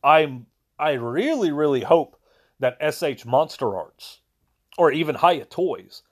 I'm 0.04 0.46
I 0.78 0.92
really 0.92 1.50
really 1.50 1.80
hope 1.80 2.20
that 2.62 2.78
SH 2.94 3.26
Monster 3.26 3.76
Arts 3.76 4.20
or 4.78 4.92
even 4.92 5.16
Hiya 5.16 5.46
Toys 5.46 6.02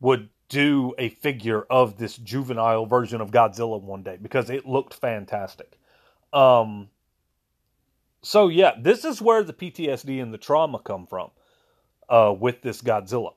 would 0.00 0.28
do 0.48 0.94
a 0.98 1.08
figure 1.08 1.62
of 1.62 1.98
this 1.98 2.16
juvenile 2.16 2.86
version 2.86 3.20
of 3.20 3.32
Godzilla 3.32 3.80
one 3.80 4.02
day 4.04 4.16
because 4.20 4.50
it 4.50 4.66
looked 4.66 4.94
fantastic. 4.94 5.78
Um, 6.32 6.90
so 8.22 8.48
yeah, 8.48 8.72
this 8.80 9.04
is 9.04 9.20
where 9.20 9.42
the 9.42 9.52
PTSD 9.52 10.22
and 10.22 10.32
the 10.32 10.38
trauma 10.38 10.78
come 10.78 11.06
from 11.06 11.30
uh, 12.08 12.34
with 12.38 12.62
this 12.62 12.80
Godzilla. 12.82 13.32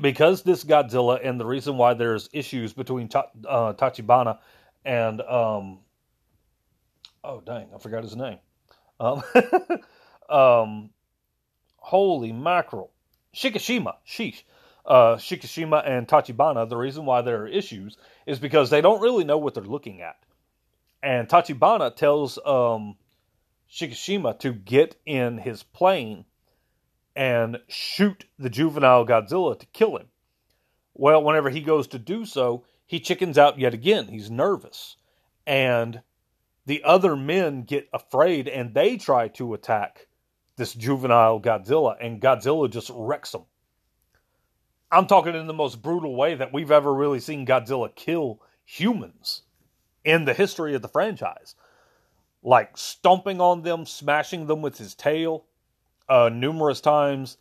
Because 0.00 0.42
this 0.42 0.62
Godzilla, 0.64 1.18
and 1.26 1.40
the 1.40 1.46
reason 1.46 1.78
why 1.78 1.94
there's 1.94 2.28
issues 2.32 2.74
between 2.74 3.08
Ta- 3.08 3.30
uh, 3.48 3.72
Tachibana 3.72 4.38
and 4.84 5.20
um, 5.22 5.78
oh 7.24 7.40
dang, 7.40 7.68
I 7.74 7.78
forgot 7.78 8.02
his 8.02 8.16
name. 8.16 8.38
Um, 9.00 9.22
um, 10.30 10.90
holy 11.80 12.32
mackerel, 12.32 12.90
Shikishima, 13.34 13.94
sheesh. 14.06 14.42
Uh, 14.86 15.16
Shikishima 15.16 15.86
and 15.86 16.08
Tachibana, 16.08 16.68
the 16.68 16.76
reason 16.76 17.04
why 17.04 17.20
there 17.20 17.42
are 17.42 17.46
issues 17.48 17.96
is 18.26 18.38
because 18.38 18.70
they 18.70 18.80
don't 18.80 19.02
really 19.02 19.24
know 19.24 19.38
what 19.38 19.54
they're 19.54 19.62
looking 19.62 20.00
at. 20.00 20.16
And 21.02 21.28
Tachibana 21.28 21.94
tells 21.94 22.38
um, 22.44 22.96
Shikishima 23.70 24.38
to 24.40 24.52
get 24.52 24.96
in 25.04 25.38
his 25.38 25.62
plane 25.62 26.24
and 27.14 27.60
shoot 27.68 28.24
the 28.38 28.50
juvenile 28.50 29.06
Godzilla 29.06 29.58
to 29.58 29.66
kill 29.66 29.96
him. 29.96 30.08
Well, 30.94 31.22
whenever 31.22 31.50
he 31.50 31.60
goes 31.60 31.86
to 31.88 31.98
do 31.98 32.24
so, 32.24 32.64
he 32.86 33.00
chickens 33.00 33.38
out 33.38 33.58
yet 33.58 33.74
again. 33.74 34.08
He's 34.08 34.30
nervous. 34.30 34.96
And 35.46 36.02
the 36.66 36.82
other 36.84 37.16
men 37.16 37.62
get 37.62 37.88
afraid 37.92 38.48
and 38.48 38.74
they 38.74 38.96
try 38.96 39.28
to 39.28 39.54
attack 39.54 40.06
this 40.60 40.74
juvenile 40.74 41.40
Godzilla, 41.40 41.96
and 42.00 42.20
Godzilla 42.20 42.70
just 42.70 42.92
wrecks 42.94 43.32
them. 43.32 43.44
I'm 44.92 45.06
talking 45.06 45.34
in 45.34 45.46
the 45.46 45.54
most 45.54 45.80
brutal 45.80 46.14
way 46.14 46.34
that 46.34 46.52
we've 46.52 46.70
ever 46.70 46.92
really 46.92 47.18
seen 47.18 47.46
Godzilla 47.46 47.94
kill 47.94 48.42
humans 48.66 49.42
in 50.04 50.26
the 50.26 50.34
history 50.34 50.74
of 50.74 50.82
the 50.82 50.88
franchise. 50.88 51.54
Like 52.42 52.76
stomping 52.76 53.40
on 53.40 53.62
them, 53.62 53.86
smashing 53.86 54.46
them 54.48 54.60
with 54.60 54.76
his 54.76 54.94
tail, 54.94 55.46
uh, 56.10 56.28
numerous 56.28 56.82
times, 56.82 57.38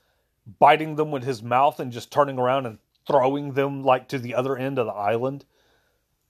biting 0.57 0.95
them 0.95 1.11
with 1.11 1.23
his 1.23 1.43
mouth, 1.43 1.81
and 1.81 1.91
just 1.91 2.13
turning 2.13 2.39
around 2.39 2.67
and 2.67 2.77
throwing 3.05 3.51
them 3.51 3.83
like 3.83 4.07
to 4.09 4.19
the 4.19 4.35
other 4.35 4.55
end 4.57 4.79
of 4.79 4.85
the 4.85 4.93
island. 4.93 5.43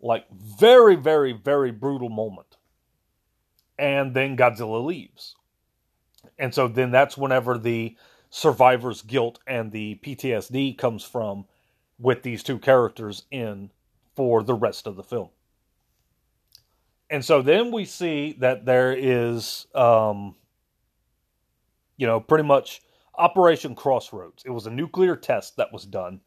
Like 0.01 0.25
very, 0.31 0.95
very, 0.95 1.33
very 1.33 1.71
brutal 1.71 2.09
moment. 2.09 2.57
And 3.77 4.15
then 4.15 4.35
Godzilla 4.35 4.83
leaves. 4.83 5.35
And 6.39 6.53
so 6.53 6.67
then 6.67 6.89
that's 6.89 7.17
whenever 7.17 7.57
the 7.57 7.95
survivor's 8.29 9.01
guilt 9.01 9.39
and 9.45 9.71
the 9.71 9.99
PTSD 10.03 10.77
comes 10.77 11.03
from 11.03 11.45
with 11.99 12.23
these 12.23 12.41
two 12.41 12.57
characters 12.57 13.23
in 13.29 13.69
for 14.15 14.41
the 14.41 14.53
rest 14.53 14.87
of 14.87 14.95
the 14.95 15.03
film. 15.03 15.29
And 17.09 17.25
so 17.25 17.41
then 17.41 17.71
we 17.71 17.85
see 17.85 18.35
that 18.39 18.65
there 18.65 18.93
is, 18.93 19.67
um, 19.75 20.35
you 21.97 22.07
know, 22.07 22.19
pretty 22.19 22.43
much 22.43 22.81
Operation 23.17 23.75
Crossroads. 23.75 24.43
It 24.45 24.51
was 24.51 24.67
a 24.67 24.71
nuclear 24.71 25.15
test 25.15 25.57
that 25.57 25.73
was 25.73 25.85
done. 25.85 26.21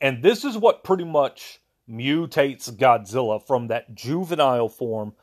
And 0.00 0.22
this 0.22 0.44
is 0.44 0.58
what 0.58 0.84
pretty 0.84 1.04
much 1.04 1.60
mutates 1.88 2.70
Godzilla 2.70 3.44
from 3.46 3.68
that 3.68 3.94
juvenile 3.94 4.68
form 4.68 5.14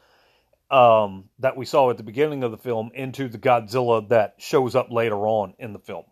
um, 0.72 1.30
that 1.40 1.56
we 1.56 1.66
saw 1.66 1.90
at 1.90 1.98
the 1.98 2.04
beginning 2.04 2.44
of 2.44 2.52
the 2.52 2.58
film 2.58 2.92
into 2.94 3.28
the 3.28 3.38
Godzilla 3.38 4.08
that 4.10 4.36
shows 4.38 4.76
up 4.76 4.92
later 4.92 5.28
on 5.28 5.54
in 5.60 5.74
the 5.74 5.80
film. 5.80 6.06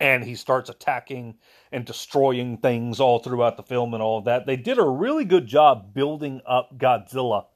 And 0.00 0.24
he 0.24 0.34
starts 0.34 0.68
attacking 0.68 1.38
and 1.70 1.84
destroying 1.84 2.58
things 2.58 2.98
all 3.00 3.18
throughout 3.20 3.56
the 3.56 3.62
film 3.62 3.94
and 3.94 4.02
all 4.02 4.18
of 4.18 4.24
that. 4.24 4.46
They 4.46 4.56
did 4.56 4.78
a 4.78 4.84
really 4.84 5.24
good 5.24 5.46
job 5.46 5.94
building 5.94 6.40
up 6.46 6.76
Godzilla 6.76 7.46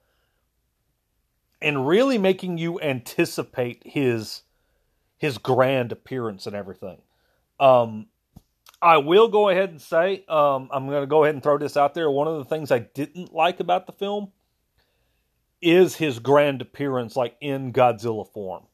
and 1.60 1.86
really 1.86 2.18
making 2.18 2.58
you 2.58 2.80
anticipate 2.80 3.82
his 3.84 4.42
his 5.18 5.38
grand 5.38 5.92
appearance 5.92 6.46
and 6.46 6.54
everything. 6.54 6.98
Um, 7.58 8.08
I 8.82 8.98
will 8.98 9.28
go 9.28 9.48
ahead 9.48 9.70
and 9.70 9.80
say 9.80 10.24
um, 10.28 10.68
I'm 10.70 10.86
going 10.86 11.02
to 11.02 11.06
go 11.06 11.24
ahead 11.24 11.34
and 11.34 11.42
throw 11.42 11.56
this 11.56 11.76
out 11.76 11.94
there. 11.94 12.10
One 12.10 12.28
of 12.28 12.36
the 12.36 12.44
things 12.44 12.70
I 12.70 12.80
didn't 12.80 13.32
like 13.32 13.60
about 13.60 13.86
the 13.86 13.92
film 13.92 14.32
is 15.60 15.96
his 15.96 16.18
grand 16.18 16.62
appearance, 16.62 17.16
like 17.16 17.36
in 17.40 17.72
Godzilla 17.72 18.30
form. 18.32 18.64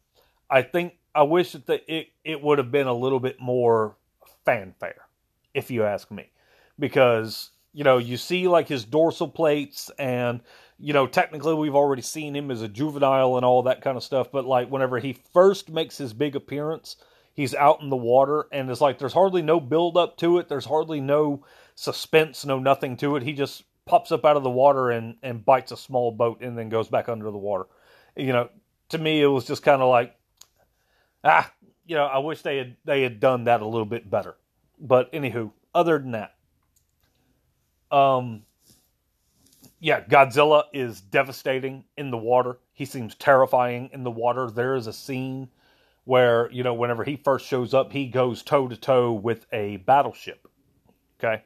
I 0.51 0.62
think 0.62 0.95
I 1.14 1.22
wish 1.22 1.53
that 1.53 1.66
the, 1.66 1.93
it 1.93 2.09
it 2.24 2.43
would 2.43 2.59
have 2.59 2.70
been 2.70 2.87
a 2.87 2.95
little 2.95 3.20
bit 3.20 3.41
more 3.41 3.97
fanfare, 4.45 5.07
if 5.55 5.70
you 5.70 5.85
ask 5.85 6.11
me, 6.11 6.30
because 6.78 7.51
you 7.72 7.85
know 7.85 7.99
you 7.99 8.16
see 8.16 8.49
like 8.49 8.68
his 8.68 8.85
dorsal 8.85 9.28
plates 9.28 9.91
and 9.99 10.41
you 10.83 10.93
know, 10.93 11.07
technically 11.07 11.55
we've 11.55 11.76
already 11.76 12.03
seen 12.03 12.35
him 12.35 12.51
as 12.51 12.61
a 12.61 12.68
juvenile 12.68 13.37
and 13.37 13.45
all 13.47 13.62
that 13.62 13.83
kind 13.83 13.97
of 13.97 14.03
stuff, 14.03 14.33
but 14.33 14.45
like 14.45 14.68
whenever 14.68 14.99
he 14.99 15.12
first 15.33 15.70
makes 15.70 15.97
his 15.97 16.12
big 16.12 16.35
appearance, 16.35 16.97
he's 17.35 17.55
out 17.55 17.80
in 17.80 17.89
the 17.89 17.97
water 17.97 18.47
and 18.51 18.68
it's 18.68 18.80
like 18.80 18.99
there's 18.99 19.12
hardly 19.12 19.43
no 19.43 19.61
build 19.61 19.97
up 19.97 20.16
to 20.16 20.39
it, 20.39 20.49
there's 20.49 20.64
hardly 20.64 21.01
no 21.01 21.45
suspense, 21.76 22.45
no 22.45 22.59
nothing 22.59 22.97
to 22.97 23.14
it. 23.14 23.22
He 23.22 23.33
just 23.33 23.62
pops 23.87 24.12
up 24.12 24.24
out 24.24 24.37
of 24.37 24.43
the 24.43 24.51
water 24.51 24.91
and 24.91 25.16
and 25.22 25.45
bites 25.45 25.72
a 25.72 25.76
small 25.76 26.11
boat 26.12 26.41
and 26.41 26.57
then 26.57 26.68
goes 26.68 26.89
back 26.89 27.09
under 27.09 27.30
the 27.30 27.39
water. 27.39 27.66
You 28.16 28.33
know, 28.33 28.51
to 28.91 28.99
me 28.99 29.22
it 29.22 29.26
was 29.26 29.47
just 29.47 29.62
kind 29.62 29.83
of 29.83 29.89
like 29.89 30.14
ah, 31.24 31.53
you 31.87 31.97
know, 31.97 32.05
I 32.05 32.18
wish 32.18 32.43
they 32.43 32.59
had 32.59 32.76
they 32.85 33.03
had 33.03 33.20
done 33.20 33.45
that 33.45 33.62
a 33.62 33.66
little 33.66 33.87
bit 33.87 34.11
better. 34.11 34.37
But 34.78 35.12
anywho, 35.12 35.53
other 35.74 35.99
than 35.99 36.12
that, 36.12 36.35
um 37.91 38.43
yeah, 39.80 40.01
Godzilla 40.01 40.64
is 40.72 41.01
devastating 41.01 41.85
in 41.97 42.12
the 42.12 42.16
water. 42.16 42.59
He 42.72 42.85
seems 42.85 43.16
terrifying 43.16 43.91
in 43.93 44.05
the 44.05 44.12
water. 44.12 44.49
There 44.49 44.76
is 44.76 44.87
a 44.87 44.93
scene 44.93 45.49
where, 46.05 46.49
you 46.53 46.62
know, 46.62 46.74
whenever 46.74 47.03
he 47.03 47.16
first 47.16 47.47
shows 47.47 47.74
up, 47.74 47.93
he 47.93 48.07
goes 48.07 48.45
toe 48.45 48.68
to 48.68 48.76
toe 48.76 49.12
with 49.12 49.45
a 49.53 49.78
battleship. 49.78 50.47
Okay. 51.18 51.43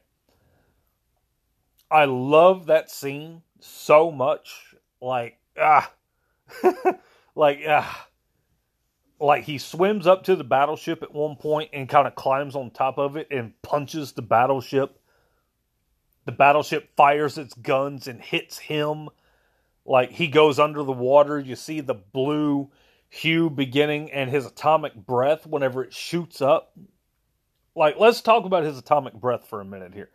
I 1.90 2.04
love 2.06 2.66
that 2.66 2.90
scene 2.90 3.42
so 3.60 4.10
much. 4.10 4.74
Like, 5.00 5.38
ah, 5.60 5.92
like, 7.34 7.60
ah, 7.68 8.08
like 9.20 9.44
he 9.44 9.58
swims 9.58 10.06
up 10.06 10.24
to 10.24 10.36
the 10.36 10.44
battleship 10.44 11.02
at 11.02 11.14
one 11.14 11.36
point 11.36 11.70
and 11.72 11.88
kind 11.88 12.06
of 12.06 12.14
climbs 12.14 12.56
on 12.56 12.70
top 12.70 12.98
of 12.98 13.16
it 13.16 13.28
and 13.30 13.52
punches 13.62 14.12
the 14.12 14.22
battleship 14.22 15.00
the 16.26 16.32
battleship 16.32 16.90
fires 16.96 17.38
its 17.38 17.54
guns 17.54 18.08
and 18.08 18.20
hits 18.20 18.58
him. 18.58 19.08
Like 19.86 20.10
he 20.10 20.26
goes 20.26 20.58
under 20.58 20.82
the 20.82 20.92
water. 20.92 21.38
You 21.38 21.56
see 21.56 21.80
the 21.80 21.94
blue 21.94 22.70
hue 23.08 23.48
beginning 23.48 24.10
and 24.10 24.28
his 24.28 24.44
atomic 24.44 24.94
breath 24.94 25.46
whenever 25.46 25.84
it 25.84 25.94
shoots 25.94 26.42
up. 26.42 26.76
Like, 27.76 27.98
let's 27.98 28.20
talk 28.20 28.44
about 28.44 28.64
his 28.64 28.78
atomic 28.78 29.14
breath 29.14 29.46
for 29.46 29.60
a 29.60 29.64
minute 29.64 29.94
here. 29.94 30.10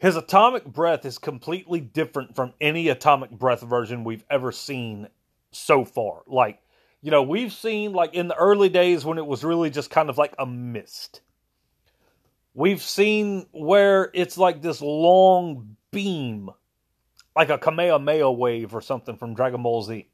His 0.00 0.16
atomic 0.16 0.64
breath 0.64 1.04
is 1.04 1.18
completely 1.18 1.80
different 1.80 2.34
from 2.34 2.54
any 2.60 2.88
atomic 2.88 3.30
breath 3.30 3.60
version 3.60 4.04
we've 4.04 4.24
ever 4.30 4.50
seen 4.50 5.08
so 5.52 5.84
far. 5.84 6.22
Like, 6.26 6.60
you 7.02 7.10
know, 7.10 7.22
we've 7.22 7.52
seen, 7.52 7.92
like, 7.92 8.14
in 8.14 8.28
the 8.28 8.36
early 8.36 8.68
days 8.68 9.04
when 9.04 9.18
it 9.18 9.26
was 9.26 9.44
really 9.44 9.70
just 9.70 9.90
kind 9.90 10.10
of 10.10 10.18
like 10.18 10.34
a 10.38 10.46
mist 10.46 11.20
We've 12.54 12.82
seen 12.82 13.46
where 13.52 14.10
it's 14.12 14.36
like 14.36 14.60
this 14.60 14.80
long 14.80 15.76
beam, 15.92 16.50
like 17.36 17.48
a 17.48 17.58
Kamehameha 17.58 18.32
wave 18.32 18.74
or 18.74 18.80
something 18.80 19.16
from 19.16 19.34
Dragon 19.34 19.62
Ball 19.62 19.82
Z. 19.82 20.08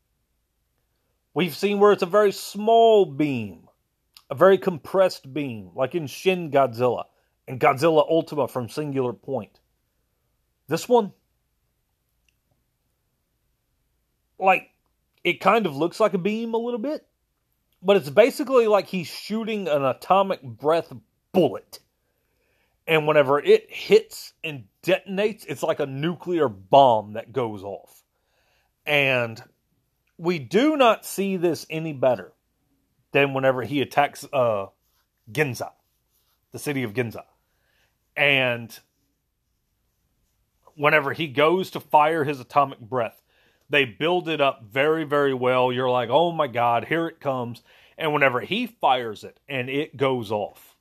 We've 1.32 1.56
seen 1.56 1.80
where 1.80 1.92
it's 1.92 2.02
a 2.02 2.06
very 2.06 2.32
small 2.32 3.06
beam, 3.06 3.68
a 4.28 4.34
very 4.34 4.58
compressed 4.58 5.32
beam, 5.32 5.70
like 5.74 5.94
in 5.94 6.06
Shin 6.06 6.50
Godzilla 6.50 7.04
and 7.48 7.58
Godzilla 7.58 8.06
Ultima 8.08 8.48
from 8.48 8.68
Singular 8.68 9.14
Point. 9.14 9.60
This 10.68 10.88
one, 10.88 11.12
like, 14.38 14.70
it 15.24 15.40
kind 15.40 15.66
of 15.66 15.76
looks 15.76 16.00
like 16.00 16.14
a 16.14 16.18
beam 16.18 16.54
a 16.54 16.58
little 16.58 16.80
bit, 16.80 17.06
but 17.82 17.96
it's 17.96 18.10
basically 18.10 18.66
like 18.66 18.86
he's 18.86 19.06
shooting 19.06 19.68
an 19.68 19.84
atomic 19.84 20.42
breath 20.42 20.92
bullet 21.32 21.80
and 22.86 23.06
whenever 23.06 23.40
it 23.40 23.66
hits 23.68 24.32
and 24.44 24.64
detonates, 24.82 25.44
it's 25.48 25.62
like 25.62 25.80
a 25.80 25.86
nuclear 25.86 26.48
bomb 26.48 27.14
that 27.14 27.32
goes 27.32 27.62
off. 27.62 28.02
And 28.84 29.42
we 30.16 30.38
do 30.38 30.76
not 30.76 31.04
see 31.04 31.36
this 31.36 31.66
any 31.68 31.92
better 31.92 32.32
than 33.10 33.34
whenever 33.34 33.62
he 33.62 33.80
attacks 33.80 34.24
uh, 34.32 34.66
Ginza, 35.30 35.72
the 36.52 36.58
city 36.58 36.84
of 36.84 36.92
Ginza. 36.92 37.24
And 38.16 38.78
whenever 40.76 41.12
he 41.12 41.26
goes 41.28 41.70
to 41.72 41.80
fire 41.80 42.24
his 42.24 42.38
atomic 42.40 42.80
breath, 42.80 43.22
they 43.68 43.84
build 43.84 44.28
it 44.28 44.40
up 44.40 44.62
very, 44.64 45.04
very 45.04 45.34
well. 45.34 45.72
You're 45.72 45.90
like, 45.90 46.10
oh 46.10 46.30
my 46.32 46.46
God, 46.46 46.84
here 46.84 47.08
it 47.08 47.20
comes. 47.20 47.62
And 47.98 48.12
whenever 48.12 48.40
he 48.40 48.66
fires 48.66 49.24
it 49.24 49.40
and 49.48 49.68
it 49.68 49.96
goes 49.96 50.30
off, 50.30 50.76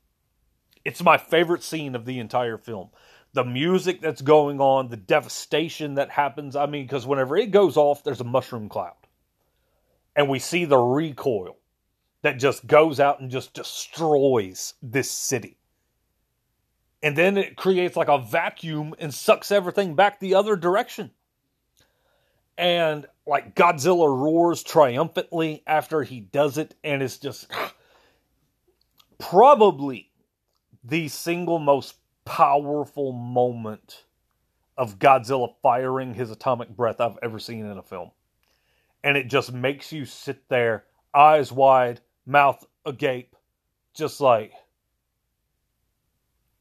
It's 0.86 1.04
my 1.04 1.18
favorite 1.18 1.64
scene 1.64 1.96
of 1.96 2.06
the 2.06 2.20
entire 2.20 2.58
film. 2.58 2.89
The 3.34 3.43
music 3.43 4.00
that's 4.02 4.22
going 4.22 4.62
on, 4.62 4.88
the 4.89 4.98
devastation 4.98 5.96
that 5.96 6.12
happens. 6.12 6.56
I 6.56 6.68
mean, 6.68 6.86
because 6.86 7.08
whenever 7.08 7.36
it 7.36 7.52
goes 7.52 7.76
off, 7.76 8.04
there's 8.04 8.22
a 8.22 8.26
mushroom 8.26 8.70
cloud. 8.70 8.96
And 10.16 10.30
we 10.30 10.39
see 10.39 10.64
the 10.66 10.78
recoil 10.78 11.58
that 12.22 12.38
just 12.39 12.68
goes 12.68 13.00
out 13.00 13.20
and 13.20 13.30
just 13.32 13.54
destroys 13.54 14.76
this 14.82 15.10
city. 15.12 15.58
And 17.06 17.16
then 17.16 17.38
it 17.38 17.56
creates 17.56 17.95
like 17.95 18.08
a 18.08 18.18
vacuum 18.18 18.95
and 18.97 19.14
sucks 19.14 19.51
everything 19.51 19.93
back 19.93 20.20
the 20.20 20.34
other 20.34 20.56
direction. 20.56 21.12
And 22.58 23.06
like 23.28 23.53
Godzilla 23.53 24.08
roars 24.08 24.64
triumphantly 24.64 25.62
after 25.68 26.01
he 26.01 26.20
does 26.20 26.58
it, 26.58 26.74
and 26.84 27.03
it's 27.03 27.20
just 27.20 27.51
probably 29.20 30.10
the 30.84 31.08
single 31.08 31.60
most 31.60 31.93
powerful 32.26 33.12
moment 33.12 34.06
of 34.76 34.97
Godzilla 34.97 35.53
firing 35.62 36.16
his 36.16 36.32
atomic 36.32 36.70
breath 36.70 36.99
I've 36.99 37.20
ever 37.22 37.38
seen 37.38 37.68
in 37.68 37.78
a 37.78 37.84
film. 37.84 38.10
And 39.03 39.16
it 39.16 39.28
just 39.28 39.53
makes 39.53 39.91
you 39.91 40.06
sit 40.06 40.49
there, 40.49 40.86
eyes 41.14 41.51
wide, 41.51 42.01
mouth 42.26 42.66
agape, 42.84 43.36
just 43.93 44.20
like 44.22 44.53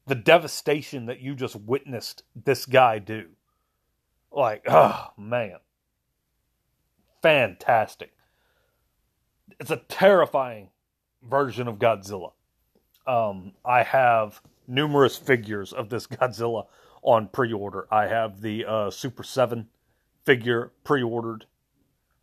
the 0.07 0.15
devastation 0.15 1.07
that 1.07 1.19
you 1.19 1.35
just 1.35 1.55
witnessed 1.55 2.23
this 2.35 2.65
guy 2.65 2.99
do. 2.99 3.25
Like, 4.31 4.63
oh 4.67 5.07
man. 5.17 5.57
Fantastic. 7.21 8.11
It's 9.59 9.71
a 9.71 9.77
terrifying 9.77 10.69
version 11.23 11.67
of 11.67 11.79
Godzilla. 11.79 12.33
Um, 13.07 13.53
I 13.63 13.83
have 13.83 14.41
numerous 14.67 15.17
figures 15.17 15.73
of 15.73 15.89
this 15.89 16.07
Godzilla 16.07 16.65
on 17.01 17.27
pre 17.27 17.53
order. 17.53 17.87
I 17.91 18.07
have 18.07 18.41
the 18.41 18.65
uh, 18.65 18.89
Super 18.91 19.23
7 19.23 19.67
figure 20.23 20.71
pre 20.83 21.01
ordered. 21.01 21.45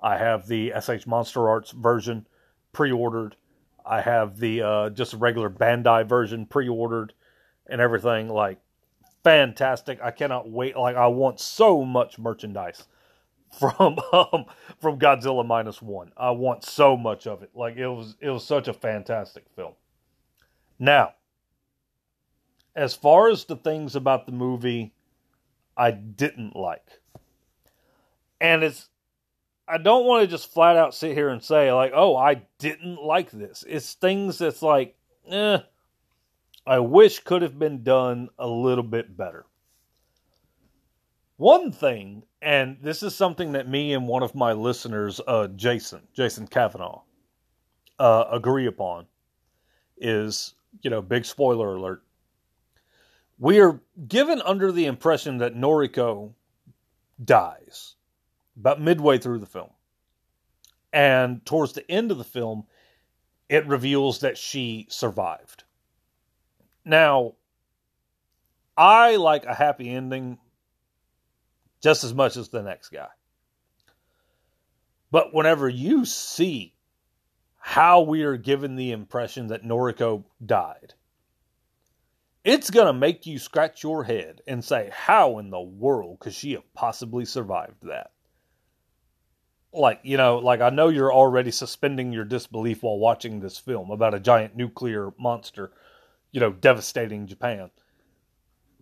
I 0.01 0.19
have 0.19 0.47
the 0.49 0.73
SH 0.81 1.07
Monster 1.07 1.49
Arts 1.49 1.71
version 1.71 2.27
pre 2.73 2.93
ordered. 2.93 3.37
I 3.85 4.01
have 4.01 4.39
the 4.39 4.63
uh, 4.63 4.91
just 4.91 5.15
a 5.15 5.17
regular 5.17 5.51
Bandai 5.51 6.07
version 6.07 6.47
pre 6.47 6.69
ordered 6.69 7.13
and 7.69 7.81
everything. 7.81 8.29
Like, 8.29 8.59
fantastic. 9.25 10.01
I 10.03 10.11
cannot 10.11 10.51
wait. 10.51 10.77
Like, 10.77 10.97
I 10.97 11.07
want 11.07 11.41
so 11.41 11.85
much 11.85 12.19
merchandise 12.19 12.87
from 13.59 13.99
um, 14.13 14.47
from 14.81 14.99
Godzilla 14.99 15.47
minus 15.47 15.83
one. 15.83 16.13
I 16.17 16.31
want 16.31 16.65
so 16.65 16.97
much 16.97 17.27
of 17.27 17.43
it. 17.43 17.51
Like 17.55 17.77
it 17.77 17.89
was 17.89 18.17
it 18.21 18.31
was 18.31 18.45
such 18.47 18.69
a 18.69 18.73
fantastic 18.73 19.45
film. 19.55 19.75
Now, 20.79 21.15
as 22.75 22.95
far 22.95 23.29
as 23.29 23.45
the 23.45 23.57
things 23.57 23.95
about 23.95 24.27
the 24.27 24.33
movie 24.33 24.93
I 25.77 25.91
didn't 25.91 26.57
like, 26.57 27.01
and 28.41 28.63
it's, 28.65 28.89
I 29.69 29.79
don't 29.79 30.07
want 30.07 30.23
to 30.23 30.27
just 30.27 30.53
flat 30.53 30.77
out 30.77 30.95
sit 30.95 31.15
here 31.15 31.29
and 31.29 31.43
say, 31.43 31.73
like, 31.73 31.93
oh, 31.95 32.17
I 32.17 32.43
didn't 32.59 33.01
like 33.01 33.31
this. 33.31 33.65
It's 33.69 33.95
things 33.95 34.39
that's 34.39 34.63
like, 34.63 34.97
eh, 35.29 35.59
I 36.67 36.79
wish 36.79 37.21
could 37.21 37.43
have 37.43 37.59
been 37.59 37.83
done 37.83 38.29
a 38.39 38.47
little 38.47 38.85
bit 38.85 39.17
better. 39.17 39.47
One 41.37 41.73
thing, 41.73 42.23
and 42.41 42.79
this 42.83 43.03
is 43.03 43.15
something 43.17 43.53
that 43.53 43.69
me 43.69 43.95
and 43.95 44.07
one 44.07 44.23
of 44.23 44.35
my 44.35 44.53
listeners, 44.53 45.21
uh, 45.27 45.49
Jason, 45.49 46.03
Jason 46.15 46.47
Kavanaugh, 46.47 47.03
uh, 47.99 48.25
agree 48.31 48.67
upon, 48.67 49.07
is 49.97 50.55
you 50.83 50.91
know, 50.91 51.03
big 51.03 51.25
spoiler 51.25 51.75
alert. 51.75 52.03
We 53.39 53.61
are 53.61 53.81
given 54.07 54.41
under 54.43 54.71
the 54.71 54.87
impression 54.87 55.39
that 55.39 55.57
Noriko 55.57 56.33
dies 57.23 57.97
about 58.57 58.81
midway 58.81 59.19
through 59.19 59.39
the 59.39 59.47
film. 59.47 59.71
And 60.93 61.45
towards 61.45 61.73
the 61.73 61.91
end 61.91 62.11
of 62.11 62.19
the 62.19 62.25
film, 62.25 62.67
it 63.49 63.67
reveals 63.67 64.21
that 64.21 64.39
she 64.39 64.87
survived. 64.89 65.65
Now, 66.85 67.35
I 68.77 69.17
like 69.17 69.45
a 69.45 69.55
happy 69.55 69.91
ending 69.91 70.39
just 71.83 72.05
as 72.05 72.15
much 72.15 72.37
as 72.37 72.49
the 72.49 72.63
next 72.63 72.89
guy. 72.91 73.09
But 75.11 75.35
whenever 75.35 75.69
you 75.69 76.05
see 76.05 76.75
how 77.65 78.01
we 78.01 78.25
are 78.25 78.37
given 78.37 78.75
the 78.75 78.91
impression 78.91 79.47
that 79.47 79.63
Noriko 79.63 80.25
died. 80.45 80.95
It's 82.45 82.71
going 82.71 82.89
to 82.89 82.93
make 82.93 83.25
you 83.25 83.39
scratch 83.39 83.85
your 83.85 84.03
head 84.03 84.43
and 84.49 84.65
say, 84.65 84.91
How 84.93 85.39
in 85.39 85.51
the 85.51 85.61
world 85.61 86.19
could 86.19 86.35
she 86.35 86.55
have 86.55 86.75
possibly 86.75 87.25
survived 87.25 87.87
that? 87.87 88.11
Like, 89.73 90.01
you 90.03 90.17
know, 90.17 90.39
like 90.39 90.61
I 90.61 90.71
know 90.71 90.89
you're 90.89 91.15
already 91.15 91.53
suspending 91.53 92.13
your 92.13 92.25
disbelief 92.25 92.83
while 92.83 92.99
watching 92.99 93.39
this 93.39 93.59
film 93.59 93.93
about 93.93 94.13
a 94.13 94.21
giant 94.21 94.57
nuclear 94.57 95.13
monster, 95.17 95.71
you 96.33 96.41
know, 96.41 96.53
devastating 96.53 97.27
Japan. 97.27 97.71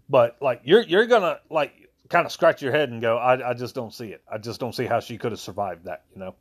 But 0.09 0.39
like 0.41 0.63
you're 0.65 0.83
you're 0.83 1.07
gonna 1.07 1.41
like 1.51 1.91
kind 2.09 2.27
of 2.27 2.33
scratch 2.33 2.63
your 2.63 2.73
head 2.73 2.91
and 2.91 3.01
go, 3.01 3.17
I, 3.17 3.51
I 3.51 3.55
just 3.55 3.75
don't 3.75 3.95
see 3.95 4.09
it. 4.09 4.23
I 4.31 4.39
just 4.39 4.59
don't 4.59 4.75
see 4.75 4.87
how 4.87 5.01
she 5.01 5.17
could 5.17 5.33
have 5.33 5.41
survived 5.41 5.85
that, 5.85 6.05
you 6.13 6.21
know. 6.21 6.35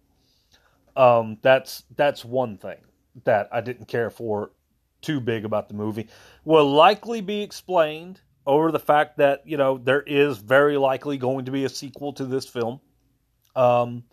Um, 0.96 1.38
that's 1.42 1.84
that's 1.96 2.26
one 2.26 2.58
thing 2.58 2.80
that 3.24 3.50
I 3.52 3.62
didn't 3.62 3.88
care 3.88 4.10
for 4.10 4.52
too 5.02 5.20
big 5.20 5.46
about 5.46 5.68
the 5.68 5.76
movie. 5.76 6.08
Will 6.46 6.70
likely 6.70 7.22
be 7.22 7.42
explained 7.42 8.22
over 8.46 8.72
the 8.72 8.80
fact 8.80 9.18
that 9.18 9.44
you 9.46 9.58
know 9.58 9.78
there 9.78 10.02
is 10.02 10.38
very 10.38 10.78
likely 10.78 11.18
going 11.18 11.46
to 11.46 11.52
be 11.52 11.66
a 11.66 11.70
sequel 11.70 12.14
to 12.14 12.26
this 12.26 12.46
film. 12.46 12.80
Um, 13.56 14.04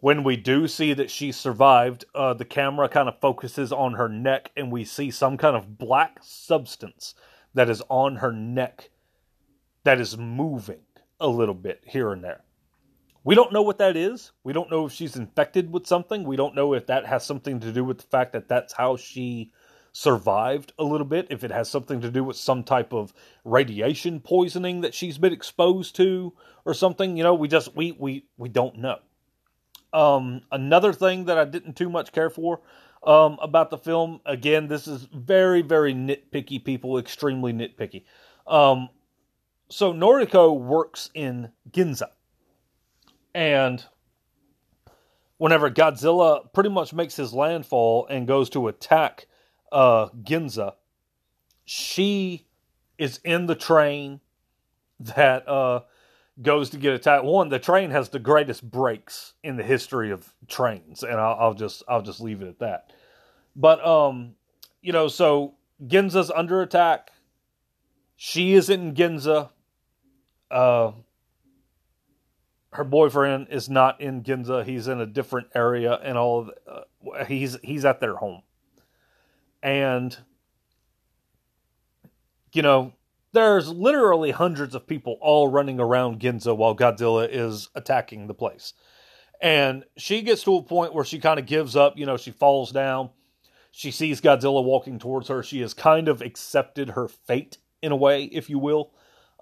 when 0.00 0.24
we 0.24 0.36
do 0.36 0.66
see 0.66 0.94
that 0.94 1.10
she 1.10 1.30
survived, 1.30 2.04
uh, 2.14 2.34
the 2.34 2.44
camera 2.44 2.88
kind 2.88 3.08
of 3.08 3.20
focuses 3.20 3.70
on 3.72 3.94
her 3.94 4.08
neck, 4.08 4.50
and 4.56 4.72
we 4.72 4.84
see 4.84 5.10
some 5.10 5.36
kind 5.36 5.54
of 5.54 5.78
black 5.78 6.18
substance 6.22 7.14
that 7.54 7.68
is 7.68 7.82
on 7.88 8.16
her 8.16 8.32
neck 8.32 8.90
that 9.84 10.00
is 10.00 10.16
moving 10.16 10.80
a 11.20 11.28
little 11.28 11.54
bit 11.54 11.82
here 11.86 12.12
and 12.12 12.24
there. 12.24 12.44
We 13.24 13.34
don't 13.34 13.52
know 13.52 13.60
what 13.60 13.78
that 13.78 13.96
is. 13.96 14.32
We 14.42 14.54
don't 14.54 14.70
know 14.70 14.86
if 14.86 14.92
she's 14.92 15.16
infected 15.16 15.70
with 15.70 15.86
something. 15.86 16.24
We 16.24 16.36
don't 16.36 16.54
know 16.54 16.72
if 16.72 16.86
that 16.86 17.04
has 17.04 17.24
something 17.26 17.60
to 17.60 17.70
do 17.70 17.84
with 17.84 17.98
the 17.98 18.06
fact 18.06 18.32
that 18.32 18.48
that's 18.48 18.72
how 18.72 18.96
she 18.96 19.52
survived 19.92 20.72
a 20.78 20.84
little 20.84 21.06
bit, 21.06 21.26
if 21.28 21.44
it 21.44 21.50
has 21.50 21.68
something 21.68 22.00
to 22.00 22.10
do 22.10 22.24
with 22.24 22.36
some 22.36 22.62
type 22.62 22.94
of 22.94 23.12
radiation 23.44 24.20
poisoning 24.20 24.80
that 24.80 24.94
she's 24.94 25.18
been 25.18 25.32
exposed 25.32 25.96
to 25.96 26.32
or 26.64 26.72
something. 26.72 27.18
You 27.18 27.24
know, 27.24 27.34
we 27.34 27.48
just 27.48 27.76
we 27.76 27.92
we 27.92 28.24
we 28.38 28.48
don't 28.48 28.78
know. 28.78 29.00
Um, 29.92 30.42
another 30.52 30.92
thing 30.92 31.24
that 31.24 31.38
I 31.38 31.44
didn't 31.44 31.74
too 31.76 31.88
much 31.88 32.12
care 32.12 32.30
for 32.30 32.60
um, 33.02 33.38
about 33.40 33.70
the 33.70 33.78
film, 33.78 34.20
again, 34.26 34.68
this 34.68 34.86
is 34.86 35.08
very 35.12 35.62
very 35.62 35.94
nitpicky. 35.94 36.64
People 36.64 36.98
extremely 36.98 37.52
nitpicky. 37.52 38.04
Um, 38.46 38.88
so 39.68 39.92
Noriko 39.92 40.58
works 40.58 41.10
in 41.14 41.50
Ginza 41.70 42.08
and 43.34 43.84
whenever 45.38 45.70
Godzilla 45.70 46.52
pretty 46.52 46.70
much 46.70 46.92
makes 46.92 47.16
his 47.16 47.32
landfall 47.32 48.06
and 48.08 48.26
goes 48.26 48.50
to 48.50 48.68
attack 48.68 49.26
uh, 49.72 50.08
Ginza, 50.22 50.74
she 51.64 52.46
is 52.98 53.20
in 53.24 53.46
the 53.46 53.54
train 53.54 54.20
that 54.98 55.48
uh, 55.48 55.80
goes 56.42 56.70
to 56.70 56.78
get 56.78 56.94
attacked. 56.94 57.24
One, 57.24 57.48
the 57.48 57.58
train 57.58 57.90
has 57.90 58.08
the 58.08 58.18
greatest 58.18 58.68
brakes 58.68 59.34
in 59.42 59.56
the 59.56 59.62
history 59.62 60.10
of 60.10 60.32
trains, 60.48 61.02
and 61.02 61.20
I'll, 61.20 61.36
I'll 61.38 61.54
just 61.54 61.82
I'll 61.88 62.02
just 62.02 62.20
leave 62.20 62.42
it 62.42 62.48
at 62.48 62.58
that. 62.60 62.92
But 63.56 63.84
um, 63.84 64.34
you 64.80 64.92
know, 64.92 65.08
so 65.08 65.54
Ginza's 65.84 66.30
under 66.30 66.62
attack. 66.62 67.10
She 68.16 68.52
is 68.52 68.68
in 68.68 68.94
Ginza. 68.94 69.50
Uh, 70.50 70.92
her 72.72 72.84
boyfriend 72.84 73.48
is 73.50 73.68
not 73.68 74.00
in 74.00 74.22
Ginza. 74.22 74.64
He's 74.64 74.88
in 74.88 75.00
a 75.00 75.06
different 75.06 75.48
area, 75.54 75.94
and 75.94 76.16
all 76.16 76.40
of, 76.40 76.50
uh, 76.66 77.24
he's 77.24 77.58
he's 77.62 77.84
at 77.84 78.00
their 78.00 78.14
home, 78.14 78.42
and 79.62 80.16
you 82.52 82.62
know 82.62 82.92
there's 83.32 83.68
literally 83.68 84.30
hundreds 84.30 84.74
of 84.74 84.86
people 84.86 85.18
all 85.20 85.48
running 85.48 85.80
around 85.80 86.20
Ginza 86.20 86.56
while 86.56 86.76
Godzilla 86.76 87.28
is 87.30 87.68
attacking 87.74 88.26
the 88.26 88.34
place, 88.34 88.74
and 89.40 89.84
she 89.96 90.22
gets 90.22 90.42
to 90.44 90.56
a 90.56 90.62
point 90.62 90.94
where 90.94 91.04
she 91.04 91.18
kind 91.18 91.38
of 91.38 91.46
gives 91.46 91.76
up. 91.76 91.96
You 91.96 92.06
know, 92.06 92.16
she 92.16 92.30
falls 92.30 92.72
down. 92.72 93.10
She 93.72 93.90
sees 93.90 94.20
Godzilla 94.20 94.64
walking 94.64 94.98
towards 94.98 95.28
her. 95.28 95.42
She 95.42 95.60
has 95.60 95.74
kind 95.74 96.08
of 96.08 96.22
accepted 96.22 96.90
her 96.90 97.06
fate 97.06 97.58
in 97.82 97.92
a 97.92 97.96
way, 97.96 98.24
if 98.24 98.50
you 98.50 98.58
will. 98.58 98.92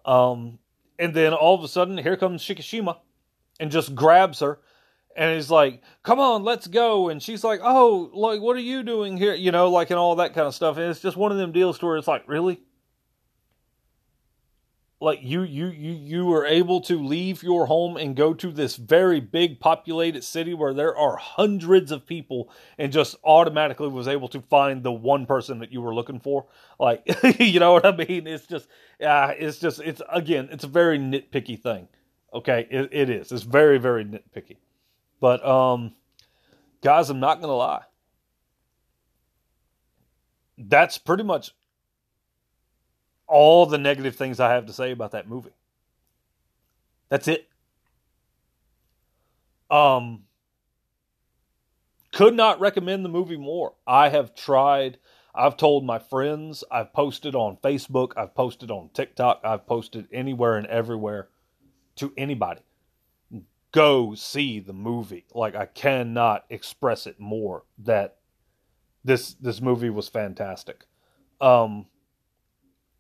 Um, 0.05 0.59
and 0.99 1.15
then 1.15 1.33
all 1.33 1.55
of 1.55 1.65
a 1.65 1.69
sudden, 1.69 1.97
here 1.97 2.17
comes 2.17 2.43
Shikishima 2.43 2.99
and 3.59 3.71
just 3.71 3.95
grabs 3.95 4.41
her 4.41 4.61
and 5.19 5.35
he's 5.35 5.51
like, 5.51 5.83
"Come 6.05 6.21
on, 6.21 6.45
let's 6.45 6.69
go." 6.69 7.09
And 7.09 7.21
she's 7.21 7.43
like, 7.43 7.61
"Oh, 7.63 8.09
like 8.15 8.41
what 8.41 8.57
are 8.57 8.61
you 8.61 8.85
doing 8.85 9.17
here?" 9.17 9.35
You 9.35 9.51
know, 9.51 9.69
like 9.69 9.91
and 9.91 9.99
all 9.99 10.15
that 10.17 10.33
kind 10.33 10.47
of 10.47 10.55
stuff. 10.55 10.77
And 10.77 10.89
it's 10.89 11.01
just 11.01 11.17
one 11.17 11.33
of 11.33 11.39
them 11.39 11.51
deals 11.51 11.83
where 11.83 11.97
it's 11.97 12.07
like, 12.07 12.23
really, 12.29 12.61
like 15.01 15.21
you 15.23 15.43
you 15.43 15.67
you 15.69 15.93
you 15.93 16.27
were 16.27 16.45
able 16.45 16.81
to 16.81 16.99
leave 16.99 17.43
your 17.43 17.67
home 17.67 17.97
and 17.97 18.17
go 18.17 18.35
to 18.35 18.51
this 18.51 18.75
very 18.77 19.21
big 19.21 19.61
populated 19.61 20.25
city 20.25 20.55
where 20.55 20.75
there 20.75 20.97
are 20.97 21.17
hundreds 21.17 21.93
of 21.93 22.05
people 22.05 22.51
and 22.79 22.93
just 22.93 23.15
automatically 23.23 23.89
was 23.89 24.09
able 24.09 24.29
to 24.29 24.41
find 24.43 24.83
the 24.83 24.91
one 24.93 25.25
person 25.25 25.61
that 25.61 25.73
you 25.73 25.81
were 25.81 25.95
looking 25.95 26.19
for? 26.19 26.47
Like 26.81 27.05
you 27.39 27.61
know 27.61 27.73
what 27.75 27.87
i 27.87 27.95
mean? 27.95 28.27
It's 28.27 28.47
just 28.47 28.69
uh, 29.01 29.35
it's 29.39 29.59
just 29.59 29.81
it's 29.81 30.03
again 30.09 30.49
it's 30.51 30.65
a 30.65 30.69
very 30.69 30.99
nitpicky 30.99 31.61
thing. 31.61 31.89
Okay? 32.35 32.67
It, 32.69 32.89
it 32.93 33.11
is. 33.11 33.31
It's 33.31 33.45
very 33.45 33.79
very 33.79 34.05
nitpicky. 34.05 34.57
But 35.21 35.45
um 35.47 35.95
guys 36.83 37.09
i'm 37.09 37.21
not 37.21 37.41
gonna 37.41 37.55
lie. 37.55 37.83
That's 40.59 40.99
pretty 40.99 41.23
much 41.23 41.53
all 43.29 43.67
the 43.67 43.79
negative 43.79 44.17
things 44.17 44.41
I 44.41 44.53
have 44.53 44.67
to 44.67 44.73
say 44.73 44.91
about 44.91 45.13
that 45.13 45.29
movie. 45.29 45.55
That's 47.09 47.29
it. 47.29 47.49
Um 49.71 50.25
could 52.13 52.35
not 52.35 52.59
recommend 52.59 53.05
the 53.05 53.11
movie 53.11 53.37
more. 53.37 53.75
I 53.87 54.09
have 54.09 54.35
tried, 54.35 54.99
I've 55.35 55.57
told 55.59 55.85
my 55.85 55.99
friends, 55.99 56.65
I've 56.71 56.93
posted 56.93 57.35
on 57.35 57.59
Facebook, 57.59 58.13
I've 58.17 58.35
posted 58.35 58.71
on 58.71 58.89
TikTok, 58.95 59.43
I've 59.45 59.67
posted 59.67 60.09
anywhere 60.11 60.57
and 60.57 60.67
everywhere 60.67 61.29
to 61.97 62.13
anybody. 62.17 62.63
Go 63.73 64.15
see 64.15 64.59
the 64.59 64.73
movie. 64.73 65.27
Like 65.35 65.55
I 65.55 65.67
cannot 65.67 66.47
express 66.49 67.07
it 67.07 67.21
more 67.21 67.65
that 67.79 68.17
this 69.05 69.35
this 69.35 69.61
movie 69.61 69.91
was 69.91 70.09
fantastic. 70.09 70.87
Um 71.41 71.87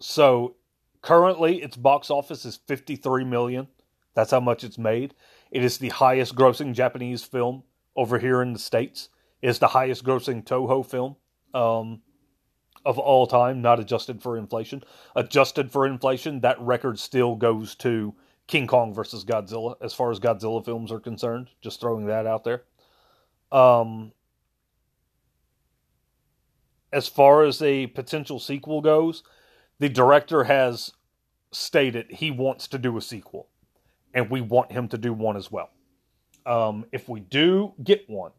so 0.00 0.56
currently 1.02 1.62
its 1.62 1.76
box 1.76 2.10
office 2.10 2.44
is 2.44 2.56
53 2.66 3.24
million. 3.24 3.68
That's 4.14 4.30
how 4.30 4.40
much 4.40 4.64
it's 4.64 4.78
made. 4.78 5.14
It 5.50 5.64
is 5.64 5.78
the 5.78 5.88
highest 5.90 6.34
grossing 6.34 6.74
Japanese 6.74 7.22
film 7.22 7.62
over 7.96 8.18
here 8.18 8.42
in 8.42 8.52
the 8.52 8.58
States. 8.58 9.08
It 9.42 9.48
is 9.48 9.58
the 9.58 9.68
highest 9.68 10.04
grossing 10.04 10.44
Toho 10.44 10.84
film 10.84 11.16
um, 11.54 12.02
of 12.84 12.98
all 12.98 13.26
time, 13.26 13.62
not 13.62 13.80
adjusted 13.80 14.22
for 14.22 14.36
inflation. 14.36 14.82
Adjusted 15.14 15.70
for 15.70 15.86
inflation, 15.86 16.40
that 16.40 16.60
record 16.60 16.98
still 16.98 17.36
goes 17.36 17.74
to 17.76 18.14
King 18.46 18.66
Kong 18.66 18.94
versus 18.94 19.24
Godzilla 19.24 19.76
as 19.80 19.94
far 19.94 20.10
as 20.10 20.18
Godzilla 20.20 20.64
films 20.64 20.90
are 20.90 21.00
concerned. 21.00 21.50
Just 21.60 21.80
throwing 21.80 22.06
that 22.06 22.26
out 22.26 22.44
there. 22.44 22.64
Um, 23.52 24.12
as 26.92 27.06
far 27.06 27.44
as 27.44 27.60
a 27.62 27.86
potential 27.88 28.38
sequel 28.38 28.80
goes, 28.80 29.22
the 29.78 29.88
director 29.88 30.44
has 30.44 30.92
stated 31.52 32.06
he 32.10 32.30
wants 32.30 32.68
to 32.68 32.78
do 32.78 32.96
a 32.96 33.00
sequel, 33.00 33.48
and 34.12 34.30
we 34.30 34.40
want 34.40 34.72
him 34.72 34.88
to 34.88 34.98
do 34.98 35.12
one 35.12 35.36
as 35.36 35.50
well. 35.50 35.70
Um, 36.46 36.86
if 36.92 37.08
we 37.08 37.20
do 37.20 37.74
get 37.82 38.08
one, 38.08 38.32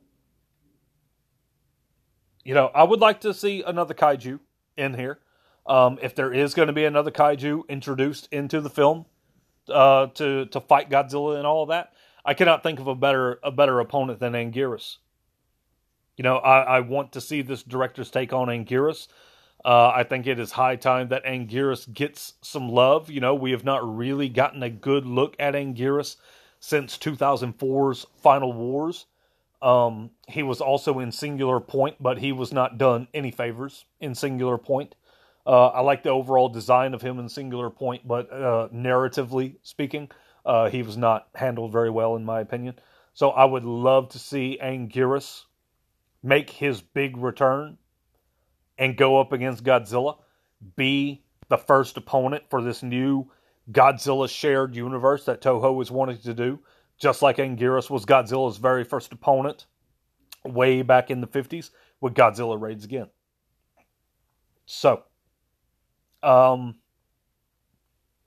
you 2.44 2.54
know, 2.54 2.72
I 2.74 2.84
would 2.84 3.00
like 3.00 3.22
to 3.22 3.34
see 3.34 3.62
another 3.62 3.94
kaiju 3.94 4.40
in 4.78 4.94
here. 4.94 5.20
Um, 5.66 6.00
if 6.02 6.16
there 6.16 6.34
is 6.34 6.54
going 6.54 6.68
to 6.68 6.74
be 6.74 6.86
another 6.86 7.12
kaiju 7.12 7.68
introduced 7.70 8.28
into 8.32 8.62
the 8.62 8.70
film 8.70 9.06
uh, 9.68 10.08
to 10.08 10.46
to 10.48 10.60
fight 10.60 10.90
Godzilla 10.90 11.38
and 11.38 11.46
all 11.46 11.64
of 11.64 11.70
that, 11.70 11.94
I 12.26 12.34
cannot 12.34 12.64
think 12.64 12.80
of 12.80 12.88
a 12.88 12.96
better 12.96 13.40
a 13.44 13.52
better 13.52 13.80
opponent 13.80 14.20
than 14.20 14.34
Anguirus. 14.34 14.98
You 16.18 16.24
know, 16.24 16.38
I, 16.38 16.62
I 16.62 16.80
want 16.82 17.14
to 17.14 17.22
see 17.22 17.42
this 17.42 17.64
director's 17.64 18.10
take 18.10 18.34
on 18.34 18.48
Anguirus. 18.48 19.08
Uh, 19.64 19.92
I 19.94 20.04
think 20.04 20.26
it 20.26 20.40
is 20.40 20.52
high 20.54 20.78
time 20.78 21.10
that 21.10 21.26
Anguirus 21.26 21.92
gets 21.94 22.34
some 22.42 22.70
love. 22.70 23.10
You 23.10 23.20
know, 23.20 23.36
we 23.36 23.52
have 23.52 23.66
not 23.66 23.98
really 23.98 24.30
gotten 24.30 24.64
a 24.64 24.70
good 24.70 25.06
look 25.06 25.36
at 25.38 25.54
Anguirus 25.54 26.16
since 26.60 26.98
2004's 26.98 28.06
Final 28.22 28.54
Wars. 28.54 29.06
Um, 29.62 30.12
he 30.28 30.44
was 30.44 30.62
also 30.62 31.00
in 31.00 31.12
Singular 31.12 31.60
Point, 31.60 31.98
but 32.00 32.20
he 32.20 32.32
was 32.32 32.54
not 32.54 32.78
done 32.78 33.08
any 33.14 33.32
favors 33.32 33.86
in 34.00 34.16
Singular 34.16 34.58
Point. 34.58 34.96
Uh, 35.46 35.68
I 35.68 35.82
like 35.82 36.04
the 36.04 36.10
overall 36.10 36.48
design 36.48 36.94
of 36.94 37.02
him 37.02 37.20
in 37.20 37.28
Singular 37.28 37.70
Point, 37.70 38.08
but 38.08 38.32
uh, 38.32 38.70
narratively 38.74 39.56
speaking, 39.64 40.10
uh, 40.46 40.70
he 40.70 40.84
was 40.84 40.96
not 40.96 41.28
handled 41.36 41.72
very 41.72 41.90
well, 41.90 42.16
in 42.16 42.24
my 42.24 42.40
opinion. 42.40 42.76
So 43.14 43.32
I 43.32 43.44
would 43.44 43.66
love 43.66 44.10
to 44.10 44.20
see 44.20 44.58
Anguirus 44.62 45.44
make 46.24 46.50
his 46.50 46.82
big 46.82 47.18
return 47.18 47.78
and 48.80 48.98
go 48.98 49.20
up 49.20 49.34
against 49.34 49.64
Godzilla, 49.64 50.18
be 50.76 51.22
the 51.50 51.58
first 51.58 51.98
opponent 51.98 52.44
for 52.50 52.64
this 52.64 52.82
new 52.82 53.30
Godzilla 53.72 54.28
shared 54.28 54.76
universe 54.76 55.26
that 55.26 55.42
Toho 55.42 55.76
was 55.76 55.92
wanting 55.92 56.18
to 56.20 56.34
do, 56.34 56.60
just 56.98 57.22
like 57.22 57.38
Anguirus 57.38 57.90
was 57.90 58.06
Godzilla's 58.06 58.58
very 58.58 58.84
first 58.84 59.12
opponent 59.12 59.68
way 60.46 60.82
back 60.82 61.12
in 61.12 61.22
the 61.22 61.28
50s 61.28 61.70
with 62.02 62.16
Godzilla 62.16 62.60
Raids 62.60 62.86
Again. 62.86 63.10
So, 64.66 65.04
um, 66.24 66.76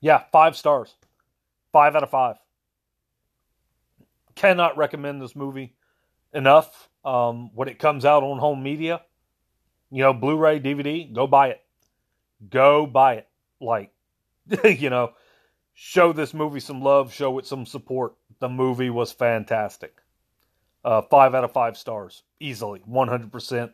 yeah, 0.01 0.23
five 0.31 0.55
stars. 0.55 0.93
Five 1.71 1.95
out 1.95 2.03
of 2.03 2.09
five. 2.09 2.35
Cannot 4.35 4.77
recommend 4.77 5.21
this 5.21 5.35
movie 5.35 5.75
enough. 6.33 6.89
Um, 7.03 7.49
when 7.55 7.67
it 7.67 7.79
comes 7.79 8.05
out 8.05 8.23
on 8.23 8.37
home 8.37 8.61
media, 8.61 9.01
you 9.93 10.01
know, 10.01 10.11
Blu-ray, 10.11 10.59
DVD, 10.59 11.13
go 11.13 11.27
buy 11.27 11.49
it. 11.49 11.61
Go 12.49 12.87
buy 12.87 13.13
it. 13.17 13.27
Like, 13.61 13.91
you 14.63 14.89
know, 14.89 15.11
show 15.75 16.13
this 16.13 16.33
movie 16.33 16.61
some 16.61 16.81
love, 16.81 17.13
show 17.13 17.37
it 17.37 17.45
some 17.45 17.67
support. 17.67 18.15
The 18.39 18.49
movie 18.49 18.89
was 18.89 19.11
fantastic. 19.11 19.95
Uh, 20.83 21.03
five 21.03 21.35
out 21.35 21.43
of 21.43 21.51
five 21.51 21.77
stars, 21.77 22.23
easily, 22.39 22.81
100%. 22.89 23.71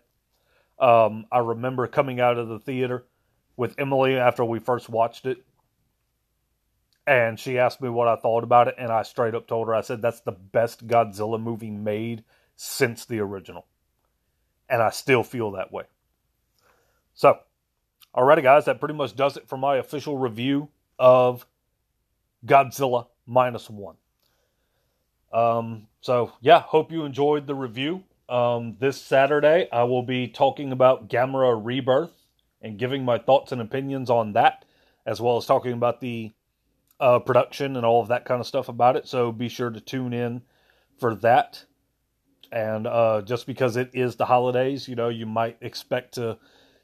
Um, 0.78 1.26
I 1.32 1.40
remember 1.40 1.88
coming 1.88 2.20
out 2.20 2.38
of 2.38 2.50
the 2.50 2.60
theater 2.60 3.06
with 3.56 3.76
Emily 3.80 4.18
after 4.18 4.44
we 4.44 4.60
first 4.60 4.90
watched 4.90 5.26
it. 5.26 5.38
And 7.08 7.40
she 7.40 7.58
asked 7.58 7.82
me 7.82 7.88
what 7.88 8.10
I 8.10 8.18
thought 8.18 8.44
about 8.44 8.68
it, 8.68 8.76
and 8.78 8.92
I 8.92 9.04
straight 9.04 9.36
up 9.36 9.48
told 9.48 9.70
her, 9.70 9.74
I 9.74 9.82
said, 9.82 10.02
that's 10.02 10.20
the 10.20 10.34
best 10.34 10.86
Godzilla 10.86 11.42
movie 11.42 11.72
made 11.72 12.26
since 12.58 13.06
the 13.06 13.22
original. 13.22 13.66
And 14.68 14.84
I 14.84 14.90
still 14.90 15.24
feel 15.24 15.52
that 15.52 15.72
way. 15.72 15.86
So, 17.20 17.38
alrighty, 18.16 18.44
guys, 18.44 18.64
that 18.64 18.80
pretty 18.80 18.94
much 18.94 19.14
does 19.14 19.36
it 19.36 19.50
for 19.50 19.58
my 19.58 19.76
official 19.76 20.18
review 20.18 20.70
of 20.98 21.46
Godzilla 22.46 23.08
minus 23.28 23.70
one. 23.70 23.98
Um, 25.34 25.88
so 26.00 26.32
yeah, 26.40 26.62
hope 26.62 26.94
you 26.94 27.04
enjoyed 27.04 27.46
the 27.46 27.56
review. 27.56 28.06
Um, 28.30 28.78
this 28.80 29.02
Saturday, 29.02 29.68
I 29.70 29.84
will 29.84 30.02
be 30.02 30.30
talking 30.30 30.72
about 30.72 31.10
Gamera 31.10 31.60
Rebirth 31.62 32.14
and 32.62 32.80
giving 32.80 33.04
my 33.04 33.18
thoughts 33.18 33.52
and 33.52 33.60
opinions 33.60 34.10
on 34.10 34.32
that, 34.32 34.64
as 35.06 35.20
well 35.20 35.36
as 35.36 35.46
talking 35.46 35.74
about 35.74 36.00
the 36.00 36.32
uh, 37.02 37.20
production 37.20 37.76
and 37.76 37.86
all 37.86 38.02
of 38.02 38.08
that 38.08 38.24
kind 38.24 38.40
of 38.40 38.48
stuff 38.48 38.70
about 38.70 38.96
it. 38.96 39.10
So 39.10 39.34
be 39.34 39.50
sure 39.50 39.72
to 39.72 39.82
tune 39.82 40.14
in 40.14 40.42
for 40.98 41.16
that. 41.16 41.66
And 42.50 42.88
uh, 42.88 43.24
just 43.24 43.46
because 43.46 43.76
it 43.76 43.90
is 43.94 44.16
the 44.16 44.26
holidays, 44.26 44.88
you 44.88 44.96
know, 44.96 45.10
you 45.10 45.26
might 45.26 45.58
expect 45.60 46.14
to 46.14 46.38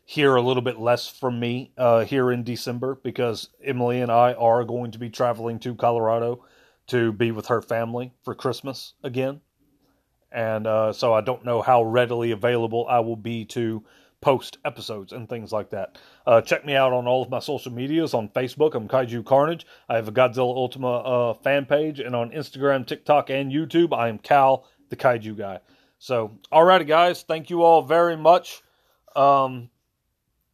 hear 0.06 0.36
a 0.36 0.41
little 0.41 0.62
bit 0.62 0.80
less 0.80 1.08
from 1.08 1.39
me 1.39 1.72
uh, 1.78 2.06
here 2.06 2.32
in 2.32 2.43
December 2.43 2.99
because 3.03 3.49
Emily 3.64 4.01
and 4.01 4.12
I 4.12 4.34
are 4.34 4.64
going 4.64 4.91
to 4.91 4.99
be 4.99 5.10
traveling 5.10 5.60
to 5.60 5.74
Colorado 5.74 6.45
to 6.88 7.12
be 7.12 7.32
with 7.32 7.47
her 7.47 7.62
family 7.62 8.14
for 8.24 8.36
Christmas 8.36 8.93
again. 9.03 9.41
And 10.32 10.68
uh, 10.68 10.93
so 10.93 11.14
I 11.14 11.22
don't 11.22 11.43
know 11.43 11.62
how 11.62 11.84
readily 11.84 12.32
available 12.32 12.86
I 12.88 12.99
will 12.99 13.16
be 13.16 13.45
to 13.45 13.84
post 14.22 14.60
episodes 14.64 15.12
and 15.12 15.28
things 15.28 15.51
like 15.51 15.72
that. 15.72 15.97
Uh, 16.28 16.41
check 16.41 16.66
me 16.66 16.76
out 16.76 16.93
on 16.93 17.08
all 17.08 17.24
of 17.24 17.30
my 17.30 17.39
social 17.39 17.72
medias. 17.72 18.14
On 18.14 18.30
Facebook, 18.30 18.76
I'm 18.76 18.88
Kaiju 18.88 19.26
Carnage. 19.26 19.66
I 19.89 19.95
have 19.95 20.08
a 20.08 20.12
Godzilla 20.12 20.56
Ultima 20.56 20.97
uh, 20.97 21.34
fan 21.34 21.66
page. 21.66 21.99
And 21.99 22.16
on 22.16 22.32
Instagram, 22.32 22.86
TikTok, 22.86 23.30
and 23.32 23.51
YouTube, 23.51 23.97
I 23.97 24.10
am 24.10 24.20
Kal, 24.20 24.68
the 24.89 24.95
Kaiju 24.95 25.38
Guy. 25.38 25.60
So, 25.97 26.38
alrighty, 26.51 26.86
guys. 26.86 27.24
Thank 27.24 27.49
you 27.49 27.64
all 27.64 27.82
very 27.82 28.18
much. 28.18 28.62
Um, 29.16 29.70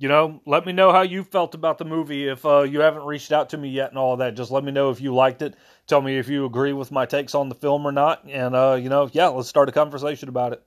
you 0.01 0.07
know, 0.07 0.41
let 0.47 0.65
me 0.65 0.73
know 0.73 0.91
how 0.91 1.03
you 1.03 1.23
felt 1.23 1.53
about 1.53 1.77
the 1.77 1.85
movie. 1.85 2.27
If 2.27 2.43
uh, 2.43 2.63
you 2.63 2.79
haven't 2.79 3.05
reached 3.05 3.31
out 3.31 3.49
to 3.49 3.57
me 3.57 3.69
yet 3.69 3.91
and 3.91 3.99
all 3.99 4.17
that, 4.17 4.35
just 4.35 4.49
let 4.49 4.63
me 4.63 4.71
know 4.71 4.89
if 4.89 4.99
you 4.99 5.13
liked 5.13 5.43
it. 5.43 5.53
Tell 5.85 6.01
me 6.01 6.17
if 6.17 6.27
you 6.27 6.45
agree 6.45 6.73
with 6.73 6.91
my 6.91 7.05
takes 7.05 7.35
on 7.35 7.49
the 7.49 7.55
film 7.55 7.85
or 7.85 7.91
not. 7.91 8.27
And, 8.27 8.55
uh, 8.55 8.79
you 8.81 8.89
know, 8.89 9.11
yeah, 9.13 9.27
let's 9.27 9.47
start 9.47 9.69
a 9.69 9.71
conversation 9.71 10.27
about 10.27 10.53
it. 10.53 10.63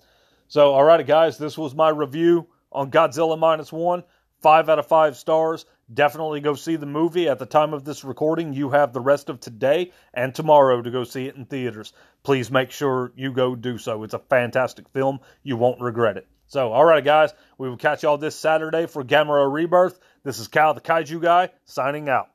So, 0.46 0.72
all 0.72 0.84
right, 0.84 1.04
guys, 1.04 1.36
this 1.36 1.58
was 1.58 1.74
my 1.74 1.88
review 1.88 2.46
on 2.70 2.92
Godzilla 2.92 3.36
Minus 3.36 3.72
One. 3.72 4.04
Five 4.40 4.68
out 4.68 4.78
of 4.78 4.86
five 4.86 5.16
stars. 5.16 5.64
Definitely 5.92 6.38
go 6.38 6.54
see 6.54 6.76
the 6.76 6.86
movie. 6.86 7.28
At 7.28 7.40
the 7.40 7.46
time 7.46 7.74
of 7.74 7.84
this 7.84 8.04
recording, 8.04 8.52
you 8.52 8.70
have 8.70 8.92
the 8.92 9.00
rest 9.00 9.30
of 9.30 9.40
today 9.40 9.90
and 10.12 10.32
tomorrow 10.32 10.80
to 10.80 10.90
go 10.92 11.02
see 11.02 11.26
it 11.26 11.34
in 11.34 11.46
theaters. 11.46 11.92
Please 12.22 12.52
make 12.52 12.70
sure 12.70 13.12
you 13.16 13.32
go 13.32 13.56
do 13.56 13.78
so. 13.78 14.04
It's 14.04 14.14
a 14.14 14.20
fantastic 14.20 14.88
film. 14.90 15.18
You 15.42 15.56
won't 15.56 15.80
regret 15.80 16.18
it. 16.18 16.28
So, 16.46 16.72
all 16.72 16.84
right, 16.84 17.04
guys. 17.04 17.32
We 17.58 17.68
will 17.68 17.76
catch 17.76 18.02
y'all 18.02 18.18
this 18.18 18.36
Saturday 18.36 18.86
for 18.86 19.04
Gamera 19.04 19.52
Rebirth. 19.52 19.98
This 20.24 20.38
is 20.38 20.48
Kal 20.48 20.74
the 20.74 20.80
Kaiju 20.80 21.20
Guy 21.20 21.50
signing 21.64 22.08
out. 22.08 22.33